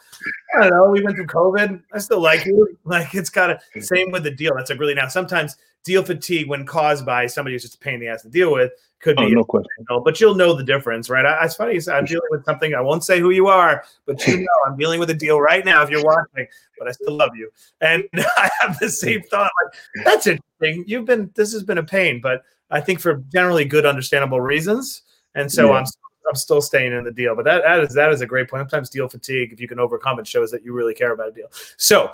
i 0.55 0.61
don't 0.61 0.71
know 0.71 0.89
we 0.89 1.03
went 1.03 1.15
through 1.15 1.27
covid 1.27 1.81
i 1.93 1.99
still 1.99 2.21
like 2.21 2.45
you. 2.45 2.67
Like 2.83 3.13
it's 3.13 3.29
kind 3.29 3.51
of 3.51 3.61
same 3.83 4.11
with 4.11 4.23
the 4.23 4.31
deal. 4.31 4.53
That's 4.55 4.69
like 4.69 4.79
really 4.79 4.95
now 4.95 5.07
sometimes 5.07 5.55
deal 5.83 6.03
fatigue 6.03 6.47
when 6.47 6.65
caused 6.65 7.05
by 7.05 7.25
somebody 7.25 7.55
who's 7.55 7.63
just 7.63 7.75
a 7.75 7.79
pain 7.79 7.95
in 7.95 7.99
the 8.01 8.07
ass 8.07 8.21
to 8.21 8.29
deal 8.29 8.51
with 8.51 8.71
could 9.01 9.19
oh, 9.19 9.25
be 9.25 9.33
no 9.33 9.43
question. 9.43 9.67
but 10.03 10.21
you'll 10.21 10.35
know 10.35 10.53
the 10.53 10.63
difference, 10.63 11.09
right? 11.09 11.25
I, 11.25 11.43
it's 11.43 11.55
funny. 11.55 11.79
I'm 11.91 12.05
dealing 12.05 12.27
with 12.29 12.45
something. 12.45 12.75
I 12.75 12.81
won't 12.81 13.03
say 13.03 13.19
who 13.19 13.31
you 13.31 13.47
are, 13.47 13.83
but 14.05 14.25
you 14.27 14.37
know 14.41 14.47
I'm 14.65 14.77
dealing 14.77 14.99
with 14.99 15.09
a 15.09 15.15
deal 15.15 15.41
right 15.41 15.65
now. 15.65 15.81
If 15.81 15.89
you're 15.89 16.03
watching, 16.03 16.47
but 16.77 16.87
I 16.87 16.91
still 16.91 17.15
love 17.15 17.35
you, 17.35 17.51
and 17.81 18.03
I 18.37 18.49
have 18.61 18.77
the 18.79 18.89
same 18.89 19.23
thought. 19.23 19.51
Like 19.63 20.05
that's 20.05 20.27
interesting. 20.27 20.83
You've 20.87 21.05
been. 21.05 21.31
This 21.35 21.51
has 21.53 21.63
been 21.63 21.79
a 21.79 21.83
pain, 21.83 22.21
but 22.21 22.43
I 22.69 22.79
think 22.79 22.99
for 22.99 23.15
generally 23.33 23.65
good, 23.65 23.85
understandable 23.85 24.41
reasons. 24.41 25.01
And 25.35 25.51
so 25.51 25.67
yeah. 25.67 25.79
I'm. 25.79 25.85
I'm 26.29 26.35
still 26.35 26.61
staying 26.61 26.93
in 26.93 27.03
the 27.03 27.11
deal, 27.11 27.35
but 27.35 27.45
that, 27.45 27.63
that 27.63 27.79
is 27.79 27.95
that 27.95 28.11
is 28.11 28.21
a 28.21 28.27
great 28.27 28.47
point. 28.47 28.61
Sometimes 28.61 28.91
deal 28.91 29.09
fatigue, 29.09 29.51
if 29.51 29.59
you 29.59 29.67
can 29.67 29.79
overcome 29.79 30.19
it, 30.19 30.27
shows 30.27 30.51
that 30.51 30.63
you 30.63 30.71
really 30.71 30.93
care 30.93 31.13
about 31.13 31.29
a 31.29 31.31
deal. 31.31 31.47
So 31.77 32.11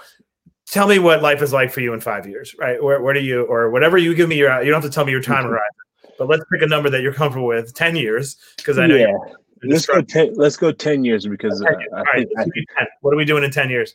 tell 0.69 0.87
me 0.87 0.99
what 0.99 1.21
life 1.21 1.41
is 1.41 1.53
like 1.53 1.71
for 1.71 1.81
you 1.81 1.93
in 1.93 2.01
five 2.01 2.27
years, 2.27 2.55
right? 2.59 2.81
Where, 2.81 3.01
where 3.01 3.13
do 3.13 3.21
you, 3.21 3.43
or 3.43 3.69
whatever 3.69 3.97
you 3.97 4.13
give 4.13 4.29
me 4.29 4.37
your, 4.37 4.61
you 4.61 4.71
don't 4.71 4.81
have 4.81 4.89
to 4.89 4.93
tell 4.93 5.05
me 5.05 5.11
your 5.11 5.21
time 5.21 5.43
mm-hmm. 5.43 5.53
horizon, 5.53 6.15
but 6.17 6.27
let's 6.27 6.43
pick 6.51 6.61
a 6.61 6.67
number 6.67 6.89
that 6.89 7.01
you're 7.01 7.13
comfortable 7.13 7.47
with, 7.47 7.73
10 7.73 7.95
years. 7.95 8.37
Cause 8.63 8.77
I 8.77 8.87
know 8.87 8.95
yeah. 8.95 9.13
let's 9.63 9.85
go 9.85 10.01
10, 10.01 10.35
let's 10.35 10.57
go 10.57 10.71
10 10.71 11.03
years 11.03 11.25
because 11.25 11.61
10 11.61 11.79
years. 11.79 11.89
Uh, 11.93 12.03
I 12.13 12.17
think, 12.17 12.29
think, 12.37 12.67
what 13.01 13.13
are 13.13 13.17
we 13.17 13.25
doing 13.25 13.43
in 13.43 13.51
10 13.51 13.69
years? 13.69 13.93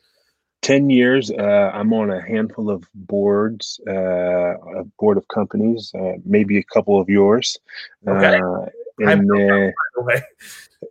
10 0.62 0.90
years, 0.90 1.30
uh, 1.30 1.70
I'm 1.74 1.92
on 1.92 2.10
a 2.10 2.22
handful 2.22 2.70
of 2.70 2.84
boards, 2.94 3.80
uh, 3.88 3.92
a 3.92 4.84
board 4.98 5.18
of 5.18 5.26
companies, 5.26 5.92
uh, 5.98 6.12
maybe 6.24 6.56
a 6.56 6.62
couple 6.62 7.00
of 7.00 7.08
yours. 7.08 7.58
Okay. 8.06 8.38
Uh, 8.38 8.66
and, 9.00 9.28
then, 9.28 9.72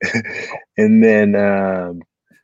and 0.78 1.04
then, 1.04 1.36
um, 1.36 2.02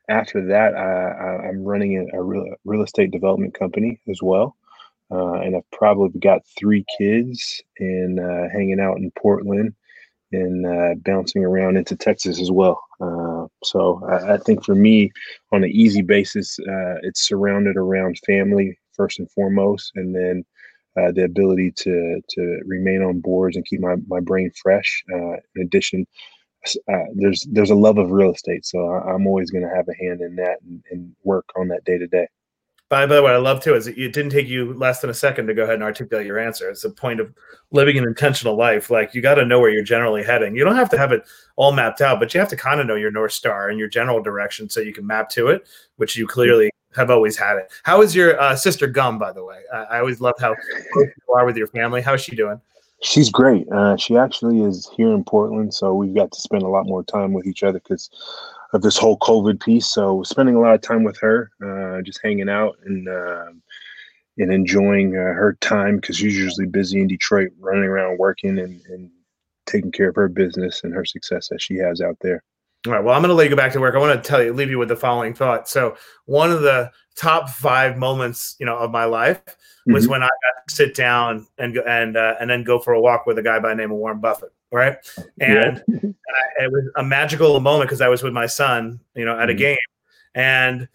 after 0.09 0.45
that, 0.47 0.75
I, 0.75 1.47
am 1.47 1.63
running 1.63 2.09
a, 2.13 2.21
real, 2.21 2.45
real 2.65 2.83
estate 2.83 3.11
development 3.11 3.53
company 3.53 3.99
as 4.09 4.21
well. 4.21 4.55
Uh, 5.09 5.35
and 5.35 5.55
I've 5.55 5.69
probably 5.71 6.19
got 6.19 6.45
three 6.57 6.85
kids 6.97 7.61
and 7.79 8.19
uh, 8.19 8.49
hanging 8.51 8.79
out 8.79 8.97
in 8.97 9.11
Portland 9.11 9.73
and 10.33 10.65
uh, 10.65 10.95
bouncing 11.05 11.45
around 11.45 11.77
into 11.77 11.95
Texas 11.95 12.41
as 12.41 12.51
well. 12.51 12.81
Uh, 12.99 13.47
so 13.63 14.01
I, 14.09 14.33
I, 14.33 14.37
think 14.37 14.65
for 14.65 14.75
me, 14.75 15.11
on 15.53 15.63
an 15.63 15.69
easy 15.69 16.01
basis, 16.01 16.59
uh, 16.59 16.95
it's 17.03 17.25
surrounded 17.25 17.77
around 17.77 18.19
family 18.25 18.77
first 18.93 19.19
and 19.19 19.31
foremost, 19.31 19.91
and 19.95 20.13
then 20.13 20.43
uh, 20.97 21.11
the 21.11 21.23
ability 21.23 21.71
to 21.71 22.19
to 22.27 22.59
remain 22.65 23.01
on 23.03 23.21
boards 23.21 23.55
and 23.55 23.65
keep 23.65 23.79
my, 23.79 23.95
my 24.07 24.19
brain 24.19 24.51
fresh. 24.61 25.03
In 25.07 25.61
addition, 25.61 26.05
uh, 26.75 27.05
there's 27.15 27.47
there's 27.51 27.69
a 27.69 27.75
love 27.75 27.97
of 27.97 28.11
real 28.11 28.31
estate, 28.31 28.65
so 28.65 28.79
I, 28.87 29.13
am 29.13 29.27
always 29.27 29.51
going 29.51 29.63
to 29.63 29.75
have 29.75 29.87
a 29.87 30.03
hand 30.03 30.21
in 30.21 30.35
that 30.37 30.57
and, 30.61 30.83
and 30.91 31.15
work 31.23 31.45
on 31.55 31.67
that 31.69 31.83
day 31.85 31.97
to 31.97 32.07
day. 32.07 32.27
By, 32.89 33.05
the 33.05 33.21
way, 33.21 33.33
I 33.33 33.37
love 33.37 33.61
too 33.61 33.75
is 33.75 33.87
it 33.87 33.95
didn't 33.95 34.29
take 34.29 34.47
you 34.47 34.73
less 34.73 35.01
than 35.01 35.09
a 35.09 35.13
second 35.13 35.47
to 35.47 35.53
go 35.53 35.63
ahead 35.63 35.75
and 35.75 35.83
articulate 35.83 36.25
your 36.25 36.39
answer. 36.39 36.69
It's 36.69 36.85
a 36.85 36.89
point 36.89 37.19
of 37.19 37.33
living 37.71 37.97
an 37.97 38.05
intentional 38.05 38.55
life. 38.55 38.89
Like 38.89 39.13
you 39.13 39.21
got 39.21 39.35
to 39.35 39.45
know 39.45 39.59
where 39.59 39.69
you're 39.69 39.83
generally 39.83 40.23
heading. 40.23 40.55
You 40.55 40.63
don't 40.63 40.77
have 40.77 40.89
to 40.91 40.97
have 40.97 41.11
it 41.11 41.23
all 41.57 41.73
mapped 41.73 41.99
out, 41.99 42.17
but 42.19 42.33
you 42.33 42.39
have 42.39 42.47
to 42.49 42.55
kind 42.55 42.79
of 42.79 42.87
know 42.87 42.95
your 42.95 43.11
north 43.11 43.33
star 43.33 43.67
and 43.67 43.77
your 43.77 43.89
general 43.89 44.21
direction 44.21 44.69
so 44.69 44.79
you 44.79 44.93
can 44.93 45.05
map 45.05 45.27
to 45.31 45.47
it, 45.47 45.67
which 45.97 46.15
you 46.15 46.25
clearly 46.25 46.71
have 46.95 47.09
always 47.09 47.35
had 47.35 47.57
it. 47.57 47.69
How 47.83 48.01
is 48.01 48.15
your 48.15 48.39
uh, 48.39 48.55
sister 48.55 48.87
Ngum, 48.87 49.19
by 49.19 49.33
the 49.33 49.43
way? 49.43 49.63
I, 49.73 49.77
I 49.77 49.99
always 49.99 50.21
love 50.21 50.35
how 50.39 50.55
you 50.95 51.11
are 51.35 51.45
with 51.45 51.57
your 51.57 51.67
family. 51.67 52.01
How's 52.01 52.21
she 52.21 52.37
doing? 52.37 52.61
She's 53.01 53.29
great. 53.29 53.71
Uh, 53.71 53.95
she 53.95 54.17
actually 54.17 54.61
is 54.61 54.89
here 54.95 55.13
in 55.13 55.23
Portland, 55.23 55.73
so 55.73 55.93
we've 55.93 56.15
got 56.15 56.31
to 56.31 56.41
spend 56.41 56.63
a 56.63 56.67
lot 56.67 56.87
more 56.87 57.03
time 57.03 57.31
with 57.31 57.45
each 57.45 57.61
other 57.61 57.79
because 57.79 58.09
of 58.73 58.81
this 58.81 58.97
whole 58.97 59.17
COVID 59.19 59.61
piece. 59.61 59.85
So 59.85 60.23
spending 60.23 60.55
a 60.55 60.59
lot 60.59 60.73
of 60.73 60.81
time 60.81 61.03
with 61.03 61.17
her, 61.19 61.51
uh, 61.63 62.01
just 62.01 62.19
hanging 62.23 62.49
out 62.49 62.75
and 62.85 63.07
uh, 63.07 63.51
and 64.39 64.51
enjoying 64.51 65.15
uh, 65.15 65.33
her 65.33 65.57
time 65.61 65.97
because 65.97 66.17
she's 66.17 66.37
usually 66.37 66.67
busy 66.67 66.99
in 66.99 67.07
Detroit, 67.07 67.49
running 67.59 67.85
around 67.85 68.17
working 68.17 68.59
and, 68.59 68.81
and 68.89 69.11
taking 69.65 69.91
care 69.91 70.09
of 70.09 70.15
her 70.15 70.27
business 70.27 70.83
and 70.83 70.93
her 70.93 71.05
success 71.05 71.49
that 71.49 71.61
she 71.61 71.75
has 71.75 72.01
out 72.01 72.17
there. 72.21 72.43
All 72.85 72.93
right. 72.93 73.03
Well, 73.03 73.15
I'm 73.15 73.21
going 73.21 73.29
to 73.29 73.35
let 73.35 73.45
you 73.45 73.49
go 73.49 73.55
back 73.55 73.73
to 73.73 73.79
work. 73.79 73.95
I 73.95 73.99
want 73.99 74.23
to 74.23 74.27
tell 74.27 74.41
you, 74.41 74.53
leave 74.53 74.69
you 74.69 74.77
with 74.77 74.89
the 74.89 74.95
following 74.95 75.33
thought. 75.33 75.67
So, 75.67 75.97
one 76.25 76.51
of 76.51 76.61
the 76.61 76.91
top 77.15 77.49
five 77.49 77.97
moments, 77.97 78.55
you 78.59 78.65
know, 78.65 78.77
of 78.77 78.91
my 78.91 79.05
life 79.05 79.41
was 79.87 80.03
mm-hmm. 80.03 80.11
when 80.11 80.23
I 80.23 80.27
got 80.27 80.67
to 80.67 80.75
sit 80.75 80.95
down 80.95 81.47
and 81.57 81.73
go 81.73 81.81
and 81.81 82.15
uh, 82.15 82.35
and 82.39 82.49
then 82.49 82.63
go 82.63 82.79
for 82.79 82.93
a 82.93 83.01
walk 83.01 83.25
with 83.25 83.39
a 83.39 83.43
guy 83.43 83.59
by 83.59 83.69
the 83.69 83.75
name 83.75 83.91
of 83.91 83.97
Warren 83.97 84.19
Buffett. 84.19 84.53
Right, 84.71 84.97
and 85.39 85.81
yeah. 85.87 85.99
I, 86.59 86.65
it 86.65 86.71
was 86.71 86.89
a 86.97 87.03
magical 87.03 87.59
moment 87.59 87.89
because 87.89 88.01
I 88.01 88.09
was 88.09 88.21
with 88.21 88.33
my 88.33 88.45
son, 88.45 88.99
you 89.15 89.25
know, 89.25 89.37
at 89.37 89.49
a 89.49 89.53
mm-hmm. 89.53 89.59
game, 89.59 89.77
and 90.35 90.87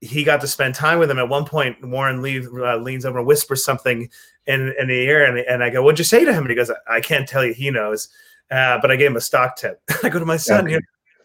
he 0.00 0.24
got 0.24 0.40
to 0.42 0.46
spend 0.46 0.74
time 0.74 0.98
with 0.98 1.10
him. 1.10 1.18
At 1.18 1.28
one 1.28 1.44
point, 1.44 1.76
Warren 1.86 2.22
leaves, 2.22 2.48
uh, 2.48 2.76
leans 2.76 3.06
over 3.06 3.18
and 3.18 3.26
whispers 3.26 3.64
something 3.64 4.10
in 4.46 4.74
in 4.78 4.88
the 4.88 5.06
air, 5.06 5.24
and, 5.24 5.38
and 5.38 5.64
I 5.64 5.70
go, 5.70 5.82
"What'd 5.82 5.98
you 5.98 6.04
say 6.04 6.24
to 6.24 6.32
him?" 6.32 6.42
And 6.42 6.50
he 6.50 6.56
goes, 6.56 6.70
"I 6.88 7.00
can't 7.00 7.28
tell 7.28 7.44
you. 7.44 7.54
He 7.54 7.70
knows." 7.70 8.08
Uh, 8.50 8.78
but 8.82 8.90
I 8.90 8.96
gave 8.96 9.12
him 9.12 9.16
a 9.16 9.20
stock 9.20 9.56
tip. 9.56 9.80
I 10.02 10.08
go 10.08 10.18
to 10.18 10.26
my 10.26 10.36
son. 10.36 10.66
Okay 10.66 10.80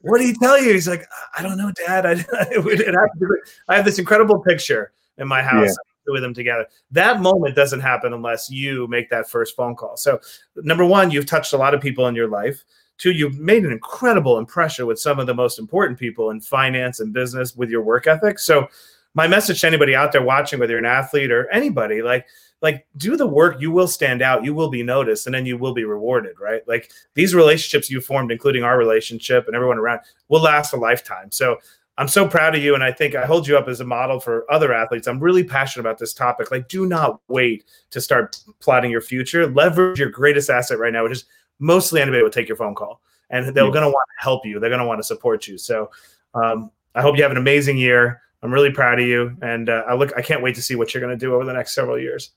what 0.05 0.19
did 0.19 0.27
he 0.27 0.33
tell 0.33 0.61
you? 0.61 0.73
He's 0.73 0.87
like, 0.87 1.07
I 1.37 1.41
don't 1.41 1.57
know, 1.57 1.71
Dad. 1.85 2.05
I, 2.05 2.11
I 3.67 3.75
have 3.75 3.85
this 3.85 3.97
incredible 3.99 4.39
picture 4.39 4.91
in 5.17 5.27
my 5.27 5.41
house 5.41 5.69
yeah. 5.69 6.13
with 6.13 6.21
them 6.21 6.33
together. 6.33 6.67
That 6.91 7.21
moment 7.21 7.55
doesn't 7.55 7.79
happen 7.79 8.13
unless 8.13 8.49
you 8.49 8.87
make 8.87 9.09
that 9.09 9.29
first 9.29 9.55
phone 9.55 9.75
call. 9.75 9.97
So, 9.97 10.19
number 10.57 10.85
one, 10.85 11.09
you've 11.09 11.25
touched 11.25 11.53
a 11.53 11.57
lot 11.57 11.73
of 11.73 11.81
people 11.81 12.07
in 12.07 12.15
your 12.15 12.27
life. 12.27 12.63
Two, 12.97 13.11
you've 13.11 13.39
made 13.39 13.65
an 13.65 13.71
incredible 13.71 14.37
impression 14.37 14.85
with 14.85 14.99
some 14.99 15.19
of 15.19 15.27
the 15.27 15.33
most 15.33 15.57
important 15.59 15.99
people 15.99 16.29
in 16.29 16.39
finance 16.39 16.99
and 16.99 17.11
business 17.11 17.55
with 17.55 17.69
your 17.69 17.81
work 17.81 18.05
ethic. 18.05 18.37
So, 18.37 18.67
my 19.15 19.27
message 19.27 19.61
to 19.61 19.67
anybody 19.67 19.95
out 19.95 20.11
there 20.11 20.21
watching, 20.21 20.59
whether 20.59 20.73
you're 20.73 20.79
an 20.79 20.85
athlete 20.85 21.31
or 21.31 21.49
anybody, 21.49 22.01
like 22.01 22.27
like 22.61 22.85
do 22.97 23.17
the 23.17 23.27
work 23.27 23.59
you 23.59 23.69
will 23.69 23.87
stand 23.87 24.21
out 24.21 24.43
you 24.43 24.53
will 24.53 24.69
be 24.69 24.81
noticed 24.81 25.27
and 25.27 25.35
then 25.35 25.45
you 25.45 25.57
will 25.57 25.73
be 25.73 25.83
rewarded 25.83 26.35
right? 26.39 26.67
Like 26.67 26.91
these 27.13 27.35
relationships 27.35 27.89
you 27.89 28.01
formed 28.01 28.31
including 28.31 28.63
our 28.63 28.77
relationship 28.77 29.47
and 29.47 29.55
everyone 29.55 29.77
around 29.77 30.01
will 30.29 30.41
last 30.41 30.73
a 30.73 30.77
lifetime. 30.77 31.31
So 31.31 31.57
i'm 31.97 32.07
so 32.09 32.27
proud 32.27 32.53
of 32.53 32.61
you 32.61 32.75
and 32.75 32.83
i 32.83 32.91
think 32.91 33.15
i 33.15 33.25
hold 33.25 33.47
you 33.47 33.57
up 33.57 33.69
as 33.69 33.79
a 33.79 33.85
model 33.85 34.19
for 34.19 34.51
other 34.51 34.73
athletes. 34.73 35.07
I'm 35.07 35.19
really 35.19 35.43
passionate 35.43 35.81
about 35.81 35.97
this 35.97 36.13
topic. 36.13 36.51
Like 36.51 36.67
do 36.67 36.85
not 36.85 37.21
wait 37.27 37.65
to 37.91 38.01
start 38.01 38.37
plotting 38.59 38.91
your 38.91 39.01
future. 39.01 39.47
Leverage 39.47 39.99
your 39.99 40.09
greatest 40.09 40.49
asset 40.49 40.79
right 40.79 40.91
now 40.91 41.03
which 41.03 41.13
is 41.13 41.25
mostly 41.59 42.01
anybody 42.01 42.23
will 42.23 42.29
take 42.29 42.47
your 42.47 42.57
phone 42.57 42.75
call 42.75 43.01
and 43.29 43.45
they're 43.47 43.71
going 43.71 43.81
to 43.81 43.89
want 43.89 44.09
to 44.17 44.23
help 44.23 44.45
you. 44.45 44.59
They're 44.59 44.69
going 44.69 44.81
to 44.81 44.87
want 44.87 44.99
to 44.99 45.03
support 45.03 45.47
you. 45.47 45.57
So 45.57 45.89
um, 46.33 46.71
i 46.95 47.01
hope 47.01 47.15
you 47.17 47.23
have 47.23 47.31
an 47.31 47.37
amazing 47.37 47.77
year 47.77 48.21
i'm 48.41 48.53
really 48.53 48.71
proud 48.71 48.99
of 48.99 49.05
you 49.05 49.35
and 49.41 49.69
uh, 49.69 49.83
i 49.87 49.93
look 49.93 50.11
i 50.17 50.21
can't 50.21 50.41
wait 50.41 50.55
to 50.55 50.61
see 50.61 50.75
what 50.75 50.93
you're 50.93 51.01
going 51.01 51.17
to 51.17 51.25
do 51.25 51.33
over 51.33 51.45
the 51.45 51.53
next 51.53 51.73
several 51.73 51.99
years 51.99 52.31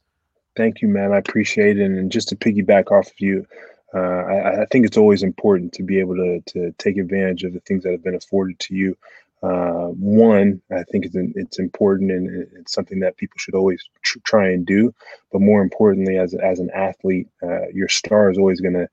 Thank 0.59 0.83
you, 0.83 0.89
man. 0.89 1.13
I 1.13 1.19
appreciate 1.19 1.79
it. 1.79 1.85
And 1.85 2.11
just 2.11 2.29
to 2.31 2.37
piggyback 2.37 2.91
off 2.91 3.07
of 3.07 3.21
you, 3.21 3.47
uh, 3.95 3.99
I, 3.99 4.63
I, 4.63 4.67
think 4.67 4.85
it's 4.85 4.97
always 4.97 5.23
important 5.23 5.73
to 5.75 5.85
be 5.85 6.01
able 6.01 6.17
to 6.17 6.43
to 6.53 6.73
take 6.79 6.99
advantage 6.99 7.45
of 7.45 7.53
the 7.53 7.61
things 7.61 7.85
that 7.85 7.93
have 7.93 8.03
been 8.03 8.17
afforded 8.17 8.59
to 8.59 8.75
you. 8.75 8.99
Uh, 9.41 9.87
one, 9.95 10.61
I 10.73 10.83
think 10.83 11.07
it's 11.07 11.15
it's 11.15 11.61
important 11.61 12.11
and 12.11 12.49
it's 12.57 12.73
something 12.73 12.99
that 13.01 13.17
people 13.19 13.37
should 13.39 13.55
always 13.55 13.81
tr- 14.03 14.19
try 14.25 14.49
and 14.49 14.67
do. 14.67 14.93
But 15.33 15.43
more 15.43 15.63
importantly, 15.63 16.19
as 16.19 16.35
as 16.35 16.59
an 16.59 16.71
athlete, 16.75 17.29
uh, 17.41 17.69
your 17.73 17.89
star 17.89 18.29
is 18.29 18.37
always 18.37 18.61
going 18.61 18.75
to 18.75 18.89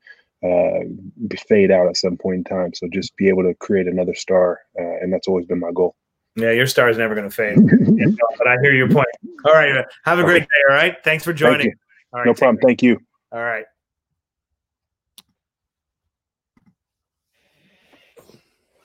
uh, 0.48 1.36
fade 1.50 1.72
out 1.72 1.88
at 1.88 1.98
some 1.98 2.16
point 2.16 2.38
in 2.38 2.44
time. 2.44 2.76
So 2.76 2.88
just 2.94 3.18
be 3.18 3.28
able 3.28 3.44
to 3.44 3.56
create 3.56 3.88
another 3.88 4.14
star, 4.14 4.62
uh, 4.80 4.98
and 5.02 5.12
that's 5.12 5.28
always 5.28 5.48
been 5.48 5.60
my 5.60 5.72
goal. 5.74 5.96
Yeah, 6.36 6.52
your 6.52 6.68
star 6.68 6.90
is 6.90 6.98
never 6.98 7.16
going 7.16 7.30
to 7.30 7.36
fade. 7.36 7.58
but 8.38 8.48
I 8.48 8.58
hear 8.62 8.74
your 8.74 8.90
point. 8.90 9.08
All 9.46 9.54
right. 9.54 9.86
Have 10.04 10.20
a 10.20 10.24
great 10.24 10.42
day. 10.42 10.48
All 10.70 10.76
right. 10.76 10.98
Thanks 11.04 11.24
for 11.24 11.34
joining. 11.34 11.74
Thank 12.14 12.26
no 12.26 12.34
problem. 12.34 12.58
Thank 12.62 12.84
you. 12.84 13.00
All 13.32 13.42
right. 13.42 13.66